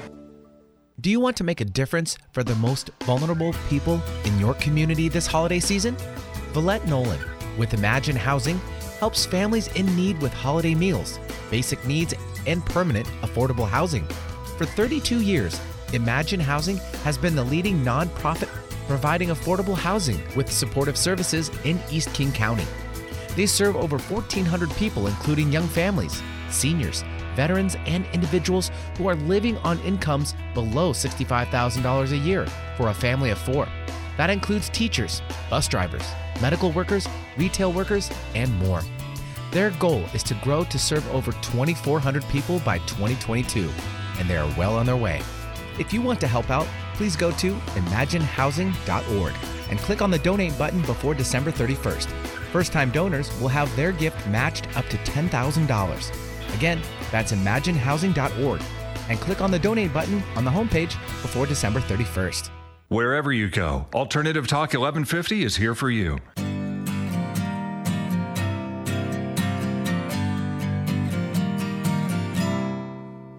Do 1.01 1.09
you 1.09 1.19
want 1.19 1.35
to 1.37 1.43
make 1.43 1.61
a 1.61 1.65
difference 1.65 2.15
for 2.31 2.43
the 2.43 2.55
most 2.57 2.91
vulnerable 3.05 3.55
people 3.69 3.99
in 4.23 4.39
your 4.39 4.53
community 4.53 5.09
this 5.09 5.25
holiday 5.25 5.59
season? 5.59 5.97
Villette 6.53 6.85
Nolan 6.87 7.19
with 7.57 7.73
Imagine 7.73 8.15
Housing 8.15 8.59
helps 9.03 9.25
families 9.25 9.67
in 9.75 9.85
need 9.97 10.17
with 10.21 10.31
holiday 10.31 10.73
meals, 10.73 11.19
basic 11.51 11.85
needs, 11.85 12.13
and 12.47 12.65
permanent 12.67 13.05
affordable 13.21 13.67
housing. 13.67 14.07
For 14.57 14.65
32 14.65 15.19
years, 15.19 15.59
Imagine 15.91 16.39
Housing 16.39 16.77
has 17.03 17.17
been 17.17 17.35
the 17.35 17.43
leading 17.43 17.83
nonprofit 17.83 18.47
providing 18.87 19.27
affordable 19.27 19.75
housing 19.75 20.21
with 20.37 20.49
supportive 20.49 20.95
services 20.95 21.51
in 21.65 21.81
East 21.91 22.13
King 22.13 22.31
County. 22.31 22.63
They 23.35 23.45
serve 23.45 23.75
over 23.75 23.97
1,400 23.97 24.71
people, 24.77 25.07
including 25.07 25.51
young 25.51 25.67
families, 25.67 26.23
seniors, 26.49 27.03
veterans, 27.35 27.75
and 27.85 28.05
individuals 28.13 28.71
who 28.97 29.09
are 29.09 29.15
living 29.15 29.57
on 29.69 29.79
incomes 29.81 30.33
below 30.53 30.93
$65,000 30.93 32.11
a 32.11 32.17
year 32.17 32.45
for 32.77 32.87
a 32.87 32.93
family 32.93 33.31
of 33.31 33.37
four. 33.37 33.67
That 34.17 34.29
includes 34.29 34.69
teachers, 34.69 35.21
bus 35.49 35.67
drivers, 35.67 36.05
medical 36.41 36.71
workers, 36.71 37.07
retail 37.37 37.71
workers, 37.71 38.11
and 38.35 38.53
more. 38.59 38.81
Their 39.51 39.71
goal 39.71 40.03
is 40.13 40.23
to 40.23 40.33
grow 40.35 40.63
to 40.65 40.79
serve 40.79 41.07
over 41.13 41.31
2,400 41.31 42.23
people 42.29 42.59
by 42.59 42.79
2022, 42.79 43.69
and 44.19 44.29
they 44.29 44.37
are 44.37 44.51
well 44.57 44.75
on 44.77 44.85
their 44.85 44.97
way. 44.97 45.21
If 45.79 45.93
you 45.93 46.01
want 46.01 46.19
to 46.21 46.27
help 46.27 46.49
out, 46.49 46.67
please 46.95 47.15
go 47.15 47.31
to 47.31 47.53
imaginehousing.org 47.53 49.33
and 49.69 49.79
click 49.79 50.01
on 50.01 50.11
the 50.11 50.19
donate 50.19 50.57
button 50.57 50.81
before 50.81 51.13
December 51.15 51.51
31st. 51.51 52.07
First 52.51 52.71
time 52.71 52.91
donors 52.91 53.31
will 53.39 53.47
have 53.47 53.75
their 53.75 53.91
gift 53.91 54.27
matched 54.27 54.67
up 54.77 54.87
to 54.89 54.97
$10,000. 54.97 56.55
Again, 56.55 56.79
that's 57.11 57.31
imaginehousing.org 57.31 58.61
and 59.09 59.19
click 59.19 59.41
on 59.41 59.51
the 59.51 59.59
donate 59.59 59.93
button 59.93 60.21
on 60.35 60.45
the 60.45 60.51
homepage 60.51 60.91
before 61.21 61.45
December 61.45 61.79
31st. 61.79 62.52
Wherever 62.93 63.33
you 63.33 63.49
go, 63.49 63.87
Alternative 63.95 64.45
Talk 64.45 64.73
1150 64.73 65.43
is 65.43 65.55
here 65.55 65.73
for 65.73 65.89
you. 65.89 66.19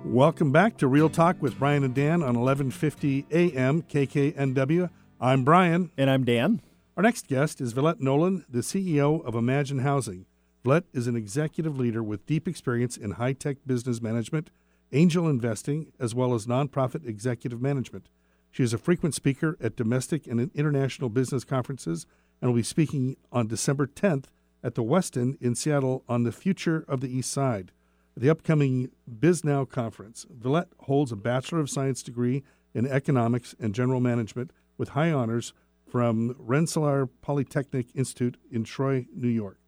Welcome 0.04 0.50
back 0.50 0.76
to 0.78 0.88
Real 0.88 1.08
Talk 1.08 1.40
with 1.40 1.56
Brian 1.56 1.84
and 1.84 1.94
Dan 1.94 2.14
on 2.14 2.34
1150 2.36 3.26
AM 3.30 3.82
KKNW. 3.82 4.90
I'm 5.20 5.44
Brian. 5.44 5.92
And 5.96 6.10
I'm 6.10 6.24
Dan. 6.24 6.60
Our 6.96 7.04
next 7.04 7.28
guest 7.28 7.60
is 7.60 7.72
Villette 7.74 8.00
Nolan, 8.00 8.44
the 8.48 8.58
CEO 8.58 9.24
of 9.24 9.36
Imagine 9.36 9.78
Housing. 9.78 10.26
Villette 10.64 10.86
is 10.92 11.06
an 11.06 11.14
executive 11.14 11.78
leader 11.78 12.02
with 12.02 12.26
deep 12.26 12.48
experience 12.48 12.96
in 12.96 13.12
high 13.12 13.34
tech 13.34 13.58
business 13.64 14.02
management, 14.02 14.50
angel 14.90 15.28
investing, 15.28 15.92
as 16.00 16.12
well 16.12 16.34
as 16.34 16.48
nonprofit 16.48 17.06
executive 17.06 17.62
management. 17.62 18.08
She 18.54 18.62
is 18.62 18.72
a 18.72 18.78
frequent 18.78 19.16
speaker 19.16 19.56
at 19.60 19.74
domestic 19.74 20.28
and 20.28 20.48
international 20.54 21.10
business 21.10 21.42
conferences 21.42 22.06
and 22.40 22.48
will 22.48 22.58
be 22.58 22.62
speaking 22.62 23.16
on 23.32 23.48
December 23.48 23.88
10th 23.88 24.26
at 24.62 24.76
the 24.76 24.84
Westin 24.84 25.36
in 25.42 25.56
Seattle 25.56 26.04
on 26.08 26.22
the 26.22 26.30
future 26.30 26.84
of 26.86 27.00
the 27.00 27.08
East 27.08 27.32
Side. 27.32 27.72
At 28.14 28.22
the 28.22 28.30
upcoming 28.30 28.92
Bisnow 29.10 29.68
conference, 29.68 30.24
Villette 30.32 30.68
holds 30.82 31.10
a 31.10 31.16
Bachelor 31.16 31.58
of 31.58 31.68
Science 31.68 32.00
degree 32.00 32.44
in 32.72 32.86
economics 32.86 33.56
and 33.58 33.74
general 33.74 33.98
management 33.98 34.52
with 34.78 34.90
high 34.90 35.10
honors 35.10 35.52
from 35.84 36.36
Rensselaer 36.38 37.06
Polytechnic 37.06 37.88
Institute 37.92 38.36
in 38.52 38.62
Troy, 38.62 39.08
New 39.12 39.26
York. 39.26 39.58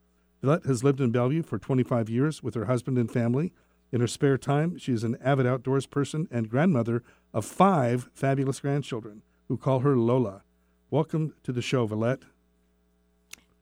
Villette 0.44 0.64
has 0.64 0.84
lived 0.84 1.00
in 1.00 1.10
Bellevue 1.10 1.42
for 1.42 1.58
25 1.58 2.08
years 2.08 2.40
with 2.40 2.54
her 2.54 2.66
husband 2.66 2.98
and 2.98 3.10
family. 3.10 3.52
In 3.92 4.00
her 4.00 4.06
spare 4.06 4.36
time, 4.36 4.78
she 4.78 4.92
is 4.92 5.04
an 5.04 5.16
avid 5.22 5.46
outdoors 5.46 5.86
person 5.86 6.28
and 6.30 6.48
grandmother 6.48 7.02
of 7.32 7.44
five 7.44 8.10
fabulous 8.12 8.60
grandchildren 8.60 9.22
who 9.48 9.56
call 9.56 9.80
her 9.80 9.96
Lola. 9.96 10.42
Welcome 10.90 11.34
to 11.44 11.52
the 11.52 11.62
show, 11.62 11.86
Villette. 11.86 12.22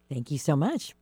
Thank 0.08 0.30
you 0.30 0.38
so 0.38 0.56
much. 0.56 0.94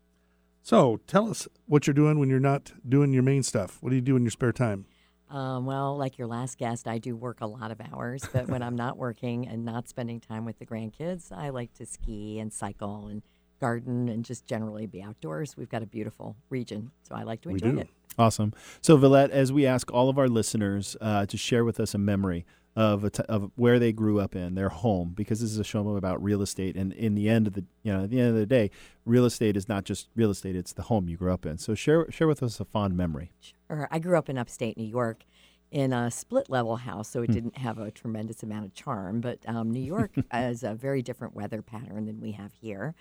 So, 0.63 1.01
tell 1.07 1.29
us 1.29 1.49
what 1.67 1.87
you're 1.87 1.95
doing 1.95 2.19
when 2.19 2.31
you're 2.31 2.41
not 2.41 2.73
doing 2.89 3.13
your 3.13 3.23
main 3.23 3.43
stuff. 3.43 3.79
What 3.81 3.91
do 3.91 3.97
you 3.97 4.03
do 4.03 4.17
in 4.17 4.23
your 4.23 4.31
spare 4.31 4.53
time? 4.53 4.87
Um, 5.29 5.67
well, 5.67 5.97
like 5.97 6.19
your 6.19 6.29
last 6.29 6.59
guest, 6.59 6.87
I 6.87 6.99
do 6.99 7.17
work 7.17 7.41
a 7.41 7.47
lot 7.47 7.71
of 7.71 7.81
hours, 7.81 8.23
but 8.33 8.49
when 8.49 8.63
I'm 8.63 8.77
not 8.77 8.99
working 8.99 9.49
and 9.49 9.65
not 9.65 9.89
spending 9.89 10.21
time 10.21 10.45
with 10.45 10.59
the 10.59 10.67
grandkids, 10.67 11.33
I 11.33 11.49
like 11.49 11.73
to 11.75 11.87
ski 11.87 12.39
and 12.39 12.53
cycle 12.53 13.07
and 13.09 13.23
garden 13.63 14.09
and 14.09 14.25
just 14.25 14.45
generally 14.45 14.87
be 14.87 15.01
outdoors. 15.01 15.57
We've 15.57 15.69
got 15.69 15.85
a 15.85 15.87
beautiful 15.87 16.35
region, 16.51 16.91
so 17.05 17.15
I 17.15 17.23
like 17.23 17.43
to 17.43 17.51
enjoy 17.51 17.81
it. 17.83 17.89
Awesome. 18.19 18.53
So, 18.81 18.99
Villette, 18.99 19.31
as 19.31 19.53
we 19.53 19.65
ask 19.67 19.91
all 19.93 20.09
of 20.09 20.19
our 20.19 20.29
listeners 20.29 20.97
uh, 21.01 21.27
to 21.27 21.37
share 21.37 21.65
with 21.65 21.79
us 21.79 21.95
a 21.95 21.99
memory 21.99 22.45
of 22.75 23.05
a 23.05 23.11
t- 23.11 23.23
of 23.29 23.53
where 23.55 23.79
they 23.79 23.93
grew 23.93 24.19
up 24.19 24.35
in 24.35 24.57
their 24.57 24.69
home, 24.69 25.13
because 25.15 25.41
this 25.41 25.53
is 25.53 25.59
a 25.59 25.65
show 25.65 25.97
about 25.97 26.21
real 26.21 26.43
estate, 26.43 26.77
and 26.77 26.93
in 26.93 27.15
the 27.15 27.29
end 27.29 27.47
of 27.47 27.53
the 27.53 27.65
you 27.85 27.93
know 27.93 28.03
at 28.03 28.11
the 28.11 28.19
end 28.19 28.31
of 28.31 28.35
the 28.35 28.47
day, 28.47 28.69
real 29.07 29.25
estate 29.25 29.57
is 29.57 29.69
not 29.69 29.85
just 29.85 30.09
real 30.17 30.31
estate; 30.31 30.57
it's 30.57 30.73
the 30.73 30.83
home 30.83 31.09
you 31.09 31.17
grew 31.17 31.33
up 31.33 31.47
in. 31.47 31.57
So, 31.57 31.77
share 31.77 32.11
share 32.11 32.27
with 32.27 32.43
us 32.43 32.59
a 32.59 32.65
fond 32.65 32.97
memory. 32.97 33.31
Sure. 33.41 33.87
I 33.93 34.01
grew 34.01 34.19
up 34.19 34.29
in 34.29 34.37
upstate 34.37 34.77
New 34.77 34.85
York 34.85 35.25
in 35.73 35.93
a 35.93 36.11
split 36.11 36.51
level 36.51 36.77
house, 36.77 37.09
so 37.09 37.23
it 37.23 37.27
Hmm. 37.29 37.33
didn't 37.33 37.57
have 37.59 37.79
a 37.79 37.91
tremendous 37.91 38.43
amount 38.43 38.67
of 38.67 38.75
charm. 38.75 39.21
But 39.23 39.39
um, 39.49 39.71
New 39.71 39.81
York 39.81 40.13
has 40.31 40.63
a 40.63 40.75
very 40.75 41.01
different 41.01 41.35
weather 41.35 41.63
pattern 41.63 42.05
than 42.05 42.21
we 42.21 42.33
have 42.33 42.53
here. 42.53 42.95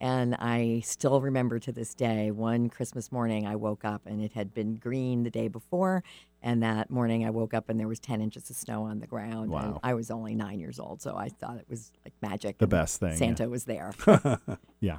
And 0.00 0.34
I 0.34 0.82
still 0.84 1.20
remember 1.22 1.58
to 1.58 1.72
this 1.72 1.94
day 1.94 2.30
one 2.30 2.68
Christmas 2.68 3.10
morning 3.10 3.46
I 3.46 3.56
woke 3.56 3.82
up 3.84 4.02
and 4.06 4.22
it 4.22 4.34
had 4.34 4.52
been 4.52 4.76
green 4.76 5.22
the 5.22 5.30
day 5.30 5.48
before. 5.48 6.04
And 6.42 6.62
that 6.62 6.90
morning 6.90 7.24
I 7.24 7.30
woke 7.30 7.52
up 7.54 7.68
and 7.70 7.80
there 7.80 7.88
was 7.88 7.98
10 7.98 8.20
inches 8.20 8.48
of 8.50 8.56
snow 8.56 8.82
on 8.84 9.00
the 9.00 9.06
ground. 9.08 9.44
And 9.44 9.50
Wow. 9.50 9.80
I 9.82 9.94
was 9.94 10.10
only 10.10 10.34
nine 10.36 10.60
years 10.60 10.78
old, 10.78 11.00
so 11.02 11.16
I 11.16 11.30
thought 11.30 11.56
it 11.56 11.66
was 11.68 11.90
like 12.04 12.12
magic. 12.22 12.58
The 12.58 12.66
best 12.68 13.00
thing, 13.00 13.10
yeah. 13.10 13.16
Santa 13.16 13.48
was 13.48 13.64
there. 13.64 13.92
Yeah. 14.80 14.98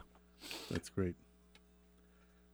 That's 0.71 0.89
great. 0.89 1.15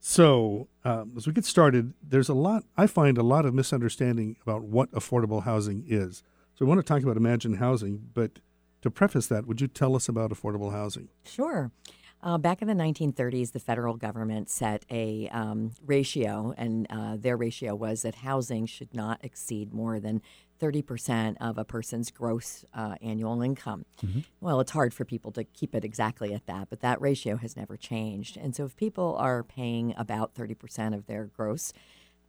So, 0.08 0.68
um, 0.84 1.14
as 1.16 1.26
we 1.26 1.32
get 1.32 1.44
started, 1.44 1.92
there's 2.00 2.28
a 2.28 2.34
lot, 2.34 2.62
I 2.76 2.86
find 2.86 3.18
a 3.18 3.24
lot 3.24 3.44
of 3.44 3.52
misunderstanding 3.54 4.36
about 4.40 4.62
what 4.62 4.88
affordable 4.92 5.42
housing 5.42 5.84
is. 5.84 6.22
So, 6.54 6.64
we 6.64 6.68
want 6.68 6.78
to 6.78 6.84
talk 6.84 7.02
about 7.02 7.16
Imagine 7.16 7.54
Housing, 7.54 8.10
but 8.14 8.38
to 8.82 8.90
preface 8.90 9.26
that, 9.26 9.48
would 9.48 9.60
you 9.60 9.66
tell 9.66 9.96
us 9.96 10.08
about 10.08 10.30
affordable 10.30 10.70
housing? 10.70 11.08
Sure. 11.24 11.72
Uh, 12.22 12.38
back 12.38 12.62
in 12.62 12.68
the 12.68 12.74
1930s, 12.74 13.50
the 13.50 13.58
federal 13.58 13.96
government 13.96 14.48
set 14.48 14.84
a 14.92 15.28
um, 15.30 15.72
ratio, 15.84 16.54
and 16.56 16.86
uh, 16.88 17.16
their 17.16 17.36
ratio 17.36 17.74
was 17.74 18.02
that 18.02 18.14
housing 18.14 18.64
should 18.64 18.94
not 18.94 19.18
exceed 19.24 19.74
more 19.74 19.98
than 19.98 20.22
30% 20.58 21.36
of 21.40 21.58
a 21.58 21.64
person's 21.64 22.10
gross 22.10 22.64
uh, 22.74 22.96
annual 23.02 23.42
income. 23.42 23.84
Well, 24.40 24.60
it's 24.60 24.72
hard 24.72 24.94
for 24.94 25.04
people 25.04 25.32
to 25.32 25.44
keep 25.44 25.74
it 25.74 25.84
exactly 25.84 26.32
at 26.32 26.46
that, 26.46 26.68
but 26.70 26.80
that 26.80 27.00
ratio 27.00 27.36
has 27.36 27.56
never 27.56 27.76
changed. 27.76 28.36
And 28.36 28.54
so 28.54 28.64
if 28.64 28.76
people 28.76 29.16
are 29.18 29.42
paying 29.42 29.94
about 29.96 30.34
30% 30.34 30.94
of 30.94 31.06
their 31.06 31.24
gross, 31.26 31.72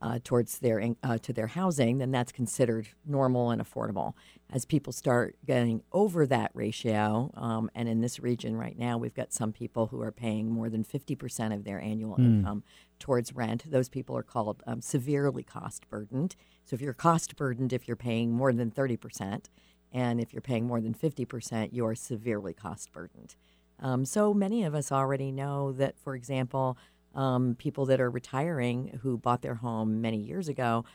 uh, 0.02 0.20
towards 0.24 0.60
their 0.60 0.94
uh, 1.04 1.18
to 1.18 1.34
their 1.34 1.48
housing, 1.48 1.98
then 1.98 2.12
that's 2.12 2.32
considered 2.32 2.88
normal 3.06 3.50
and 3.52 3.62
affordable. 3.62 4.14
As 4.52 4.64
people 4.66 4.94
start 4.94 5.36
getting 5.46 5.82
over 5.92 6.26
that 6.28 6.52
ratio, 6.54 7.32
um, 7.36 7.70
and 7.74 7.90
in 7.90 8.02
this 8.02 8.20
region 8.20 8.56
right 8.56 8.78
now, 8.78 8.98
we've 8.98 9.16
got 9.16 9.34
some 9.34 9.52
people 9.52 9.88
who 9.88 10.02
are 10.02 10.12
paying 10.12 10.52
more 10.52 10.70
than 10.70 10.84
fifty 10.84 11.16
percent 11.16 11.54
of 11.54 11.64
their 11.64 11.82
annual 11.82 12.16
income 12.20 12.64
towards 13.00 13.34
rent. 13.34 13.70
Those 13.70 13.90
people 13.90 14.16
are 14.16 14.24
called 14.24 14.62
um, 14.68 14.82
severely 14.82 15.44
cost 15.44 15.90
burdened. 15.90 16.36
So 16.66 16.76
if 16.76 16.82
you're 16.82 16.94
cost 16.94 17.36
burdened, 17.36 17.74
if 17.74 17.88
you're 17.88 17.96
paying 17.96 18.32
more 18.32 18.54
than 18.54 18.72
thirty 18.72 18.98
percent, 18.98 19.50
and 19.92 20.22
if 20.22 20.32
you're 20.32 20.42
paying 20.42 20.68
more 20.68 20.82
than 20.82 20.94
fifty 20.94 21.26
percent, 21.26 21.74
you 21.74 21.86
are 21.86 21.96
severely 21.96 22.54
cost 22.54 22.92
burdened. 22.92 23.36
Um, 23.80 24.06
so 24.06 24.34
many 24.34 24.64
of 24.64 24.74
us 24.74 24.92
already 24.92 25.32
know 25.32 25.72
that, 25.74 26.00
for 26.00 26.16
example, 26.16 26.78
um, 27.18 27.56
people 27.56 27.86
that 27.88 28.00
are 28.00 28.10
retiring 28.10 29.00
who 29.02 29.18
bought 29.18 29.42
their 29.42 29.56
home 29.56 30.00
many 30.00 30.18
years 30.18 30.48
ago 30.48 30.86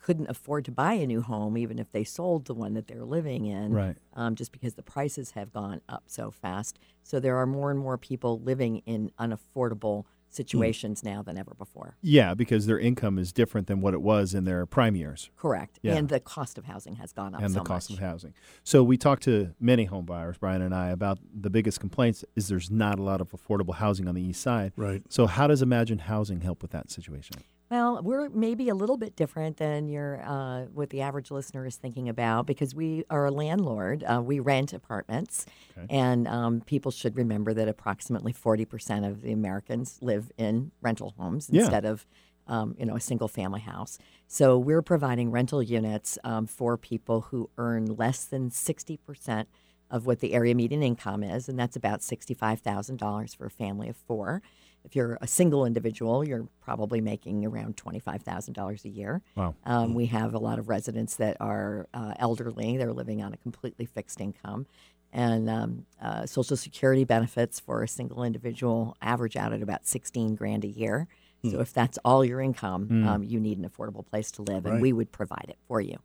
couldn't 0.00 0.28
afford 0.30 0.64
to 0.66 0.70
buy 0.70 0.92
a 0.92 1.06
new 1.06 1.22
home, 1.22 1.56
even 1.56 1.78
if 1.78 1.90
they 1.90 2.04
sold 2.04 2.44
the 2.44 2.52
one 2.54 2.74
that 2.74 2.86
they're 2.88 3.04
living 3.06 3.46
in, 3.46 3.72
Right. 3.72 3.96
um, 4.12 4.34
just 4.34 4.52
because 4.52 4.74
the 4.74 4.82
prices 4.82 5.30
have 5.32 5.50
gone 5.52 5.80
up 5.88 6.04
so 6.06 6.30
fast. 6.30 6.78
So 7.02 7.18
there 7.20 7.36
are 7.38 7.46
more 7.46 7.70
and 7.70 7.80
more 7.80 7.96
people 7.98 8.38
living 8.40 8.82
in 8.86 9.10
unaffordable 9.18 10.04
Hmm. 10.34 10.42
situations 10.42 11.02
now 11.02 11.22
than 11.22 11.38
ever 11.38 11.54
before. 11.56 11.96
Yeah, 12.02 12.34
because 12.34 12.66
their 12.66 12.78
income 12.78 13.18
is 13.18 13.32
different 13.32 13.66
than 13.66 13.80
what 13.80 13.94
it 13.94 14.02
was 14.02 14.34
in 14.34 14.44
their 14.44 14.66
prime 14.66 14.96
years. 14.96 15.30
Correct. 15.36 15.78
Yeah. 15.82 15.94
And 15.94 16.08
the 16.08 16.20
cost 16.20 16.58
of 16.58 16.64
housing 16.64 16.96
has 16.96 17.12
gone 17.12 17.34
up 17.34 17.42
and 17.42 17.52
so 17.52 17.60
the 17.60 17.64
cost 17.64 17.90
much. 17.90 17.98
of 17.98 18.04
housing. 18.04 18.34
So 18.62 18.82
we 18.82 18.96
talked 18.96 19.22
to 19.24 19.54
many 19.60 19.84
home 19.84 20.04
buyers, 20.04 20.36
Brian 20.38 20.62
and 20.62 20.74
I, 20.74 20.90
about 20.90 21.18
the 21.34 21.50
biggest 21.50 21.80
complaints 21.80 22.24
is 22.36 22.48
there's 22.48 22.70
not 22.70 22.98
a 22.98 23.02
lot 23.02 23.20
of 23.20 23.30
affordable 23.32 23.74
housing 23.74 24.08
on 24.08 24.14
the 24.14 24.22
east 24.22 24.40
side. 24.40 24.72
Right. 24.76 25.02
So 25.08 25.26
how 25.26 25.46
does 25.46 25.62
Imagine 25.62 25.98
Housing 25.98 26.40
help 26.40 26.62
with 26.62 26.72
that 26.72 26.90
situation? 26.90 27.36
Well, 27.74 28.00
we're 28.04 28.28
maybe 28.28 28.68
a 28.68 28.74
little 28.76 28.96
bit 28.96 29.16
different 29.16 29.56
than 29.56 29.88
your 29.88 30.22
uh, 30.24 30.66
what 30.66 30.90
the 30.90 31.00
average 31.00 31.32
listener 31.32 31.66
is 31.66 31.74
thinking 31.74 32.08
about 32.08 32.46
because 32.46 32.72
we 32.72 33.02
are 33.10 33.26
a 33.26 33.32
landlord. 33.32 34.04
Uh, 34.04 34.22
we 34.22 34.38
rent 34.38 34.72
apartments, 34.72 35.44
and 35.90 36.28
um, 36.28 36.60
people 36.60 36.92
should 36.92 37.16
remember 37.16 37.52
that 37.52 37.66
approximately 37.66 38.32
forty 38.32 38.64
percent 38.64 39.04
of 39.04 39.22
the 39.22 39.32
Americans 39.32 39.98
live 40.00 40.30
in 40.38 40.70
rental 40.82 41.14
homes 41.18 41.50
Yeah. 41.50 41.62
instead 41.62 41.84
of 41.84 42.06
um, 42.46 42.76
you 42.78 42.86
know 42.86 42.94
a 42.94 43.00
single 43.00 43.26
family 43.26 43.60
house. 43.60 43.98
So 44.28 44.56
we're 44.56 44.82
providing 44.82 45.32
rental 45.32 45.60
units 45.60 46.16
um, 46.22 46.46
for 46.46 46.76
people 46.76 47.22
who 47.22 47.50
earn 47.58 47.86
less 47.86 48.24
than 48.24 48.52
sixty 48.52 48.98
percent 48.98 49.48
of 49.90 50.06
what 50.06 50.20
the 50.20 50.32
area 50.32 50.54
median 50.54 50.84
income 50.84 51.24
is, 51.24 51.48
and 51.48 51.58
that's 51.58 51.74
about 51.74 52.04
sixty-five 52.04 52.60
thousand 52.60 52.98
dollars 53.00 53.34
for 53.34 53.46
a 53.46 53.50
family 53.50 53.88
of 53.88 53.96
four. 53.96 54.42
If 54.84 54.94
you're 54.94 55.18
a 55.20 55.26
single 55.26 55.64
individual, 55.64 56.26
you're 56.26 56.46
probably 56.60 57.00
making 57.00 57.44
around 57.44 57.76
twenty-five 57.76 58.22
thousand 58.22 58.54
dollars 58.54 58.84
a 58.84 58.88
year. 58.88 59.22
Wow. 59.34 59.54
Um, 59.64 59.94
we 59.94 60.06
have 60.06 60.34
a 60.34 60.38
lot 60.38 60.58
of 60.58 60.68
residents 60.68 61.16
that 61.16 61.36
are 61.40 61.88
uh, 61.94 62.14
elderly; 62.18 62.76
they're 62.76 62.92
living 62.92 63.22
on 63.22 63.32
a 63.32 63.36
completely 63.38 63.86
fixed 63.86 64.20
income, 64.20 64.66
and 65.12 65.48
um, 65.48 65.86
uh, 66.00 66.26
Social 66.26 66.56
Security 66.56 67.04
benefits 67.04 67.58
for 67.60 67.82
a 67.82 67.88
single 67.88 68.22
individual 68.22 68.96
average 69.00 69.36
out 69.36 69.52
at 69.52 69.62
about 69.62 69.86
sixteen 69.86 70.34
grand 70.34 70.64
a 70.64 70.68
year. 70.68 71.08
So 71.50 71.60
if 71.60 71.74
that's 71.74 71.98
all 72.06 72.24
your 72.24 72.40
income, 72.40 73.06
um, 73.06 73.22
you 73.22 73.38
need 73.38 73.58
an 73.58 73.68
affordable 73.68 74.06
place 74.06 74.30
to 74.32 74.42
live, 74.42 74.64
and 74.64 74.80
we 74.80 74.94
would 74.94 75.12
provide 75.12 75.44
it 75.50 75.58
for 75.68 75.78
you. 75.78 75.98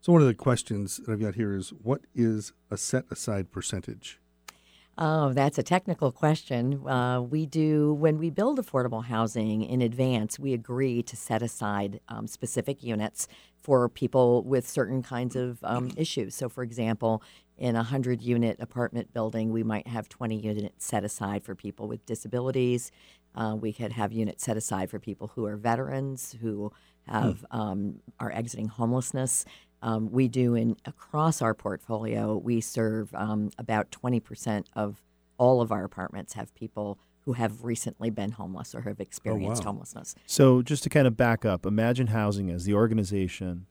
So, 0.00 0.12
one 0.12 0.22
of 0.22 0.28
the 0.28 0.34
questions 0.34 0.98
that 0.98 1.12
I've 1.12 1.20
got 1.20 1.34
here 1.34 1.54
is 1.54 1.70
what 1.70 2.02
is 2.14 2.52
a 2.70 2.76
set 2.76 3.04
aside 3.10 3.50
percentage? 3.50 4.20
Oh, 5.00 5.32
that's 5.32 5.58
a 5.58 5.62
technical 5.62 6.10
question. 6.10 6.84
Uh, 6.84 7.20
we 7.20 7.46
do, 7.46 7.94
when 7.94 8.18
we 8.18 8.30
build 8.30 8.58
affordable 8.58 9.04
housing 9.04 9.62
in 9.62 9.80
advance, 9.80 10.40
we 10.40 10.52
agree 10.52 11.04
to 11.04 11.14
set 11.14 11.40
aside 11.40 12.00
um, 12.08 12.26
specific 12.26 12.82
units 12.82 13.28
for 13.62 13.88
people 13.88 14.42
with 14.42 14.68
certain 14.68 15.04
kinds 15.04 15.36
of 15.36 15.58
um, 15.62 15.92
issues. 15.96 16.34
So, 16.34 16.48
for 16.48 16.64
example, 16.64 17.22
in 17.56 17.76
a 17.76 17.78
100 17.78 18.22
unit 18.22 18.56
apartment 18.58 19.12
building, 19.14 19.52
we 19.52 19.62
might 19.62 19.86
have 19.86 20.08
20 20.08 20.36
units 20.36 20.84
set 20.84 21.04
aside 21.04 21.44
for 21.44 21.54
people 21.54 21.86
with 21.86 22.04
disabilities. 22.04 22.90
Uh, 23.36 23.54
we 23.54 23.72
could 23.72 23.92
have 23.92 24.12
units 24.12 24.42
set 24.42 24.56
aside 24.56 24.90
for 24.90 24.98
people 24.98 25.28
who 25.28 25.46
are 25.46 25.56
veterans, 25.56 26.34
who 26.40 26.72
have 27.06 27.44
um, 27.52 28.00
are 28.18 28.32
exiting 28.32 28.66
homelessness. 28.66 29.44
Um, 29.82 30.10
we 30.10 30.28
do 30.28 30.54
in 30.54 30.76
across 30.84 31.40
our 31.40 31.54
portfolio. 31.54 32.36
We 32.36 32.60
serve 32.60 33.14
um, 33.14 33.50
about 33.58 33.90
twenty 33.90 34.20
percent 34.20 34.68
of 34.74 35.02
all 35.38 35.60
of 35.60 35.70
our 35.70 35.84
apartments 35.84 36.32
have 36.34 36.52
people 36.54 36.98
who 37.24 37.34
have 37.34 37.62
recently 37.62 38.10
been 38.10 38.32
homeless 38.32 38.74
or 38.74 38.80
have 38.80 39.00
experienced 39.00 39.64
wow. 39.64 39.72
homelessness. 39.72 40.14
So 40.26 40.62
just 40.62 40.82
to 40.84 40.88
kind 40.88 41.06
of 41.06 41.16
back 41.16 41.44
up, 41.44 41.66
Imagine 41.66 42.08
Housing 42.08 42.50
as 42.50 42.64
the 42.64 42.74
organization 42.74 43.66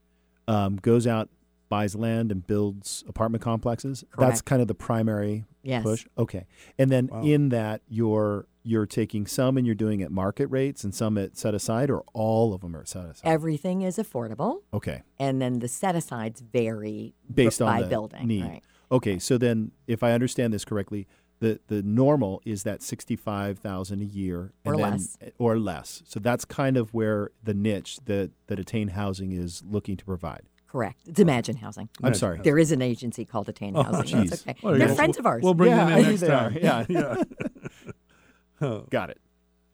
um, 0.48 0.78
goes 0.78 1.08
out 1.08 1.30
buys 1.70 1.96
land 1.96 2.32
and 2.32 2.46
builds 2.46 3.04
apartment 3.08 3.44
complexes. 3.44 4.04
That's 4.18 4.42
kind 4.42 4.62
of 4.62 4.68
the 4.68 4.76
primary 4.76 5.46
Yes. 5.64 5.84
push. 5.84 6.06
Okay, 6.18 6.46
and 6.78 6.90
then 6.92 7.08
Wow. 7.08 7.24
in 7.24 7.50
that 7.50 7.82
you're 7.88 8.48
you're 8.64 8.86
taking 8.86 9.26
some 9.26 9.56
and 9.58 9.66
you're 9.66 9.76
doing 9.76 10.02
at 10.02 10.12
market 10.12 10.48
rates 10.48 10.84
and 10.84 10.94
some 10.94 11.18
at 11.18 11.38
set 11.38 11.54
aside, 11.56 11.90
or 11.90 12.04
all 12.14 12.54
of 12.54 12.60
them 12.62 12.76
are 12.76 12.86
set 12.86 13.06
aside. 13.06 13.28
Everything 13.30 13.82
is 13.82 13.98
affordable, 13.98 14.62
okay, 14.74 15.04
and 15.20 15.42
then 15.42 15.60
the 15.60 15.68
set 15.68 15.96
asides 15.96 16.42
vary 16.42 17.14
b- 17.28 17.34
based 17.44 17.62
on 17.62 17.68
by 17.76 17.82
the 17.84 17.88
building. 17.88 18.28
need. 18.28 18.44
Right. 18.44 18.64
Okay, 18.92 19.20
so 19.20 19.38
then 19.38 19.72
if 19.88 20.04
I 20.04 20.12
understand 20.14 20.54
this 20.54 20.64
correctly, 20.66 21.08
the 21.40 21.60
the 21.68 21.82
normal 21.84 22.42
is 22.46 22.64
that 22.64 22.82
sixty 22.82 23.16
five 23.16 23.60
thousand 23.60 24.02
a 24.02 24.06
year 24.06 24.54
Or 24.66 24.74
then- 24.78 24.82
less. 24.92 25.18
Eh, 25.22 25.30
or 25.38 25.58
less. 25.60 26.02
So 26.06 26.20
that's 26.20 26.44
kind 26.46 26.76
of 26.78 26.94
where 26.94 27.32
the 27.44 27.54
niche 27.54 28.00
that 28.06 28.32
that 28.48 28.60
Attain 28.60 28.90
Housing 28.90 29.32
is 29.34 29.64
looking 29.70 29.96
to 29.98 30.06
provide. 30.06 30.44
Correct. 30.68 31.00
It's 31.08 31.20
Imagine 31.20 31.56
Housing. 31.58 31.90
I'm 32.04 32.14
sorry. 32.14 32.40
There 32.44 32.58
is 32.58 32.72
an 32.74 32.82
agency 32.82 33.24
called 33.26 33.48
Attain 33.50 33.76
Oh, 33.76 33.84
Housing. 33.84 34.20
That's 34.20 34.30
geez. 34.32 34.42
okay. 34.48 34.56
Well, 34.62 34.78
They're 34.78 34.90
yeah, 34.90 34.94
friends 34.96 35.16
we'll- 35.18 35.22
of 35.22 35.26
ours. 35.28 35.44
We'll 35.44 35.54
bring 35.54 35.72
Yeah, 35.72 35.86
them 35.86 35.98
in 36.00 36.04
next 36.06 36.22
they 36.22 36.28
are. 36.28 36.50
time. 36.52 36.58
Yeah. 36.62 36.86
yeah. 36.90 37.24
Oh. 38.62 38.86
Got 38.90 39.12
it. 39.12 39.20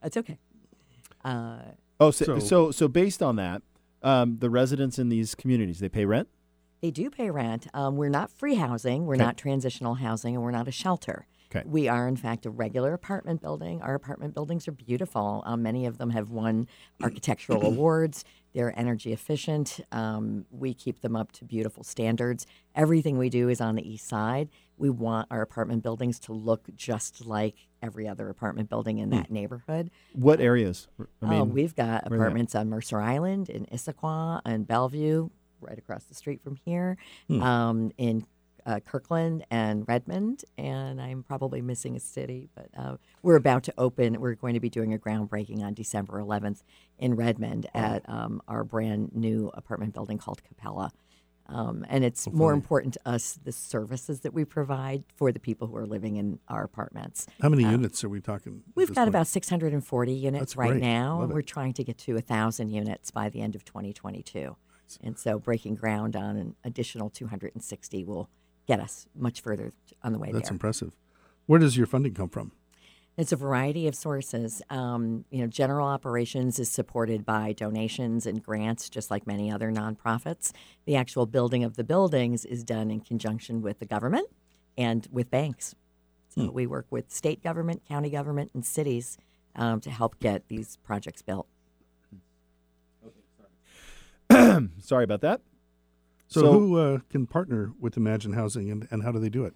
That's 0.01 0.17
okay. 0.17 0.37
Uh, 1.23 1.59
Oh, 1.99 2.11
so 2.11 2.25
So- 2.25 2.39
so, 2.39 2.71
so, 2.71 2.87
based 2.89 3.23
on 3.23 3.37
that, 3.37 3.61
um, 4.01 4.37
the 4.39 4.49
residents 4.49 4.99
in 4.99 5.07
these 5.09 5.35
communities 5.35 5.79
they 5.79 5.87
pay 5.89 6.03
rent. 6.05 6.27
They 6.81 6.91
do 6.91 7.09
pay 7.09 7.29
rent. 7.31 7.67
Um, 7.73 7.95
we're 7.95 8.09
not 8.09 8.29
free 8.29 8.55
housing. 8.55 9.05
We're 9.05 9.15
Okay. 9.15 9.23
not 9.23 9.37
transitional 9.37 9.95
housing, 9.95 10.35
and 10.35 10.43
we're 10.43 10.51
not 10.51 10.67
a 10.67 10.71
shelter. 10.71 11.27
Okay. 11.55 11.63
We 11.67 11.87
are, 11.87 12.07
in 12.07 12.15
fact, 12.15 12.45
a 12.45 12.49
regular 12.49 12.93
apartment 12.93 13.41
building. 13.41 13.81
Our 13.81 13.93
apartment 13.93 14.33
buildings 14.33 14.67
are 14.67 14.71
beautiful. 14.71 15.43
Um, 15.45 15.61
many 15.61 15.85
of 15.85 15.97
them 15.97 16.09
have 16.09 16.29
won 16.29 16.67
architectural 17.03 17.65
awards. 17.65 18.25
They're 18.53 18.77
energy 18.77 19.13
efficient. 19.13 19.79
Um, 19.91 20.45
we 20.51 20.73
keep 20.73 21.01
them 21.01 21.15
up 21.15 21.31
to 21.33 21.45
beautiful 21.45 21.83
standards. 21.83 22.45
Everything 22.75 23.17
we 23.17 23.29
do 23.29 23.49
is 23.49 23.61
on 23.61 23.75
the 23.75 23.87
east 23.87 24.07
side. 24.07 24.49
We 24.77 24.89
want 24.89 25.27
our 25.31 25.41
apartment 25.41 25.83
buildings 25.83 26.19
to 26.21 26.33
look 26.33 26.67
just 26.75 27.25
like 27.25 27.55
every 27.81 28.07
other 28.07 28.29
apartment 28.29 28.69
building 28.69 28.97
in 28.97 29.09
that 29.11 29.29
neighborhood. 29.31 29.91
What 30.13 30.39
areas? 30.39 30.87
I 30.99 31.05
oh, 31.21 31.27
mean, 31.27 31.53
we've 31.53 31.75
got 31.75 32.09
where 32.09 32.19
are 32.19 32.23
they? 32.23 32.25
apartments 32.25 32.55
on 32.55 32.69
Mercer 32.69 32.99
Island, 32.99 33.49
in 33.49 33.65
Issaquah, 33.65 34.41
and 34.45 34.67
Bellevue, 34.67 35.29
right 35.61 35.77
across 35.77 36.05
the 36.05 36.15
street 36.15 36.41
from 36.41 36.57
here, 36.65 36.97
um, 37.29 37.91
in 37.97 38.25
uh, 38.65 38.79
Kirkland 38.79 39.45
and 39.51 39.87
Redmond, 39.87 40.43
and 40.57 41.01
I'm 41.01 41.23
probably 41.23 41.61
missing 41.61 41.95
a 41.95 41.99
city, 41.99 42.49
but 42.55 42.69
uh, 42.77 42.97
we're 43.21 43.35
about 43.35 43.63
to 43.63 43.73
open. 43.77 44.19
We're 44.19 44.35
going 44.35 44.53
to 44.53 44.59
be 44.59 44.69
doing 44.69 44.93
a 44.93 44.97
groundbreaking 44.97 45.61
on 45.61 45.73
December 45.73 46.21
11th 46.21 46.63
in 46.97 47.15
Redmond 47.15 47.67
at 47.73 48.07
um, 48.09 48.41
our 48.47 48.63
brand 48.63 49.11
new 49.13 49.51
apartment 49.53 49.93
building 49.93 50.17
called 50.17 50.43
Capella. 50.43 50.91
Um, 51.47 51.85
and 51.89 52.05
it's 52.05 52.31
more 52.31 52.53
important 52.53 52.93
to 52.93 53.01
us 53.05 53.37
the 53.43 53.51
services 53.51 54.21
that 54.21 54.33
we 54.33 54.45
provide 54.45 55.03
for 55.15 55.31
the 55.31 55.39
people 55.39 55.67
who 55.67 55.75
are 55.75 55.85
living 55.85 56.15
in 56.15 56.39
our 56.47 56.63
apartments. 56.63 57.27
How 57.41 57.49
many 57.49 57.63
units 57.63 58.01
are 58.03 58.09
we 58.09 58.21
talking? 58.21 58.63
We've 58.75 58.87
got 58.87 59.01
point? 59.01 59.09
about 59.09 59.27
640 59.27 60.13
units 60.13 60.39
That's 60.39 60.55
right 60.55 60.71
great. 60.71 60.81
now. 60.81 61.19
Love 61.19 61.31
it. 61.31 61.33
We're 61.33 61.41
trying 61.41 61.73
to 61.73 61.83
get 61.83 61.97
to 61.99 62.13
1,000 62.13 62.69
units 62.69 63.11
by 63.11 63.27
the 63.27 63.41
end 63.41 63.55
of 63.55 63.65
2022. 63.65 64.55
And 65.01 65.17
so 65.17 65.37
breaking 65.37 65.75
ground 65.75 66.15
on 66.15 66.37
an 66.37 66.55
additional 66.63 67.09
260 67.09 68.03
will 68.05 68.29
get 68.67 68.79
us 68.79 69.07
much 69.15 69.41
further 69.41 69.73
on 70.03 70.13
the 70.13 70.19
way 70.19 70.31
That's 70.31 70.49
there. 70.49 70.55
impressive. 70.55 70.91
Where 71.45 71.59
does 71.59 71.77
your 71.77 71.87
funding 71.87 72.13
come 72.13 72.29
from? 72.29 72.51
It's 73.15 73.31
a 73.31 73.35
variety 73.35 73.87
of 73.87 73.93
sources. 73.93 74.63
Um, 74.71 75.25
you 75.29 75.41
know, 75.41 75.47
general 75.47 75.87
operations 75.87 76.57
is 76.57 76.71
supported 76.71 77.25
by 77.25 77.53
donations 77.53 78.25
and 78.25 78.41
grants, 78.41 78.89
just 78.89 79.11
like 79.11 79.27
many 79.27 79.51
other 79.51 79.71
nonprofits. 79.71 80.51
The 80.85 80.95
actual 80.95 81.27
building 81.27 81.63
of 81.63 81.75
the 81.75 81.83
buildings 81.83 82.43
is 82.43 82.63
done 82.63 82.89
in 82.89 83.01
conjunction 83.01 83.61
with 83.61 83.77
the 83.77 83.85
government 83.85 84.29
and 84.77 85.07
with 85.11 85.29
banks. 85.29 85.75
So 86.29 86.49
we 86.49 86.65
work 86.65 86.87
with 86.89 87.11
state 87.11 87.43
government, 87.43 87.83
county 87.87 88.09
government, 88.09 88.49
and 88.55 88.65
cities 88.65 89.19
um, 89.55 89.79
to 89.81 89.91
help 89.91 90.19
get 90.19 90.47
these 90.47 90.77
projects 90.77 91.21
built. 91.21 91.45
sorry 94.79 95.03
about 95.03 95.21
that. 95.21 95.41
So, 96.27 96.41
So- 96.41 96.51
who 96.53 96.77
uh, 96.77 96.99
can 97.09 97.27
partner 97.27 97.73
with 97.79 97.97
Imagine 97.97 98.33
Housing 98.33 98.71
and, 98.71 98.87
and 98.91 99.03
how 99.03 99.11
do 99.11 99.19
they 99.19 99.29
do 99.29 99.45
it? 99.45 99.53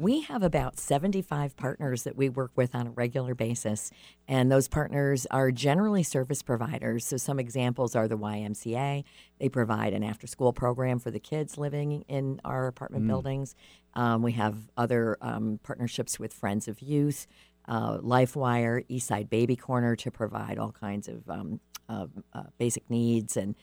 We 0.00 0.22
have 0.22 0.42
about 0.42 0.80
75 0.80 1.56
partners 1.56 2.02
that 2.02 2.16
we 2.16 2.28
work 2.28 2.50
with 2.56 2.74
on 2.74 2.88
a 2.88 2.90
regular 2.90 3.36
basis, 3.36 3.92
and 4.26 4.50
those 4.50 4.66
partners 4.66 5.26
are 5.30 5.52
generally 5.52 6.02
service 6.02 6.42
providers. 6.42 7.06
So, 7.06 7.16
some 7.16 7.38
examples 7.38 7.94
are 7.94 8.08
the 8.08 8.18
YMCA. 8.18 9.04
They 9.38 9.48
provide 9.48 9.92
an 9.92 10.02
after 10.02 10.26
school 10.26 10.52
program 10.52 10.98
for 10.98 11.12
the 11.12 11.20
kids 11.20 11.56
living 11.56 12.04
in 12.08 12.40
our 12.44 12.66
apartment 12.66 13.06
buildings. 13.06 13.54
Um, 13.94 14.22
we 14.22 14.32
have 14.32 14.56
other 14.76 15.18
um, 15.20 15.60
partnerships 15.62 16.18
with 16.18 16.32
Friends 16.32 16.66
of 16.66 16.80
Youth, 16.82 17.28
uh, 17.68 17.98
LifeWire, 17.98 18.84
Eastside 18.88 19.30
Baby 19.30 19.54
Corner 19.54 19.94
to 19.96 20.10
provide 20.10 20.58
all 20.58 20.72
kinds 20.72 21.06
of 21.08 21.28
um, 21.30 21.60
uh, 21.88 22.06
uh, 22.32 22.42
basic 22.58 22.90
needs 22.90 23.36
and 23.36 23.54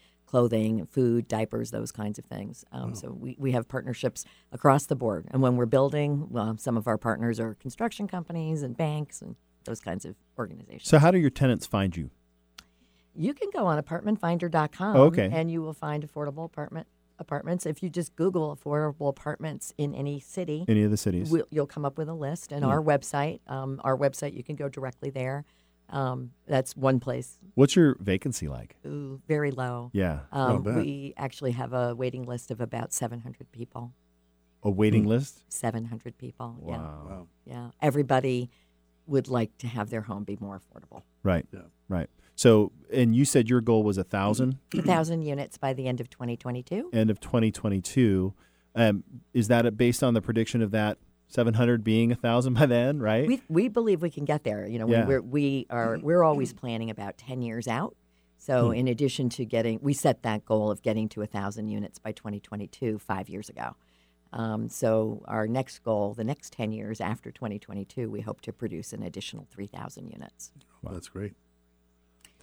clothing, 0.43 0.83
food, 0.87 1.27
diapers, 1.27 1.69
those 1.69 1.91
kinds 1.91 2.17
of 2.17 2.25
things. 2.25 2.65
Um, 2.71 2.95
So 2.95 3.11
we, 3.11 3.35
we 3.37 3.51
have 3.51 3.67
partnerships 3.67 4.25
across 4.51 4.87
the 4.87 4.95
board. 4.95 5.27
And 5.29 5.43
when 5.43 5.57
we're 5.57 5.67
building, 5.67 6.25
well, 6.31 6.57
some 6.57 6.75
of 6.75 6.87
our 6.87 6.97
partners 6.97 7.39
are 7.39 7.53
construction 7.53 8.07
companies 8.07 8.63
and 8.63 8.75
banks 8.75 9.21
and 9.21 9.35
those 9.65 9.79
kinds 9.79 10.05
of 10.05 10.15
organizations. 10.39 10.89
So 10.89 10.97
how 10.97 11.11
do 11.11 11.19
your 11.19 11.29
tenants 11.29 11.67
find 11.67 11.95
you? 11.95 12.09
you 13.15 13.31
can 13.35 13.51
go 13.53 13.67
on 13.67 13.79
apartmentfinder.com 13.79 14.95
Oh, 14.97 15.03
okay. 15.03 15.29
and 15.31 15.51
you 15.51 15.61
will 15.61 15.75
find 15.75 16.03
affordable 16.03 16.45
apartment 16.45 16.87
apartments. 17.19 17.67
If 17.67 17.83
you 17.83 17.89
just 17.91 18.15
Google 18.15 18.57
affordable 18.57 19.07
apartments 19.07 19.71
in 19.77 19.93
any 19.93 20.19
city, 20.19 20.65
Any 20.67 20.81
of 20.81 20.89
the 20.89 20.97
cities? 20.97 21.29
we'll, 21.29 21.45
you'll 21.51 21.67
come 21.67 21.85
up 21.85 21.99
with 21.99 22.09
a 22.09 22.15
list. 22.15 22.51
And 22.51 22.65
our 22.65 22.81
website, 22.81 23.41
um, 23.45 23.79
our 23.83 23.95
website, 23.95 24.33
you 24.35 24.43
can 24.43 24.55
go 24.55 24.67
directly 24.67 25.11
there. 25.11 25.45
Um, 25.89 26.31
that's 26.47 26.75
one 26.75 26.99
place. 26.99 27.37
What's 27.55 27.75
your 27.75 27.97
vacancy 27.99 28.47
like? 28.47 28.75
Ooh, 28.85 29.21
very 29.27 29.51
low. 29.51 29.91
Yeah, 29.93 30.21
Um, 30.31 30.63
we 30.63 31.13
actually 31.17 31.51
have 31.51 31.73
a 31.73 31.93
waiting 31.93 32.23
list 32.25 32.49
of 32.51 32.59
about 32.61 32.93
700 32.93 33.51
people. 33.51 33.93
a 34.63 34.71
waiting 34.71 35.05
list. 35.05 35.43
700 35.49 36.17
people. 36.17 36.57
Yeah. 36.65 36.77
Wow. 36.77 37.27
Yeah. 37.45 37.69
Everybody 37.81 38.49
would 39.05 39.27
like 39.27 39.57
to 39.57 39.67
have 39.67 39.89
their 39.89 40.01
home 40.01 40.23
be 40.23 40.37
more 40.39 40.57
affordable. 40.59 41.03
Right. 41.21 41.45
Yeah. 41.51 41.63
Right. 41.89 42.09
So, 42.35 42.71
and 42.91 43.13
you 43.15 43.25
said 43.25 43.49
your 43.49 43.59
goal 43.61 43.83
was 43.83 43.97
a 43.97 44.03
thousand 44.05 44.57
A 44.73 44.81
thousand 44.81 45.21
units 45.23 45.57
by 45.57 45.73
the 45.73 45.85
end 45.87 45.99
of 45.99 46.09
2022. 46.09 46.89
end 46.93 47.09
of 47.11 47.19
2022. 47.19 48.33
Um, 48.75 49.03
is 49.33 49.49
that 49.49 49.77
based 49.77 50.01
on 50.01 50.13
the 50.15 50.21
prediction 50.21 50.61
of 50.61 50.71
that 50.71 50.97
700 51.37 51.83
being 51.83 52.11
a 52.11 52.15
thousand 52.15 52.53
by 52.53 52.65
then? 52.67 52.99
Right. 52.99 53.27
We, 53.27 53.41
we 53.49 53.67
believe 53.67 54.01
we 54.01 54.11
can 54.11 54.23
get 54.25 54.43
there. 54.43 54.67
You 54.67 54.77
know, 54.79 54.87
Yeah. 54.87 55.01
we, 55.01 55.07
we're, 55.15 55.21
we 55.21 55.65
are 55.69 55.97
we're 56.01 56.23
always 56.23 56.53
planning 56.53 56.89
about 56.89 57.17
10 57.17 57.41
years 57.41 57.67
out. 57.67 57.95
So, 58.37 58.67
Hmm. 58.67 58.73
in 58.75 58.87
addition 58.89 59.29
to 59.29 59.45
getting, 59.45 59.79
we 59.81 59.93
set 59.93 60.21
that 60.23 60.45
goal 60.45 60.69
of 60.69 60.81
getting 60.81 61.07
to 61.09 61.21
a 61.21 61.25
thousand 61.25 61.69
units 61.69 61.97
by 61.97 62.11
2022 62.11 62.99
five 62.99 63.29
years 63.29 63.49
ago. 63.49 63.75
Um, 64.33 64.67
so, 64.67 65.23
our 65.27 65.47
next 65.47 65.79
goal, 65.83 66.13
the 66.13 66.23
next 66.23 66.51
10 66.53 66.71
years 66.71 66.99
after 66.99 67.31
2022, 67.31 68.09
we 68.09 68.19
hope 68.21 68.41
to 68.41 68.51
produce 68.53 68.91
an 68.93 69.01
additional 69.01 69.47
3,000 69.49 70.09
units. 70.09 70.51
Wow, 70.81 70.91
That's 70.93 71.07
great. 71.07 71.33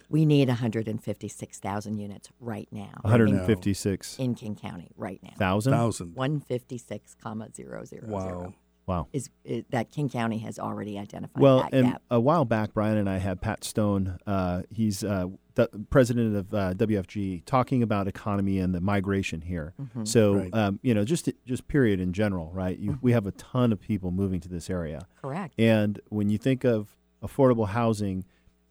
We 0.09 0.25
need 0.25 0.49
156,000 0.49 1.97
units 1.97 2.29
right 2.39 2.67
now. 2.71 2.89
156 3.03 4.17
in 4.19 4.35
King 4.35 4.55
County 4.55 4.89
right 4.97 5.19
now. 5.23 5.31
thousand. 5.37 5.71
Thousand. 5.73 6.15
156, 6.15 7.15
comma 7.21 7.47
zero 7.55 7.85
zero 7.85 8.07
Wow. 8.07 8.21
zero 8.21 8.53
Wow. 8.87 9.07
is, 9.13 9.29
is 9.45 9.63
that 9.69 9.89
King 9.91 10.09
County 10.09 10.39
has 10.39 10.57
already 10.59 10.97
identified 10.97 11.41
Well, 11.41 11.59
that 11.61 11.73
and 11.73 11.91
gap. 11.93 12.01
a 12.09 12.19
while 12.19 12.45
back, 12.45 12.73
Brian 12.73 12.97
and 12.97 13.09
I 13.09 13.17
had 13.19 13.39
Pat 13.41 13.63
Stone. 13.63 14.17
Uh, 14.27 14.63
he's 14.69 15.03
uh, 15.03 15.27
the 15.55 15.67
president 15.89 16.35
of 16.35 16.53
uh, 16.53 16.73
WFG, 16.73 17.43
talking 17.45 17.83
about 17.83 18.07
economy 18.07 18.57
and 18.59 18.73
the 18.73 18.81
migration 18.81 19.41
here. 19.41 19.73
Mm-hmm. 19.81 20.05
So, 20.05 20.35
Right. 20.35 20.53
um, 20.53 20.79
you 20.81 20.93
know, 20.93 21.05
just 21.05 21.29
just 21.45 21.67
period 21.67 21.99
in 21.99 22.11
general, 22.13 22.51
right? 22.53 22.77
You, 22.77 22.97
we 23.01 23.11
have 23.11 23.27
a 23.27 23.31
ton 23.31 23.71
of 23.71 23.79
people 23.79 24.11
moving 24.11 24.39
to 24.41 24.49
this 24.49 24.69
area, 24.69 25.07
Correct. 25.21 25.53
and 25.59 25.99
when 26.09 26.29
you 26.29 26.37
think 26.37 26.63
of 26.63 26.95
affordable 27.23 27.67
housing 27.69 28.25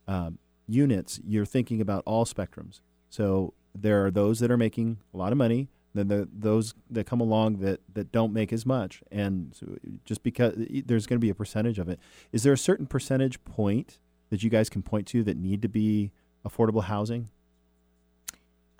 um, 0.08 0.38
units, 0.66 1.20
you're 1.24 1.46
thinking 1.46 1.80
about 1.80 2.02
all 2.04 2.24
spectrums. 2.24 2.80
So 3.11 3.54
there 3.74 4.04
are 4.04 4.11
those 4.11 4.40
that 4.40 4.50
are 4.50 4.56
making 4.56 4.98
a 5.14 5.16
lot 5.16 5.32
of 5.32 5.38
money. 5.38 5.68
Then 5.95 6.09
there 6.09 6.20
are 6.20 6.28
those 6.32 6.74
that 6.91 7.07
come 7.07 7.20
along 7.20 7.59
that, 7.59 7.80
that 7.95 8.12
don't 8.12 8.32
make 8.32 8.53
as 8.53 8.64
much, 8.64 9.03
and 9.11 9.55
so 9.55 9.76
just 10.05 10.22
because 10.22 10.55
there's 10.86 11.07
going 11.07 11.16
to 11.16 11.24
be 11.24 11.30
a 11.30 11.34
percentage 11.34 11.78
of 11.78 11.88
it, 11.88 11.99
is 12.32 12.45
there 12.45 12.53
a 12.53 12.59
certain 12.59 12.86
percentage 12.86 13.43
point 13.45 13.99
that 14.30 14.43
you 14.43 14.51
guys 14.51 14.70
can 14.70 14.82
point 14.82 15.07
to 15.09 15.24
that 15.24 15.36
need 15.36 15.62
to 15.62 15.68
be 15.68 16.12
affordable 16.47 16.84
housing? 16.84 17.28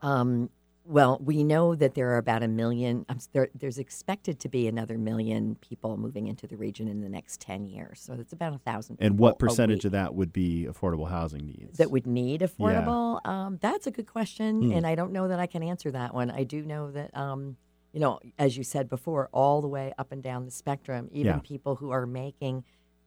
Um, 0.03 0.51
well, 0.91 1.19
we 1.23 1.45
know 1.45 1.77
that 1.77 1.95
there 1.95 2.11
are 2.11 2.17
about 2.17 2.43
a 2.43 2.49
million. 2.49 3.07
Um, 3.09 3.19
there, 3.33 3.49
there's 3.55 3.79
expected 3.79 4.41
to 4.41 4.49
be 4.49 4.67
another 4.67 4.99
million 4.99 5.55
people 5.61 5.97
moving 5.97 6.27
into 6.27 6.49
the 6.49 6.57
region 6.57 6.89
in 6.89 7.01
the 7.01 7.09
next 7.09 7.41
10 7.41 7.65
years. 7.67 8.01
So 8.01 8.17
that's 8.17 8.33
about 8.33 8.55
a 8.55 8.59
thousand. 8.59 8.97
And 9.01 9.17
what 9.17 9.39
percentage 9.39 9.85
of 9.85 9.93
that 9.93 10.15
would 10.15 10.33
be 10.33 10.67
affordable 10.69 11.09
housing 11.09 11.47
needs? 11.47 11.79
that 11.79 11.91
would 11.93 12.07
need 12.07 12.41
affordable? 12.41 13.25
Um, 13.25 13.59
that's 13.63 13.87
a 13.87 13.93
good 13.93 14.07
question, 14.09 14.73
and 14.73 14.85
I 14.87 14.97
don't 14.97 15.13
know 15.13 15.29
that 15.29 15.39
I 15.39 15.47
can 15.47 15.63
answer 15.63 15.91
that 15.93 16.13
one. 16.13 16.31
I 16.31 16.43
do 16.43 16.63
know 16.63 16.91
that 16.91 17.17
um, 17.17 17.57
you 17.93 18.01
know, 18.01 18.19
as 18.39 18.57
you 18.57 18.65
said 18.65 18.89
before, 18.89 19.29
all 19.33 19.61
the 19.61 19.69
way 19.69 19.93
up 19.99 20.11
and 20.13 20.23
down 20.23 20.45
the 20.45 20.51
spectrum, 20.51 21.09
even 21.13 21.35
Yeah. 21.35 21.41
people 21.43 21.77
who 21.77 21.91
are 21.91 22.07
making 22.07 22.65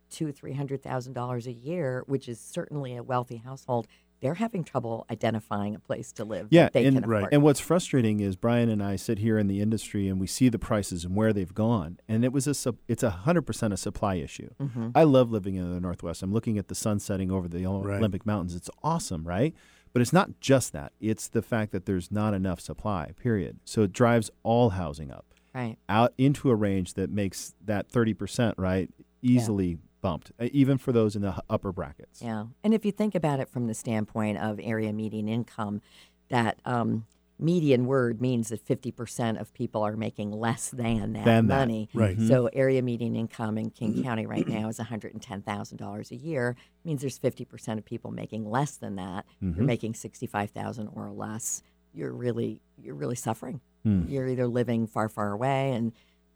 two, 0.09 0.31
three 0.31 0.53
hundred 0.53 0.81
thousand 0.83 1.13
dollars 1.13 1.47
a 1.47 1.51
year, 1.53 2.03
which 2.07 2.29
is 2.29 2.39
certainly 2.39 2.95
a 2.95 3.03
wealthy 3.03 3.37
household, 3.37 3.87
they're 4.23 4.33
having 4.33 4.63
trouble 4.63 5.05
identifying 5.11 5.75
a 5.75 5.79
place 5.79 6.11
to 6.13 6.25
live. 6.25 6.49
that 6.49 6.55
Yeah, 6.55 6.69
they 6.73 6.85
and, 6.85 6.95
can 6.97 7.03
afford. 7.03 7.29
and 7.31 7.43
what's 7.43 7.59
frustrating 7.59 8.19
is 8.21 8.35
Brian 8.35 8.69
and 8.69 8.81
I 8.81 8.95
sit 8.95 9.19
here 9.19 9.37
in 9.37 9.47
the 9.47 9.61
industry 9.61 10.07
and 10.07 10.19
we 10.19 10.25
see 10.27 10.49
the 10.49 10.57
prices 10.57 11.05
and 11.05 11.15
where 11.15 11.31
they've 11.33 11.53
gone, 11.53 11.99
and 12.07 12.25
it 12.25 12.31
was 12.33 12.47
a 12.47 12.75
it's 12.87 13.03
a 13.03 13.09
hundred 13.11 13.43
percent 13.43 13.73
a 13.73 13.77
supply 13.77 14.15
issue. 14.15 14.49
Mm-hmm. 14.59 14.89
I 14.95 15.03
love 15.03 15.29
living 15.31 15.55
in 15.55 15.71
the 15.71 15.79
Northwest. 15.79 16.23
I'm 16.23 16.33
looking 16.33 16.57
at 16.57 16.69
the 16.69 16.75
sun 16.75 16.99
setting 16.99 17.29
over 17.29 17.47
the 17.47 17.65
Ol- 17.65 17.83
Right. 17.83 17.97
Olympic 17.99 18.25
Mountains. 18.25 18.55
It's 18.55 18.69
awesome, 18.81 19.27
right? 19.27 19.53
But 19.91 20.01
it's 20.01 20.13
not 20.13 20.39
just 20.39 20.73
that. 20.73 20.93
It's 20.99 21.27
the 21.27 21.43
fact 21.43 21.71
that 21.71 21.85
there's 21.85 22.09
not 22.11 22.33
enough 22.33 22.59
supply. 22.59 23.11
Period. 23.21 23.59
So 23.63 23.83
it 23.83 23.93
drives 23.93 24.31
all 24.41 24.71
housing 24.71 25.11
up 25.11 25.25
right. 25.53 25.77
out 25.87 26.13
into 26.17 26.49
a 26.49 26.55
range 26.55 26.95
that 26.95 27.11
makes 27.11 27.53
that 27.63 27.89
thirty 27.89 28.13
percent 28.15 28.55
right 28.57 28.89
easily 29.21 29.77
bumped, 30.03 30.31
uh, 30.39 30.47
even 30.51 30.77
for 30.77 30.91
those 30.91 31.15
in 31.15 31.23
the 31.23 31.41
upper 31.49 31.71
brackets. 31.71 32.21
Yeah. 32.21 32.45
And 32.63 32.75
if 32.75 32.85
you 32.85 32.91
think 32.91 33.15
about 33.15 33.39
it 33.39 33.49
from 33.49 33.65
the 33.65 33.73
standpoint 33.73 34.37
of 34.37 34.59
area 34.61 34.93
median 34.93 35.27
income, 35.27 35.81
that 36.29 36.59
um, 36.65 37.05
median 37.39 37.85
word 37.87 38.21
means 38.21 38.49
that 38.49 38.63
50% 38.63 39.41
of 39.41 39.51
people 39.53 39.81
are 39.81 39.95
making 39.97 40.31
less 40.31 40.69
than 40.69 41.13
that 41.13 41.25
Than 41.25 41.47
that. 41.47 41.57
money. 41.59 41.89
Right. 41.93 42.19
So 42.19 42.47
area 42.53 42.81
median 42.83 43.15
income 43.15 43.57
in 43.57 43.71
King 43.71 44.03
County 44.03 44.27
right 44.27 44.47
now 44.47 44.67
is 44.69 44.77
$110,000 44.77 46.11
a 46.11 46.15
year. 46.15 46.55
means 46.85 47.01
there's 47.01 47.17
50% 47.19 47.77
of 47.77 47.85
people 47.85 48.11
making 48.11 48.49
less 48.49 48.77
than 48.77 48.97
that. 48.97 49.25
You're 49.41 49.65
making 49.65 49.95
65,000 49.95 50.89
or 50.93 51.09
less. 51.11 51.63
You're 51.95 52.13
really 52.13 52.59
you're 52.81 52.95
really 52.95 53.15
suffering. 53.15 53.61
Hmm. 53.83 54.07
You're 54.07 54.27
either 54.27 54.47
living 54.47 54.87
far 54.87 55.09
far 55.09 55.31
away 55.31 55.71
and 55.73 55.91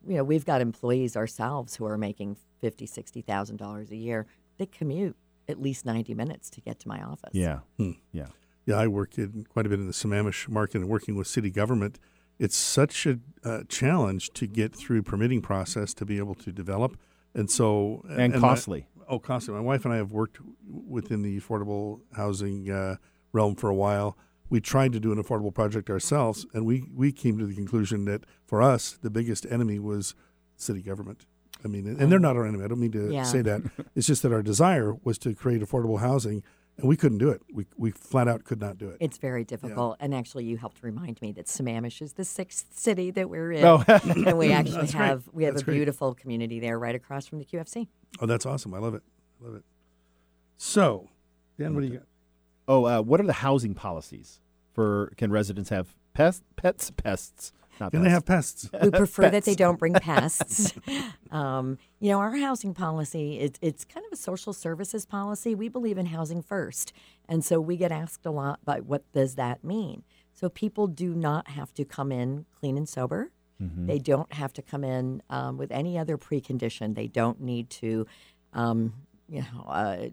you 0.08 0.16
know, 0.18 0.24
we've 0.24 0.46
got 0.46 0.62
employees 0.62 1.16
ourselves 1.18 1.76
who 1.76 1.86
are 1.86 1.98
making 1.98 2.38
fifty, 2.60 2.86
sixty 2.86 3.22
thousand 3.22 3.58
dollars 3.58 3.92
a 3.92 3.96
year. 3.96 4.26
They 4.58 4.66
commute 4.66 5.16
at 5.48 5.62
least 5.62 5.86
ninety 5.86 6.14
minutes 6.14 6.50
to 6.52 6.62
get 6.62 6.80
to 6.80 6.88
my 6.88 7.02
office. 7.02 7.32
Yeah. 7.34 7.60
Hmm. 7.78 7.92
Yeah. 8.12 8.28
Yeah, 8.66 8.76
I 8.76 8.88
work 8.88 9.18
in 9.18 9.46
quite 9.50 9.66
a 9.66 9.70
bit 9.70 9.80
in 9.80 9.88
the 9.88 9.94
Sammamish 9.94 10.50
market 10.50 10.82
and 10.82 10.90
working 10.90 11.16
with 11.16 11.28
city 11.28 11.50
government. 11.50 12.00
It's 12.40 12.58
such 12.58 13.06
a 13.06 13.20
uh, 13.44 13.62
challenge 13.70 14.30
to 14.34 14.46
get 14.46 14.76
through 14.76 15.04
permitting 15.04 15.42
process 15.42 15.94
to 15.96 16.06
be 16.06 16.18
able 16.18 16.36
to 16.36 16.52
develop, 16.52 16.98
and 17.34 17.50
so 17.50 18.04
And, 18.10 18.34
my- 18.34 18.40
costly. 18.40 18.88
oh, 19.08 19.20
costly. 19.20 19.54
My 19.54 19.62
wife 19.62 19.86
and 19.86 19.94
I 19.94 19.98
have 19.98 20.12
worked 20.12 20.40
within 20.70 21.22
the 21.22 21.40
affordable 21.40 22.02
housing 22.14 22.70
uh, 22.70 22.98
realm 23.32 23.56
for 23.56 23.70
a 23.70 23.76
while. 23.76 24.18
We 24.50 24.62
tried 24.62 24.94
to 24.94 25.00
do 25.00 25.12
an 25.12 25.22
affordable 25.22 25.54
project 25.54 25.90
ourselves, 25.90 26.46
and 26.54 26.66
we, 26.66 26.86
we 26.96 27.12
came 27.12 27.38
to 27.38 27.46
the 27.46 27.54
conclusion 27.54 28.06
that 28.06 28.24
for 28.46 28.62
us, 28.62 28.98
the 29.02 29.10
biggest 29.10 29.46
enemy 29.50 29.78
was 29.80 30.16
city 30.56 30.82
government. 30.82 31.26
I 31.66 31.68
mean, 31.68 31.88
and 31.88 32.12
they're 32.12 32.20
not 32.20 32.36
our 32.38 32.46
enemy. 32.46 32.64
I 32.64 32.68
don't 32.68 32.80
mean 32.80 32.92
to 32.94 33.12
Yeah. 33.12 33.24
say 33.24 33.42
that. 33.42 33.62
It's 33.96 34.08
just 34.08 34.22
that 34.24 34.32
our 34.32 34.44
desire 34.44 34.96
was 35.04 35.18
to 35.20 35.34
create 35.34 35.62
affordable 35.62 36.00
housing, 36.00 36.44
and 36.78 36.88
we 36.88 36.96
couldn't 36.96 37.18
do 37.18 37.30
it. 37.30 37.42
We, 37.52 37.66
we 37.78 37.90
flat 37.92 38.28
out 38.28 38.44
could 38.44 38.62
not 38.62 38.78
do 38.78 38.90
it. 38.90 38.98
It's 39.00 39.18
very 39.18 39.44
difficult. 39.44 39.98
And 40.00 40.14
actually, 40.14 40.46
you 40.46 40.58
helped 40.58 40.84
remind 40.84 41.20
me 41.22 41.32
that 41.34 41.48
Sammamish 41.48 42.02
is 42.02 42.14
the 42.14 42.24
sixth 42.24 42.68
city 42.72 43.10
that 43.12 43.30
we're 43.30 43.52
in. 43.52 43.66
Oh. 43.66 43.84
and 43.88 44.38
we 44.38 44.52
actually 44.54 44.78
That's 44.82 44.94
great. 44.94 45.06
have 45.08 45.28
we 45.34 45.44
have 45.46 45.56
That's 45.56 45.64
a 45.64 45.66
great. 45.66 45.76
beautiful 45.78 46.14
community 46.14 46.60
there 46.60 46.78
right 46.78 46.94
across 46.96 47.26
from 47.26 47.40
the 47.40 47.46
QFC. 47.46 47.88
Oh, 48.22 48.28
that's 48.28 48.46
awesome. 48.46 48.74
I 48.76 48.78
love 48.80 48.94
it. 48.94 49.02
I 49.42 49.46
love 49.48 49.56
it. 49.56 49.64
So, 50.58 51.10
Dan, 51.60 51.74
what 51.74 51.82
do 51.82 51.88
you 51.88 51.94
got? 51.98 52.04
Oh, 52.68 52.86
uh, 52.86 53.02
what 53.02 53.20
are 53.20 53.26
the 53.26 53.34
housing 53.34 53.74
policies 53.74 54.40
for? 54.74 55.14
Can 55.18 55.32
residents 55.32 55.70
have 55.70 55.96
pest, 56.14 56.44
pets, 56.56 56.92
pests? 56.92 57.54
Not 57.80 57.92
Can 57.92 58.04
they 58.04 58.10
have 58.10 58.26
pests? 58.26 58.70
We 58.82 58.90
prefer 58.90 59.30
that 59.30 59.44
they 59.46 59.54
don't 59.54 59.78
bring 59.78 59.94
pests. 60.02 60.74
um, 61.32 61.78
you 62.00 62.10
know, 62.10 62.20
our 62.20 62.36
housing 62.36 62.74
policy 62.74 63.40
it's 63.40 63.60
it's 63.62 63.86
kind 63.86 64.06
of 64.06 64.12
a 64.12 64.16
social 64.16 64.52
services 64.54 65.06
policy. 65.06 65.54
We 65.54 65.70
believe 65.70 65.98
in 65.98 66.08
housing 66.08 66.42
first, 66.42 66.92
and 67.30 67.46
so 67.46 67.60
we 67.62 67.78
get 67.78 67.92
asked 67.92 68.26
a 68.26 68.32
lot 68.32 68.60
about 68.64 68.86
what 68.86 69.04
does 69.14 69.36
that 69.36 69.64
mean. 69.64 70.04
So 70.34 70.50
people 70.50 70.88
do 70.88 71.14
not 71.14 71.50
have 71.50 71.74
to 71.76 71.86
come 71.86 72.12
in 72.12 72.46
clean 72.60 72.78
and 72.78 72.88
sober. 72.90 73.32
They 73.88 73.98
don't 73.98 74.32
have 74.34 74.54
to 74.54 74.62
come 74.62 74.84
in 74.84 75.24
um, 75.32 75.58
with 75.58 75.72
any 75.72 75.98
other 75.98 76.16
precondition. 76.16 76.94
They 76.94 77.08
don't 77.08 77.42
need 77.42 77.72
to, 77.72 78.06
um, 78.54 78.94
you 79.28 79.42
know, 79.42 79.64
uh, 79.64 80.10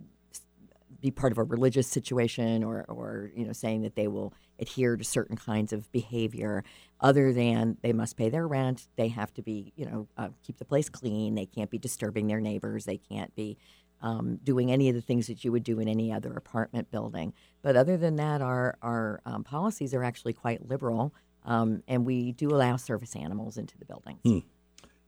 be 1.04 1.10
part 1.10 1.32
of 1.32 1.36
a 1.36 1.44
religious 1.44 1.86
situation 1.86 2.64
or, 2.64 2.86
or 2.88 3.30
you 3.36 3.44
know 3.44 3.52
saying 3.52 3.82
that 3.82 3.94
they 3.94 4.08
will 4.08 4.32
adhere 4.58 4.96
to 4.96 5.04
certain 5.04 5.36
kinds 5.36 5.70
of 5.70 5.92
behavior 5.92 6.64
other 6.98 7.30
than 7.30 7.76
they 7.82 7.92
must 7.92 8.16
pay 8.16 8.30
their 8.30 8.48
rent 8.48 8.88
they 8.96 9.08
have 9.08 9.32
to 9.34 9.42
be 9.42 9.70
you 9.76 9.84
know 9.84 10.08
uh, 10.16 10.30
keep 10.42 10.56
the 10.56 10.64
place 10.64 10.88
clean 10.88 11.34
they 11.34 11.44
can't 11.44 11.68
be 11.68 11.76
disturbing 11.76 12.26
their 12.26 12.40
neighbors 12.40 12.86
they 12.86 12.96
can't 12.96 13.34
be 13.34 13.58
um, 14.00 14.38
doing 14.42 14.72
any 14.72 14.88
of 14.88 14.94
the 14.94 15.02
things 15.02 15.26
that 15.26 15.44
you 15.44 15.52
would 15.52 15.62
do 15.62 15.78
in 15.78 15.88
any 15.88 16.12
other 16.12 16.32
apartment 16.34 16.90
building. 16.90 17.32
But 17.62 17.74
other 17.74 17.96
than 17.96 18.16
that 18.16 18.42
our, 18.42 18.76
our 18.82 19.20
um, 19.24 19.44
policies 19.44 19.94
are 19.94 20.04
actually 20.04 20.34
quite 20.34 20.68
liberal 20.68 21.14
um, 21.44 21.82
and 21.88 22.04
we 22.04 22.32
do 22.32 22.50
allow 22.50 22.76
service 22.76 23.16
animals 23.16 23.56
into 23.56 23.78
the 23.78 23.86
buildings. 23.86 24.20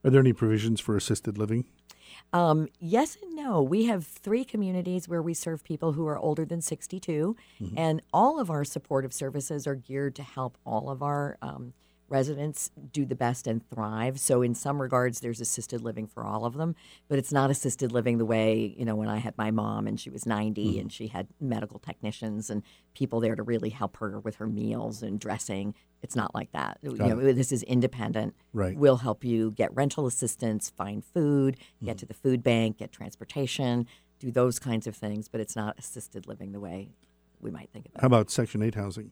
Are 0.03 0.09
there 0.09 0.21
any 0.21 0.33
provisions 0.33 0.79
for 0.79 0.95
assisted 0.95 1.37
living? 1.37 1.65
Um, 2.33 2.67
yes 2.79 3.17
and 3.21 3.35
no. 3.35 3.61
We 3.61 3.85
have 3.85 4.05
three 4.05 4.43
communities 4.43 5.07
where 5.07 5.21
we 5.21 5.33
serve 5.33 5.63
people 5.63 5.93
who 5.93 6.07
are 6.07 6.17
older 6.17 6.45
than 6.45 6.61
62, 6.61 7.35
and 7.75 8.01
all 8.13 8.39
of 8.39 8.49
our 8.49 8.63
supportive 8.63 9.13
services 9.13 9.65
are 9.65 9.75
geared 9.75 10.15
to 10.15 10.23
help 10.23 10.57
all 10.65 10.89
of 10.89 11.01
our 11.01 11.37
um, 11.41 11.73
residents 12.09 12.71
do 12.91 13.05
the 13.05 13.15
best 13.15 13.47
and 13.47 13.67
thrive. 13.69 14.19
So, 14.19 14.41
in 14.41 14.55
some 14.55 14.81
regards, 14.81 15.19
there's 15.19 15.41
assisted 15.41 15.81
living 15.81 16.07
for 16.07 16.23
all 16.23 16.45
of 16.45 16.53
them, 16.53 16.75
but 17.07 17.19
it's 17.19 17.31
not 17.31 17.49
assisted 17.49 17.91
living 17.91 18.17
the 18.17 18.25
way, 18.25 18.75
you 18.77 18.85
know, 18.85 18.95
when 18.95 19.09
I 19.09 19.17
had 19.17 19.37
my 19.37 19.51
mom 19.51 19.87
and 19.87 19.99
she 19.99 20.09
was 20.09 20.25
90 20.25 20.65
mm-hmm. 20.65 20.79
and 20.79 20.91
she 20.91 21.07
had 21.07 21.27
medical 21.39 21.79
technicians 21.79 22.49
and 22.49 22.63
people 22.93 23.19
there 23.19 23.35
to 23.35 23.43
really 23.43 23.69
help 23.69 23.97
her 23.97 24.19
with 24.19 24.35
her 24.35 24.47
meals 24.47 25.01
and 25.03 25.19
dressing. 25.19 25.73
It's 26.01 26.15
not 26.15 26.33
like 26.33 26.51
that. 26.51 26.77
You 26.81 26.95
know, 26.95 27.33
this 27.33 27.51
is 27.51 27.63
independent. 27.63 28.35
Right. 28.53 28.77
We'll 28.77 28.97
help 28.97 29.23
you 29.23 29.51
get 29.51 29.75
rental 29.75 30.05
assistance, 30.05 30.69
find 30.69 31.03
food, 31.03 31.57
get 31.83 31.91
mm-hmm. 31.91 31.97
to 31.97 32.05
the 32.05 32.13
food 32.13 32.43
bank, 32.43 32.77
get 32.77 32.91
transportation, 32.91 33.87
do 34.19 34.31
those 34.31 34.59
kinds 34.59 34.87
of 34.87 34.95
things, 34.95 35.27
but 35.27 35.41
it's 35.41 35.55
not 35.55 35.77
assisted 35.77 36.27
living 36.27 36.51
the 36.51 36.59
way 36.59 36.89
we 37.39 37.51
might 37.51 37.69
think 37.71 37.85
about 37.85 37.99
it. 37.99 38.01
How 38.01 38.07
about 38.07 38.31
Section 38.31 38.61
8 38.61 38.75
housing? 38.75 39.11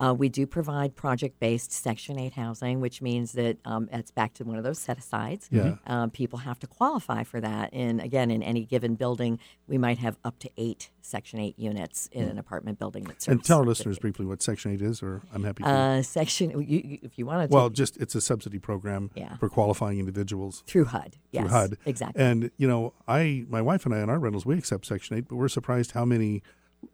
Uh, 0.00 0.14
we 0.14 0.30
do 0.30 0.46
provide 0.46 0.96
project-based 0.96 1.70
Section 1.70 2.18
8 2.18 2.32
housing, 2.32 2.80
which 2.80 3.02
means 3.02 3.32
that 3.32 3.58
um, 3.66 3.88
it's 3.92 4.10
back 4.10 4.32
to 4.34 4.44
one 4.44 4.56
of 4.56 4.64
those 4.64 4.78
set-asides. 4.78 5.48
Yeah. 5.52 5.74
Um, 5.86 6.10
people 6.10 6.38
have 6.38 6.58
to 6.60 6.66
qualify 6.66 7.22
for 7.22 7.38
that. 7.40 7.70
And 7.74 8.00
again, 8.00 8.30
in 8.30 8.42
any 8.42 8.64
given 8.64 8.94
building, 8.94 9.38
we 9.66 9.76
might 9.76 9.98
have 9.98 10.16
up 10.24 10.38
to 10.38 10.50
eight 10.56 10.88
Section 11.02 11.38
8 11.40 11.58
units 11.58 12.08
in 12.12 12.28
an 12.28 12.38
apartment 12.38 12.78
building 12.78 13.04
that 13.04 13.20
serves. 13.20 13.28
And 13.28 13.44
tell 13.44 13.58
our 13.58 13.64
listeners 13.64 13.96
city. 13.96 14.00
briefly 14.02 14.26
what 14.26 14.42
Section 14.42 14.72
8 14.72 14.80
is, 14.80 15.02
or 15.02 15.22
I'm 15.34 15.44
happy 15.44 15.64
to. 15.64 15.68
Uh, 15.68 16.02
section, 16.02 16.50
you, 16.50 16.60
you, 16.62 16.98
if 17.02 17.18
you 17.18 17.26
want 17.26 17.50
to. 17.50 17.54
well, 17.54 17.68
just 17.68 17.96
it's 17.98 18.14
a 18.14 18.20
subsidy 18.20 18.58
program 18.58 19.10
Yeah. 19.14 19.36
for 19.36 19.48
qualifying 19.50 19.98
individuals 19.98 20.62
through 20.66 20.86
HUD. 20.86 21.16
Yes, 21.32 21.42
through 21.42 21.50
HUD. 21.50 21.78
Exactly. 21.84 22.22
And, 22.22 22.50
you 22.56 22.66
know, 22.68 22.94
I, 23.06 23.44
my 23.48 23.60
wife 23.60 23.84
and 23.84 23.94
I 23.94 24.00
on 24.00 24.08
our 24.08 24.18
rentals, 24.18 24.46
we 24.46 24.56
accept 24.56 24.86
Section 24.86 25.16
8, 25.16 25.28
but 25.28 25.36
we're 25.36 25.48
surprised 25.48 25.92
how 25.92 26.04
many 26.04 26.42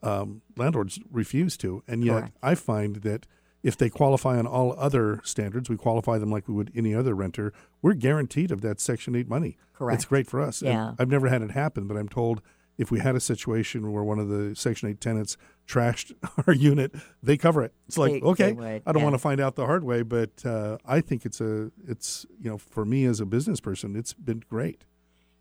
um, 0.02 0.42
landlords 0.56 0.98
refuse 1.10 1.56
to. 1.58 1.82
And 1.88 2.04
yet 2.04 2.12
Correct. 2.20 2.36
I 2.42 2.54
find 2.54 2.96
that 2.96 3.26
if 3.62 3.76
they 3.76 3.88
qualify 3.88 4.38
on 4.38 4.46
all 4.46 4.74
other 4.78 5.20
standards, 5.24 5.68
we 5.68 5.76
qualify 5.76 6.18
them 6.18 6.30
like 6.30 6.46
we 6.48 6.54
would 6.54 6.70
any 6.74 6.94
other 6.94 7.14
renter, 7.14 7.52
we're 7.82 7.94
guaranteed 7.94 8.50
of 8.52 8.60
that 8.60 8.80
Section 8.80 9.16
8 9.16 9.28
money. 9.28 9.56
Correct. 9.74 9.96
It's 9.96 10.04
great 10.04 10.26
for 10.28 10.40
us. 10.40 10.60
And 10.62 10.70
Yeah. 10.70 10.92
I've 10.98 11.08
never 11.10 11.28
had 11.28 11.42
it 11.42 11.50
happen, 11.50 11.86
but 11.88 11.96
I'm 11.96 12.08
told 12.08 12.42
if 12.78 12.90
we 12.90 13.00
had 13.00 13.16
a 13.16 13.20
situation 13.20 13.90
where 13.90 14.04
one 14.04 14.18
of 14.18 14.28
the 14.28 14.54
Section 14.54 14.88
8 14.90 15.00
tenants 15.00 15.36
trashed 15.66 16.12
our 16.46 16.52
unit, 16.54 16.94
they 17.22 17.36
cover 17.36 17.64
it. 17.64 17.72
It's 17.88 17.98
like, 17.98 18.12
They- 18.12 18.20
they 18.20 18.26
okay, 18.26 18.52
would, 18.52 18.82
I 18.86 18.92
don't 18.92 18.98
yeah. 18.98 19.04
want 19.04 19.14
to 19.14 19.18
find 19.18 19.40
out 19.40 19.56
the 19.56 19.66
hard 19.66 19.82
way, 19.82 20.02
but 20.02 20.44
uh, 20.44 20.76
I 20.84 21.00
think 21.00 21.24
it's 21.26 21.40
a, 21.40 21.72
it's, 21.88 22.24
you 22.40 22.48
know, 22.50 22.58
for 22.58 22.84
me 22.84 23.04
as 23.06 23.18
a 23.18 23.26
business 23.26 23.60
person, 23.60 23.96
it's 23.96 24.12
been 24.12 24.42
great. 24.48 24.84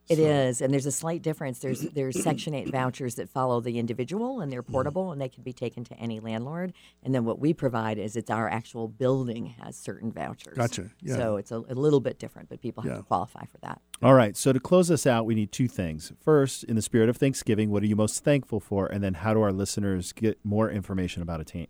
It 0.07 0.17
So- 0.17 0.23
is, 0.23 0.61
and 0.61 0.71
there's 0.71 0.85
a 0.85 0.91
slight 0.91 1.21
difference. 1.21 1.59
There's 1.59 1.81
there's 1.93 2.21
Section 2.21 2.53
Eight 2.53 2.69
vouchers 2.71 3.15
that 3.15 3.29
follow 3.29 3.59
the 3.61 3.79
individual, 3.79 4.41
and 4.41 4.51
they're 4.51 4.61
Mm-hmm. 4.61 4.71
portable, 4.71 5.11
and 5.11 5.19
they 5.19 5.29
can 5.29 5.43
be 5.43 5.53
taken 5.53 5.83
to 5.85 5.93
any 5.97 6.19
landlord. 6.19 6.73
And 7.03 7.13
then 7.13 7.25
what 7.25 7.39
we 7.39 7.53
provide 7.53 7.97
is 7.97 8.15
it's 8.15 8.29
our 8.29 8.47
actual 8.49 8.87
building 8.87 9.47
has 9.61 9.75
certain 9.75 10.11
vouchers. 10.11 10.55
Gotcha, 10.57 10.91
yeah. 11.01 11.15
So 11.17 11.37
it's 11.37 11.51
a, 11.51 11.57
a 11.57 11.73
little 11.75 11.99
bit 11.99 12.19
different, 12.19 12.49
but 12.49 12.61
people 12.61 12.83
have 12.83 12.91
Yeah. 12.91 12.97
to 12.97 13.03
qualify 13.03 13.45
for 13.45 13.57
that. 13.63 13.81
All 14.03 14.13
right. 14.13 14.35
So 14.37 14.51
to 14.53 14.59
close 14.59 14.91
us 14.91 15.07
out, 15.07 15.25
we 15.25 15.35
need 15.35 15.51
two 15.51 15.67
things. 15.67 16.11
First, 16.23 16.63
in 16.65 16.75
the 16.75 16.81
spirit 16.81 17.09
of 17.09 17.17
Thanksgiving, 17.17 17.69
what 17.71 17.81
are 17.81 17.87
you 17.87 17.95
most 17.95 18.23
thankful 18.23 18.59
for? 18.59 18.87
And 18.87 19.03
then 19.03 19.15
how 19.15 19.33
do 19.33 19.41
our 19.41 19.51
listeners 19.53 20.11
get 20.13 20.37
more 20.43 20.69
information 20.69 21.21
about 21.21 21.41
Attain? 21.41 21.67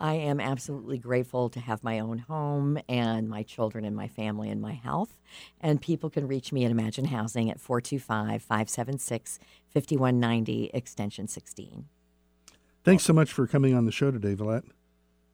I 0.00 0.14
am 0.14 0.40
absolutely 0.40 0.96
grateful 0.96 1.50
to 1.50 1.60
have 1.60 1.84
my 1.84 1.98
own 1.98 2.18
home 2.18 2.78
and 2.88 3.28
my 3.28 3.42
children 3.42 3.84
and 3.84 3.94
my 3.94 4.08
family 4.08 4.48
and 4.48 4.60
my 4.60 4.72
health. 4.72 5.18
And 5.60 5.80
people 5.80 6.08
can 6.08 6.26
reach 6.26 6.52
me 6.52 6.64
at 6.64 6.70
Imagine 6.70 7.04
Housing 7.04 7.50
at 7.50 7.60
425 7.60 8.42
576 8.42 9.38
5190, 9.68 10.70
extension 10.72 11.28
16. 11.28 11.84
Thanks 12.82 13.04
so 13.04 13.12
much 13.12 13.30
for 13.30 13.46
coming 13.46 13.74
on 13.74 13.84
the 13.84 13.92
show 13.92 14.10
today, 14.10 14.34
Villette. 14.34 14.64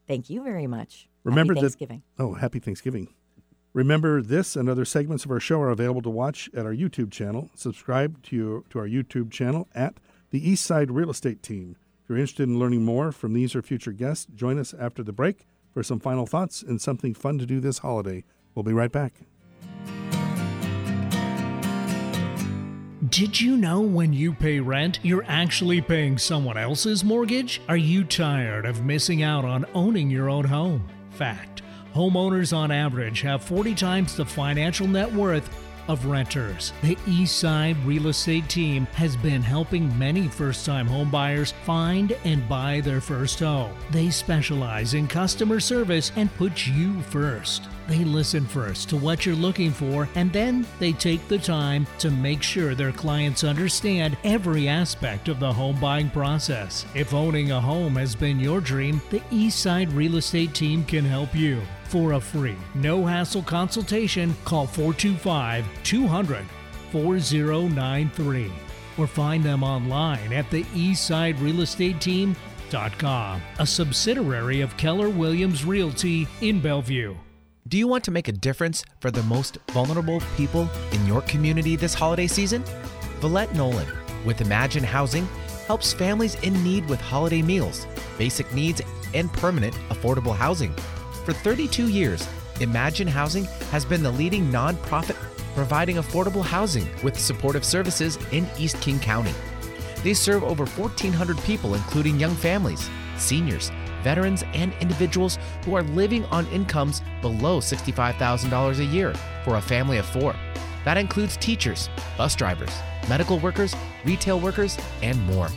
Thank 0.09 0.29
you 0.29 0.43
very 0.43 0.67
much. 0.67 1.09
Remember 1.23 1.55
Happy 1.55 1.87
that- 1.87 2.01
Oh, 2.19 2.35
happy 2.35 2.59
Thanksgiving. 2.59 3.09
Remember, 3.73 4.21
this 4.21 4.57
and 4.57 4.69
other 4.69 4.85
segments 4.85 5.25
of 5.25 5.31
our 5.31 5.39
show 5.39 5.61
are 5.61 5.71
available 5.71 6.03
to 6.03 6.11
watch 6.11 6.51
at 6.55 6.67
our 6.67 6.75
YouTube 6.75 7.13
channel. 7.13 7.51
Subscribe 7.55 8.21
to, 8.25 8.35
your, 8.35 8.63
to 8.71 8.79
our 8.81 8.89
YouTube 8.89 9.31
channel 9.31 9.69
at 9.75 9.95
the 10.31 10.41
Eastside 10.41 10.89
Real 10.91 11.11
Estate 11.11 11.43
Team. 11.43 11.77
If 12.07 12.11
you're 12.11 12.19
interested 12.19 12.49
in 12.49 12.61
learning 12.61 12.85
more 12.85 13.11
from 13.11 13.33
these 13.33 13.57
or 13.57 13.63
future 13.63 13.91
guests, 13.91 14.29
join 14.33 14.61
us 14.61 14.73
after 14.73 15.03
the 15.03 15.13
break 15.13 15.45
for 15.75 15.83
some 15.83 15.99
final 15.99 16.25
thoughts 16.25 16.63
and 16.63 16.81
something 16.81 17.15
fun 17.15 17.37
to 17.39 17.47
do 17.47 17.59
this 17.59 17.79
holiday. 17.79 18.23
We'll 18.55 18.63
be 18.63 18.73
right 18.73 18.93
back. 18.93 19.15
Did 23.09 23.41
you 23.41 23.57
know 23.57 23.81
when 23.81 24.13
you 24.13 24.33
pay 24.33 24.61
rent, 24.61 25.01
you're 25.03 25.25
actually 25.27 25.81
paying 25.81 26.17
someone 26.17 26.57
else's 26.57 27.03
mortgage? 27.03 27.61
Are 27.69 27.77
you 27.77 28.05
tired 28.05 28.67
of 28.67 28.85
missing 28.85 29.25
out 29.25 29.45
on 29.45 29.67
owning 29.75 30.09
your 30.09 30.31
own 30.31 30.45
home? 30.45 30.87
Fact 31.11 31.63
homeowners 31.93 32.57
on 32.57 32.71
average 32.71 33.23
have 33.23 33.43
40 33.43 33.75
times 33.75 34.15
the 34.15 34.25
financial 34.25 34.87
net 34.87 35.11
worth 35.13 35.49
of 35.89 36.07
renters. 36.07 36.73
The 36.83 36.97
Eastside 37.07 37.77
Real 37.85 38.09
Estate 38.09 38.49
Team 38.49 38.87
has 38.95 39.17
been 39.17 39.43
helping 39.43 39.97
many 39.99 40.29
first 40.29 40.67
time 40.67 40.89
homebuyers 40.89 41.53
find 41.65 42.13
and 42.25 42.49
buy 42.49 42.81
their 42.81 43.01
first 43.01 43.41
home. 43.41 43.77
They 43.91 44.11
specialize 44.11 44.95
in 44.95 45.07
customer 45.07 45.61
service 45.61 46.13
and 46.17 46.35
put 46.37 46.67
you 46.67 47.01
first. 47.03 47.69
They 47.89 48.05
listen 48.05 48.45
first 48.45 48.89
to 48.89 48.97
what 48.97 49.25
you're 49.25 49.37
looking 49.37 49.71
for 49.71 50.09
and 50.17 50.33
then 50.33 50.67
they 50.81 50.93
take 50.93 51.29
the 51.29 51.39
time 51.39 51.87
to 51.99 52.11
make 52.11 52.43
sure 52.43 52.75
their 52.75 52.91
clients 52.93 53.45
understand 53.45 54.17
every 54.25 54.67
aspect 54.69 55.29
of 55.29 55.39
the 55.39 55.53
home 55.53 55.79
buying 55.81 56.11
process. 56.11 56.85
If 56.95 57.15
owning 57.15 57.53
a 57.53 57.61
home 57.61 57.95
has 57.97 58.17
been 58.17 58.41
your 58.41 58.61
dream, 58.61 59.01
the 59.11 59.21
Eastside 59.31 59.95
Real 59.95 60.17
Estate 60.17 60.55
Team 60.55 60.85
can 60.85 61.05
help 61.05 61.33
you. 61.35 61.61
For 61.85 62.15
a 62.15 62.21
free, 62.21 62.57
no 62.75 63.07
hassle 63.07 63.43
consultation, 63.43 64.35
call 64.45 64.67
425 64.67 65.65
200 65.85 66.45
4093 66.91 68.53
or 68.99 69.07
find 69.07 69.45
them 69.45 69.63
online 69.63 70.33
at 70.33 70.51
the 70.51 70.65
eastsiderealestateteam.com, 70.65 73.43
a 73.59 73.67
subsidiary 73.67 74.63
of 74.63 74.77
Keller 74.77 75.11
Williams 75.11 75.65
Realty 75.65 76.27
in 76.41 76.61
Bellevue. 76.61 77.15
Do 77.69 77.77
you 77.77 77.89
want 77.89 78.05
to 78.05 78.13
make 78.13 78.29
a 78.29 78.33
difference 78.33 78.85
for 79.01 79.11
the 79.11 79.25
most 79.25 79.59
vulnerable 79.73 80.23
people 80.37 80.69
in 80.93 81.05
your 81.05 81.21
community 81.23 81.75
this 81.75 81.95
holiday 81.95 82.29
season? 82.29 82.63
Villette 83.19 83.53
Nolan 83.57 83.89
with 84.25 84.41
Imagine 84.41 84.85
Housing 84.85 85.27
helps 85.67 85.93
families 85.93 86.37
in 86.43 86.53
need 86.63 86.89
with 86.89 87.01
holiday 87.01 87.43
meals, 87.43 87.89
basic 88.19 88.53
needs, 88.55 88.83
and 89.15 89.33
permanent 89.33 89.75
affordable 89.89 90.37
housing. 90.37 90.73
For 91.25 91.33
32 91.33 91.89
years, 91.89 92.29
Imagine 92.61 93.09
Housing 93.09 93.47
has 93.73 93.85
been 93.85 94.05
the 94.05 94.13
leading 94.13 94.45
nonprofit 94.53 95.17
providing 95.57 95.97
affordable 95.97 96.45
housing 96.45 96.89
with 97.03 97.19
supportive 97.19 97.65
services 97.65 98.17
in 98.31 98.47
East 98.57 98.81
King 98.81 99.01
County. 99.01 99.35
They 100.05 100.15
serve 100.15 100.45
over 100.45 100.67
1,400 100.67 101.37
people, 101.39 101.75
including 101.75 102.21
young 102.21 102.37
families, 102.37 102.89
seniors, 103.17 103.73
veterans, 104.07 104.45
and 104.55 104.73
individuals 104.81 105.39
who 105.65 105.75
are 105.75 105.83
living 105.83 106.25
on 106.27 106.47
incomes 106.59 107.03
below 107.21 107.59
$65,000 107.59 108.79
a 108.79 108.85
year 108.85 109.13
for 109.45 109.57
a 109.57 109.61
family 109.61 109.99
of 109.99 110.07
four. 110.07 110.35
That 110.85 110.97
includes 110.97 111.37
teachers, 111.37 111.91
bus 112.17 112.37
drivers, 112.37 112.75
medical 113.09 113.41
workers, 113.41 113.75
retail 114.05 114.39
workers, 114.39 114.79
and 115.03 115.21
more. 115.27 115.49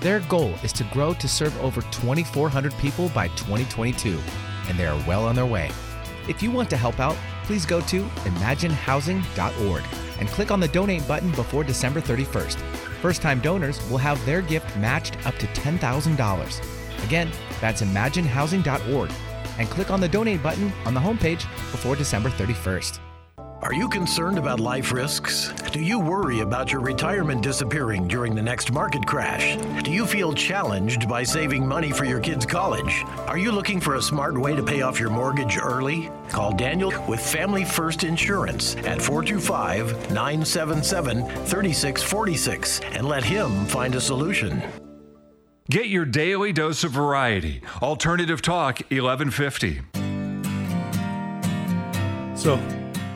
Their 0.00 0.20
goal 0.20 0.52
is 0.62 0.72
to 0.74 0.84
grow 0.92 1.14
to 1.14 1.26
serve 1.26 1.58
over 1.62 1.80
2,400 1.80 2.74
people 2.74 3.08
by 3.08 3.28
2022 3.28 4.18
and 4.68 4.78
they 4.78 4.86
are 4.86 5.02
well 5.08 5.26
on 5.26 5.34
their 5.34 5.46
way. 5.46 5.70
If 6.28 6.42
you 6.42 6.50
want 6.50 6.68
to 6.70 6.76
help 6.76 7.00
out, 7.00 7.16
please 7.44 7.64
go 7.64 7.80
to 7.80 8.02
imaginehousing.org 8.02 9.82
and 10.20 10.28
click 10.28 10.50
on 10.50 10.60
the 10.60 10.68
donate 10.68 11.08
button 11.08 11.30
before 11.32 11.64
December 11.64 12.00
31st. 12.00 12.56
First 13.00 13.22
time 13.22 13.40
donors 13.40 13.80
will 13.88 13.98
have 13.98 14.24
their 14.26 14.42
gift 14.42 14.76
matched 14.76 15.14
up 15.26 15.36
to 15.38 15.46
$10,000. 15.46 17.04
Again, 17.04 17.30
that's 17.60 17.82
imaginehousing.org 17.82 19.10
and 19.58 19.68
click 19.68 19.90
on 19.90 20.00
the 20.00 20.08
donate 20.08 20.42
button 20.42 20.72
on 20.84 20.94
the 20.94 21.00
homepage 21.00 21.42
before 21.72 21.96
December 21.96 22.30
31st. 22.30 23.00
Are 23.60 23.74
you 23.74 23.88
concerned 23.88 24.38
about 24.38 24.60
life 24.60 24.92
risks? 24.92 25.52
Do 25.72 25.80
you 25.80 25.98
worry 25.98 26.40
about 26.40 26.70
your 26.70 26.80
retirement 26.80 27.42
disappearing 27.42 28.06
during 28.06 28.36
the 28.36 28.42
next 28.42 28.70
market 28.70 29.04
crash? 29.04 29.56
Do 29.82 29.90
you 29.90 30.06
feel 30.06 30.32
challenged 30.32 31.08
by 31.08 31.24
saving 31.24 31.66
money 31.66 31.90
for 31.90 32.04
your 32.04 32.20
kids' 32.20 32.46
college? 32.46 33.02
Are 33.26 33.36
you 33.36 33.50
looking 33.50 33.80
for 33.80 33.96
a 33.96 34.02
smart 34.02 34.38
way 34.38 34.54
to 34.54 34.62
pay 34.62 34.82
off 34.82 35.00
your 35.00 35.10
mortgage 35.10 35.58
early? 35.58 36.08
Call 36.28 36.52
Daniel 36.52 36.92
with 37.08 37.18
Family 37.18 37.64
First 37.64 38.04
Insurance 38.04 38.76
at 38.76 39.02
425 39.02 40.12
977 40.12 41.22
3646 41.24 42.80
and 42.92 43.08
let 43.08 43.24
him 43.24 43.66
find 43.66 43.96
a 43.96 44.00
solution. 44.00 44.62
Get 45.70 45.88
your 45.88 46.06
daily 46.06 46.54
dose 46.54 46.82
of 46.82 46.92
variety. 46.92 47.60
Alternative 47.82 48.40
Talk 48.40 48.80
1150. 48.90 49.82
So, 52.34 52.54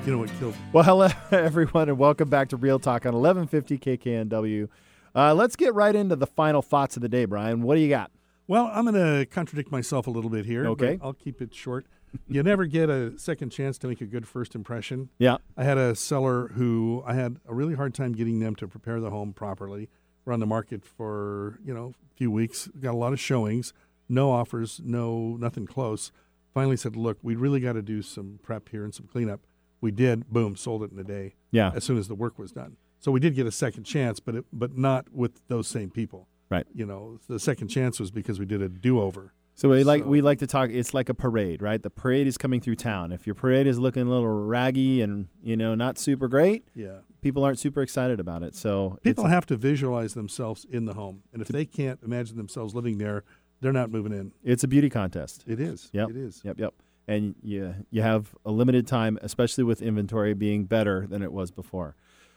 you 0.04 0.12
know 0.12 0.18
what 0.18 0.30
killed? 0.38 0.54
Well, 0.70 0.84
hello 0.84 1.08
everyone, 1.30 1.88
and 1.88 1.96
welcome 1.96 2.28
back 2.28 2.50
to 2.50 2.58
Real 2.58 2.78
Talk 2.78 3.06
on 3.06 3.14
1150 3.14 3.78
KKNW. 3.78 4.68
Uh, 5.14 5.32
let's 5.32 5.56
get 5.56 5.72
right 5.72 5.96
into 5.96 6.14
the 6.14 6.26
final 6.26 6.60
thoughts 6.60 6.94
of 6.96 7.00
the 7.00 7.08
day, 7.08 7.24
Brian. 7.24 7.62
What 7.62 7.76
do 7.76 7.80
you 7.80 7.88
got? 7.88 8.10
Well, 8.46 8.70
I'm 8.70 8.84
going 8.84 8.96
to 8.96 9.24
contradict 9.24 9.72
myself 9.72 10.06
a 10.06 10.10
little 10.10 10.28
bit 10.28 10.44
here. 10.44 10.66
Okay. 10.66 10.98
I'll 11.00 11.14
keep 11.14 11.40
it 11.40 11.54
short. 11.54 11.86
you 12.28 12.42
never 12.42 12.66
get 12.66 12.90
a 12.90 13.18
second 13.18 13.48
chance 13.48 13.78
to 13.78 13.86
make 13.86 14.02
a 14.02 14.06
good 14.06 14.28
first 14.28 14.54
impression. 14.54 15.08
Yeah. 15.18 15.38
I 15.56 15.64
had 15.64 15.78
a 15.78 15.94
seller 15.94 16.48
who 16.48 17.02
I 17.06 17.14
had 17.14 17.38
a 17.48 17.54
really 17.54 17.76
hard 17.76 17.94
time 17.94 18.12
getting 18.12 18.40
them 18.40 18.54
to 18.56 18.68
prepare 18.68 19.00
the 19.00 19.08
home 19.08 19.32
properly. 19.32 19.88
We're 20.24 20.32
on 20.32 20.40
the 20.40 20.46
market 20.46 20.84
for, 20.84 21.58
you 21.64 21.74
know, 21.74 21.94
a 22.12 22.16
few 22.16 22.30
weeks, 22.30 22.68
got 22.80 22.94
a 22.94 22.96
lot 22.96 23.12
of 23.12 23.20
showings, 23.20 23.72
no 24.08 24.30
offers, 24.30 24.80
no 24.84 25.36
nothing 25.36 25.66
close. 25.66 26.12
Finally 26.54 26.76
said, 26.76 26.96
"Look, 26.96 27.18
we 27.22 27.34
really 27.34 27.60
got 27.60 27.72
to 27.72 27.82
do 27.82 28.02
some 28.02 28.38
prep 28.42 28.68
here 28.68 28.84
and 28.84 28.94
some 28.94 29.06
cleanup." 29.06 29.40
We 29.80 29.90
did. 29.90 30.30
Boom, 30.30 30.54
sold 30.54 30.84
it 30.84 30.92
in 30.92 30.98
a 30.98 31.04
day. 31.04 31.34
Yeah. 31.50 31.72
As 31.74 31.82
soon 31.82 31.98
as 31.98 32.08
the 32.08 32.14
work 32.14 32.38
was 32.38 32.52
done. 32.52 32.76
So 33.00 33.10
we 33.10 33.18
did 33.18 33.34
get 33.34 33.46
a 33.46 33.52
second 33.52 33.82
chance, 33.82 34.20
but 34.20 34.36
it, 34.36 34.44
but 34.52 34.78
not 34.78 35.12
with 35.12 35.40
those 35.48 35.66
same 35.66 35.90
people. 35.90 36.28
Right. 36.50 36.66
You 36.72 36.86
know, 36.86 37.18
the 37.28 37.40
second 37.40 37.68
chance 37.68 37.98
was 37.98 38.12
because 38.12 38.38
we 38.38 38.46
did 38.46 38.62
a 38.62 38.68
do-over. 38.68 39.32
So 39.54 39.68
we 39.68 39.84
like 39.84 40.02
So- 40.02 40.08
we 40.08 40.20
like 40.22 40.38
to 40.38 40.46
talk. 40.46 40.70
It's 40.70 40.94
like 40.94 41.08
a 41.08 41.14
parade, 41.14 41.60
right? 41.62 41.82
The 41.82 41.90
parade 41.90 42.26
is 42.26 42.38
coming 42.38 42.60
through 42.60 42.76
town. 42.76 43.12
If 43.12 43.26
your 43.26 43.34
parade 43.34 43.66
is 43.66 43.78
looking 43.78 44.02
a 44.02 44.10
little 44.10 44.26
raggy 44.28 45.02
and 45.02 45.28
you 45.42 45.56
know 45.56 45.74
not 45.74 45.98
super 45.98 46.26
great, 46.28 46.64
Yeah. 46.74 46.98
people 47.20 47.44
aren't 47.44 47.58
super 47.58 47.82
excited 47.82 48.18
about 48.18 48.42
it. 48.42 48.54
So 48.54 48.98
People 49.02 49.26
have 49.26 49.44
to 49.46 49.56
visualize 49.56 50.14
themselves 50.14 50.64
in 50.70 50.86
the 50.86 50.94
home, 50.94 51.22
and 51.32 51.42
if 51.42 51.48
they 51.48 51.64
can't 51.66 52.00
imagine 52.02 52.36
themselves 52.36 52.74
living 52.74 52.98
there, 52.98 53.24
they're 53.60 53.72
not 53.72 53.90
moving 53.90 54.12
in. 54.12 54.32
it's 54.42 54.64
a 54.64 54.68
beauty 54.68 54.88
contest. 54.90 55.44
It 55.46 55.60
is. 55.60 55.90
Yep. 55.92 56.10
It 56.10 56.16
is. 56.16 56.40
Yep, 56.44 56.58
yep. 56.58 56.74
And 57.06 57.34
you 57.42 57.74
you 57.90 58.00
have 58.02 58.34
a 58.46 58.50
limited 58.50 58.86
time, 58.86 59.18
especially 59.22 59.64
with 59.64 59.82
inventory 59.82 60.34
being 60.34 60.64
better 60.64 61.06
than 61.06 61.22
it 61.22 61.32
was 61.32 61.50
before. 61.50 61.94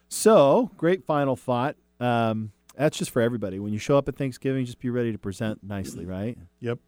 So 0.09 0.70
great 0.78 1.03
final 1.05 1.36
thought. 1.36 1.78
Um, 1.99 2.51
that's 2.76 2.97
just 2.97 3.09
for 3.11 3.22
everybody. 3.22 3.57
When 3.59 3.72
you 3.74 3.80
show 3.80 3.97
up 3.97 4.09
at 4.09 4.18
Thanksgiving, 4.18 4.66
just 4.66 4.80
be 4.80 4.89
ready 4.89 5.11
to 5.13 5.18
present 5.18 5.63
nicely, 5.63 6.05
right? 6.05 6.38
Yep. 6.59 6.80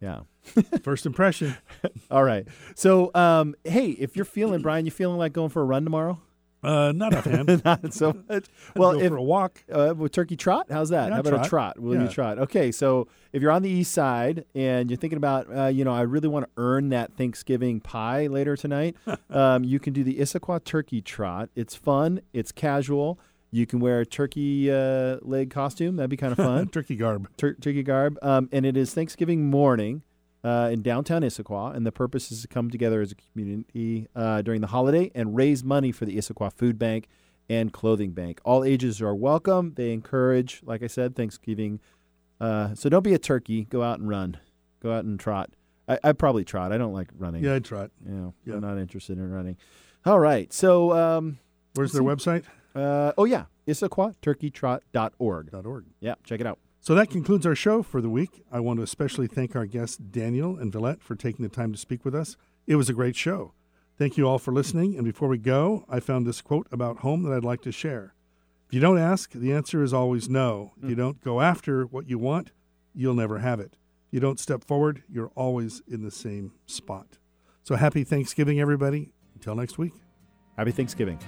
Yeah. 0.00 0.20
First 0.82 1.06
impression. 1.06 1.56
All 2.10 2.24
right. 2.24 2.46
So, 2.74 3.10
um, 3.14 3.54
hey, 3.64 3.90
if 3.90 4.16
you're 4.16 4.24
feeling 4.24 4.62
Brian, 4.62 4.84
you 4.84 4.90
feeling 4.90 5.18
like 5.18 5.32
going 5.32 5.50
for 5.50 5.62
a 5.62 5.64
run 5.64 5.84
tomorrow? 5.84 6.20
Uh, 6.60 6.90
not 6.92 7.14
offhand. 7.14 7.62
Not 7.64 7.94
so 7.94 8.20
much. 8.28 8.46
well, 8.74 8.98
if 8.98 9.10
for 9.10 9.16
a 9.16 9.22
walk. 9.22 9.62
uh, 9.72 9.94
with 9.96 10.10
turkey 10.10 10.34
trot, 10.36 10.66
how's 10.68 10.88
that? 10.88 11.08
Yeah, 11.08 11.14
How 11.14 11.20
about 11.20 11.32
a 11.34 11.36
trot. 11.36 11.48
trot? 11.48 11.78
Will 11.78 12.02
you 12.02 12.08
trot? 12.08 12.40
Okay, 12.40 12.72
so 12.72 13.06
if 13.32 13.42
you're 13.42 13.52
on 13.52 13.62
the 13.62 13.70
east 13.70 13.92
side 13.92 14.44
and 14.56 14.90
you're 14.90 14.96
thinking 14.96 15.18
about, 15.18 15.46
uh, 15.56 15.66
you 15.66 15.84
know, 15.84 15.92
I 15.92 16.00
really 16.00 16.26
want 16.26 16.46
to 16.46 16.50
earn 16.56 16.88
that 16.88 17.16
Thanksgiving 17.16 17.78
pie 17.80 18.26
later 18.26 18.56
tonight, 18.56 18.96
um, 19.30 19.62
you 19.62 19.78
can 19.78 19.92
do 19.92 20.02
the 20.02 20.18
Issaquah 20.18 20.64
turkey 20.64 21.00
trot. 21.00 21.48
It's 21.54 21.76
fun. 21.76 22.22
It's 22.32 22.50
casual. 22.50 23.20
You 23.50 23.66
can 23.66 23.80
wear 23.80 24.00
a 24.00 24.06
turkey 24.06 24.70
uh, 24.70 25.18
leg 25.22 25.50
costume. 25.50 25.96
That'd 25.96 26.10
be 26.10 26.16
kind 26.16 26.32
of 26.32 26.36
fun. 26.44 26.68
Turkey 26.68 26.96
garb. 26.96 27.28
Tur- 27.36 27.54
turkey 27.54 27.82
garb. 27.82 28.18
Um, 28.22 28.48
and 28.52 28.66
it 28.66 28.76
is 28.76 28.92
Thanksgiving 28.92 29.48
morning 29.50 30.02
uh, 30.44 30.68
in 30.72 30.82
downtown 30.82 31.22
Issaquah, 31.22 31.74
and 31.74 31.86
the 31.86 31.92
purpose 31.92 32.30
is 32.30 32.42
to 32.42 32.48
come 32.48 32.70
together 32.70 33.00
as 33.00 33.12
a 33.12 33.14
community 33.14 34.06
uh, 34.14 34.42
during 34.42 34.60
the 34.60 34.66
holiday 34.68 35.10
and 35.14 35.34
raise 35.34 35.64
money 35.64 35.92
for 35.92 36.04
the 36.04 36.16
Issaquah 36.16 36.52
Food 36.52 36.78
Bank 36.78 37.08
and 37.48 37.72
Clothing 37.72 38.10
Bank. 38.12 38.40
All 38.44 38.62
ages 38.64 39.00
are 39.00 39.14
welcome. 39.14 39.72
They 39.76 39.92
encourage, 39.92 40.60
like 40.64 40.82
I 40.82 40.86
said, 40.86 41.16
Thanksgiving. 41.16 41.80
Uh, 42.40 42.74
so 42.74 42.88
don't 42.90 43.02
be 43.02 43.14
a 43.14 43.18
turkey. 43.18 43.64
Go 43.64 43.82
out 43.82 43.98
and 43.98 44.08
run. 44.08 44.36
Go 44.82 44.92
out 44.92 45.04
and 45.04 45.18
trot. 45.18 45.50
I, 45.88 45.98
I 46.04 46.12
probably 46.12 46.44
trot. 46.44 46.70
I 46.70 46.76
don't 46.78 46.92
like 46.92 47.08
running. 47.18 47.42
Yeah, 47.42 47.54
I 47.54 47.58
trot. 47.60 47.90
Know, 48.04 48.34
Yeah. 48.44 48.56
I'm 48.56 48.60
not 48.60 48.76
interested 48.78 49.16
in 49.18 49.30
running. 49.32 49.56
All 50.04 50.20
right. 50.20 50.52
So, 50.52 50.92
um, 50.92 51.38
Where's 51.74 51.92
their 51.92 52.02
website? 52.02 52.44
Uh, 52.74 53.12
oh 53.18 53.24
yeah, 53.24 53.44
IssaquahTurkeyTrot.org. 53.66 55.50
Dot 55.50 55.66
.org. 55.66 55.84
Yeah, 56.00 56.14
check 56.24 56.40
it 56.40 56.46
out. 56.46 56.58
So 56.80 56.94
that 56.94 57.10
concludes 57.10 57.44
our 57.44 57.54
show 57.54 57.82
for 57.82 58.00
the 58.00 58.08
week. 58.08 58.44
I 58.52 58.60
want 58.60 58.78
to 58.78 58.82
especially 58.82 59.26
thank 59.26 59.56
our 59.56 59.66
guests 59.66 59.96
Daniel 59.96 60.56
and 60.56 60.72
Villette 60.72 61.02
for 61.02 61.16
taking 61.16 61.42
the 61.42 61.48
time 61.48 61.72
to 61.72 61.78
speak 61.78 62.04
with 62.04 62.14
us. 62.14 62.36
It 62.66 62.76
was 62.76 62.88
a 62.88 62.94
great 62.94 63.16
show. 63.16 63.52
Thank 63.98 64.16
you 64.16 64.28
all 64.28 64.38
for 64.38 64.52
listening. 64.52 64.94
And 64.94 65.04
before 65.04 65.28
we 65.28 65.38
go, 65.38 65.84
I 65.88 65.98
found 66.00 66.26
this 66.26 66.40
quote 66.40 66.68
about 66.70 66.98
home 66.98 67.24
that 67.24 67.32
I'd 67.32 67.44
like 67.44 67.62
to 67.62 67.72
share. 67.72 68.14
If 68.68 68.74
you 68.74 68.80
don't 68.80 68.98
ask, 68.98 69.32
the 69.32 69.52
answer 69.52 69.82
is 69.82 69.92
always 69.92 70.28
no. 70.28 70.72
If 70.82 70.88
you 70.90 70.94
don't 70.94 71.22
go 71.22 71.40
after 71.40 71.84
what 71.84 72.08
you 72.08 72.18
want, 72.18 72.52
you'll 72.94 73.14
never 73.14 73.38
have 73.38 73.60
it. 73.60 73.76
If 74.06 74.12
you 74.12 74.20
don't 74.20 74.38
step 74.38 74.62
forward, 74.64 75.02
you're 75.10 75.32
always 75.34 75.82
in 75.88 76.02
the 76.02 76.10
same 76.10 76.52
spot. 76.66 77.18
So 77.64 77.74
happy 77.74 78.04
Thanksgiving, 78.04 78.60
everybody. 78.60 79.12
Until 79.34 79.54
next 79.54 79.78
week. 79.78 79.94
Happy 80.56 80.70
Thanksgiving. 80.72 81.18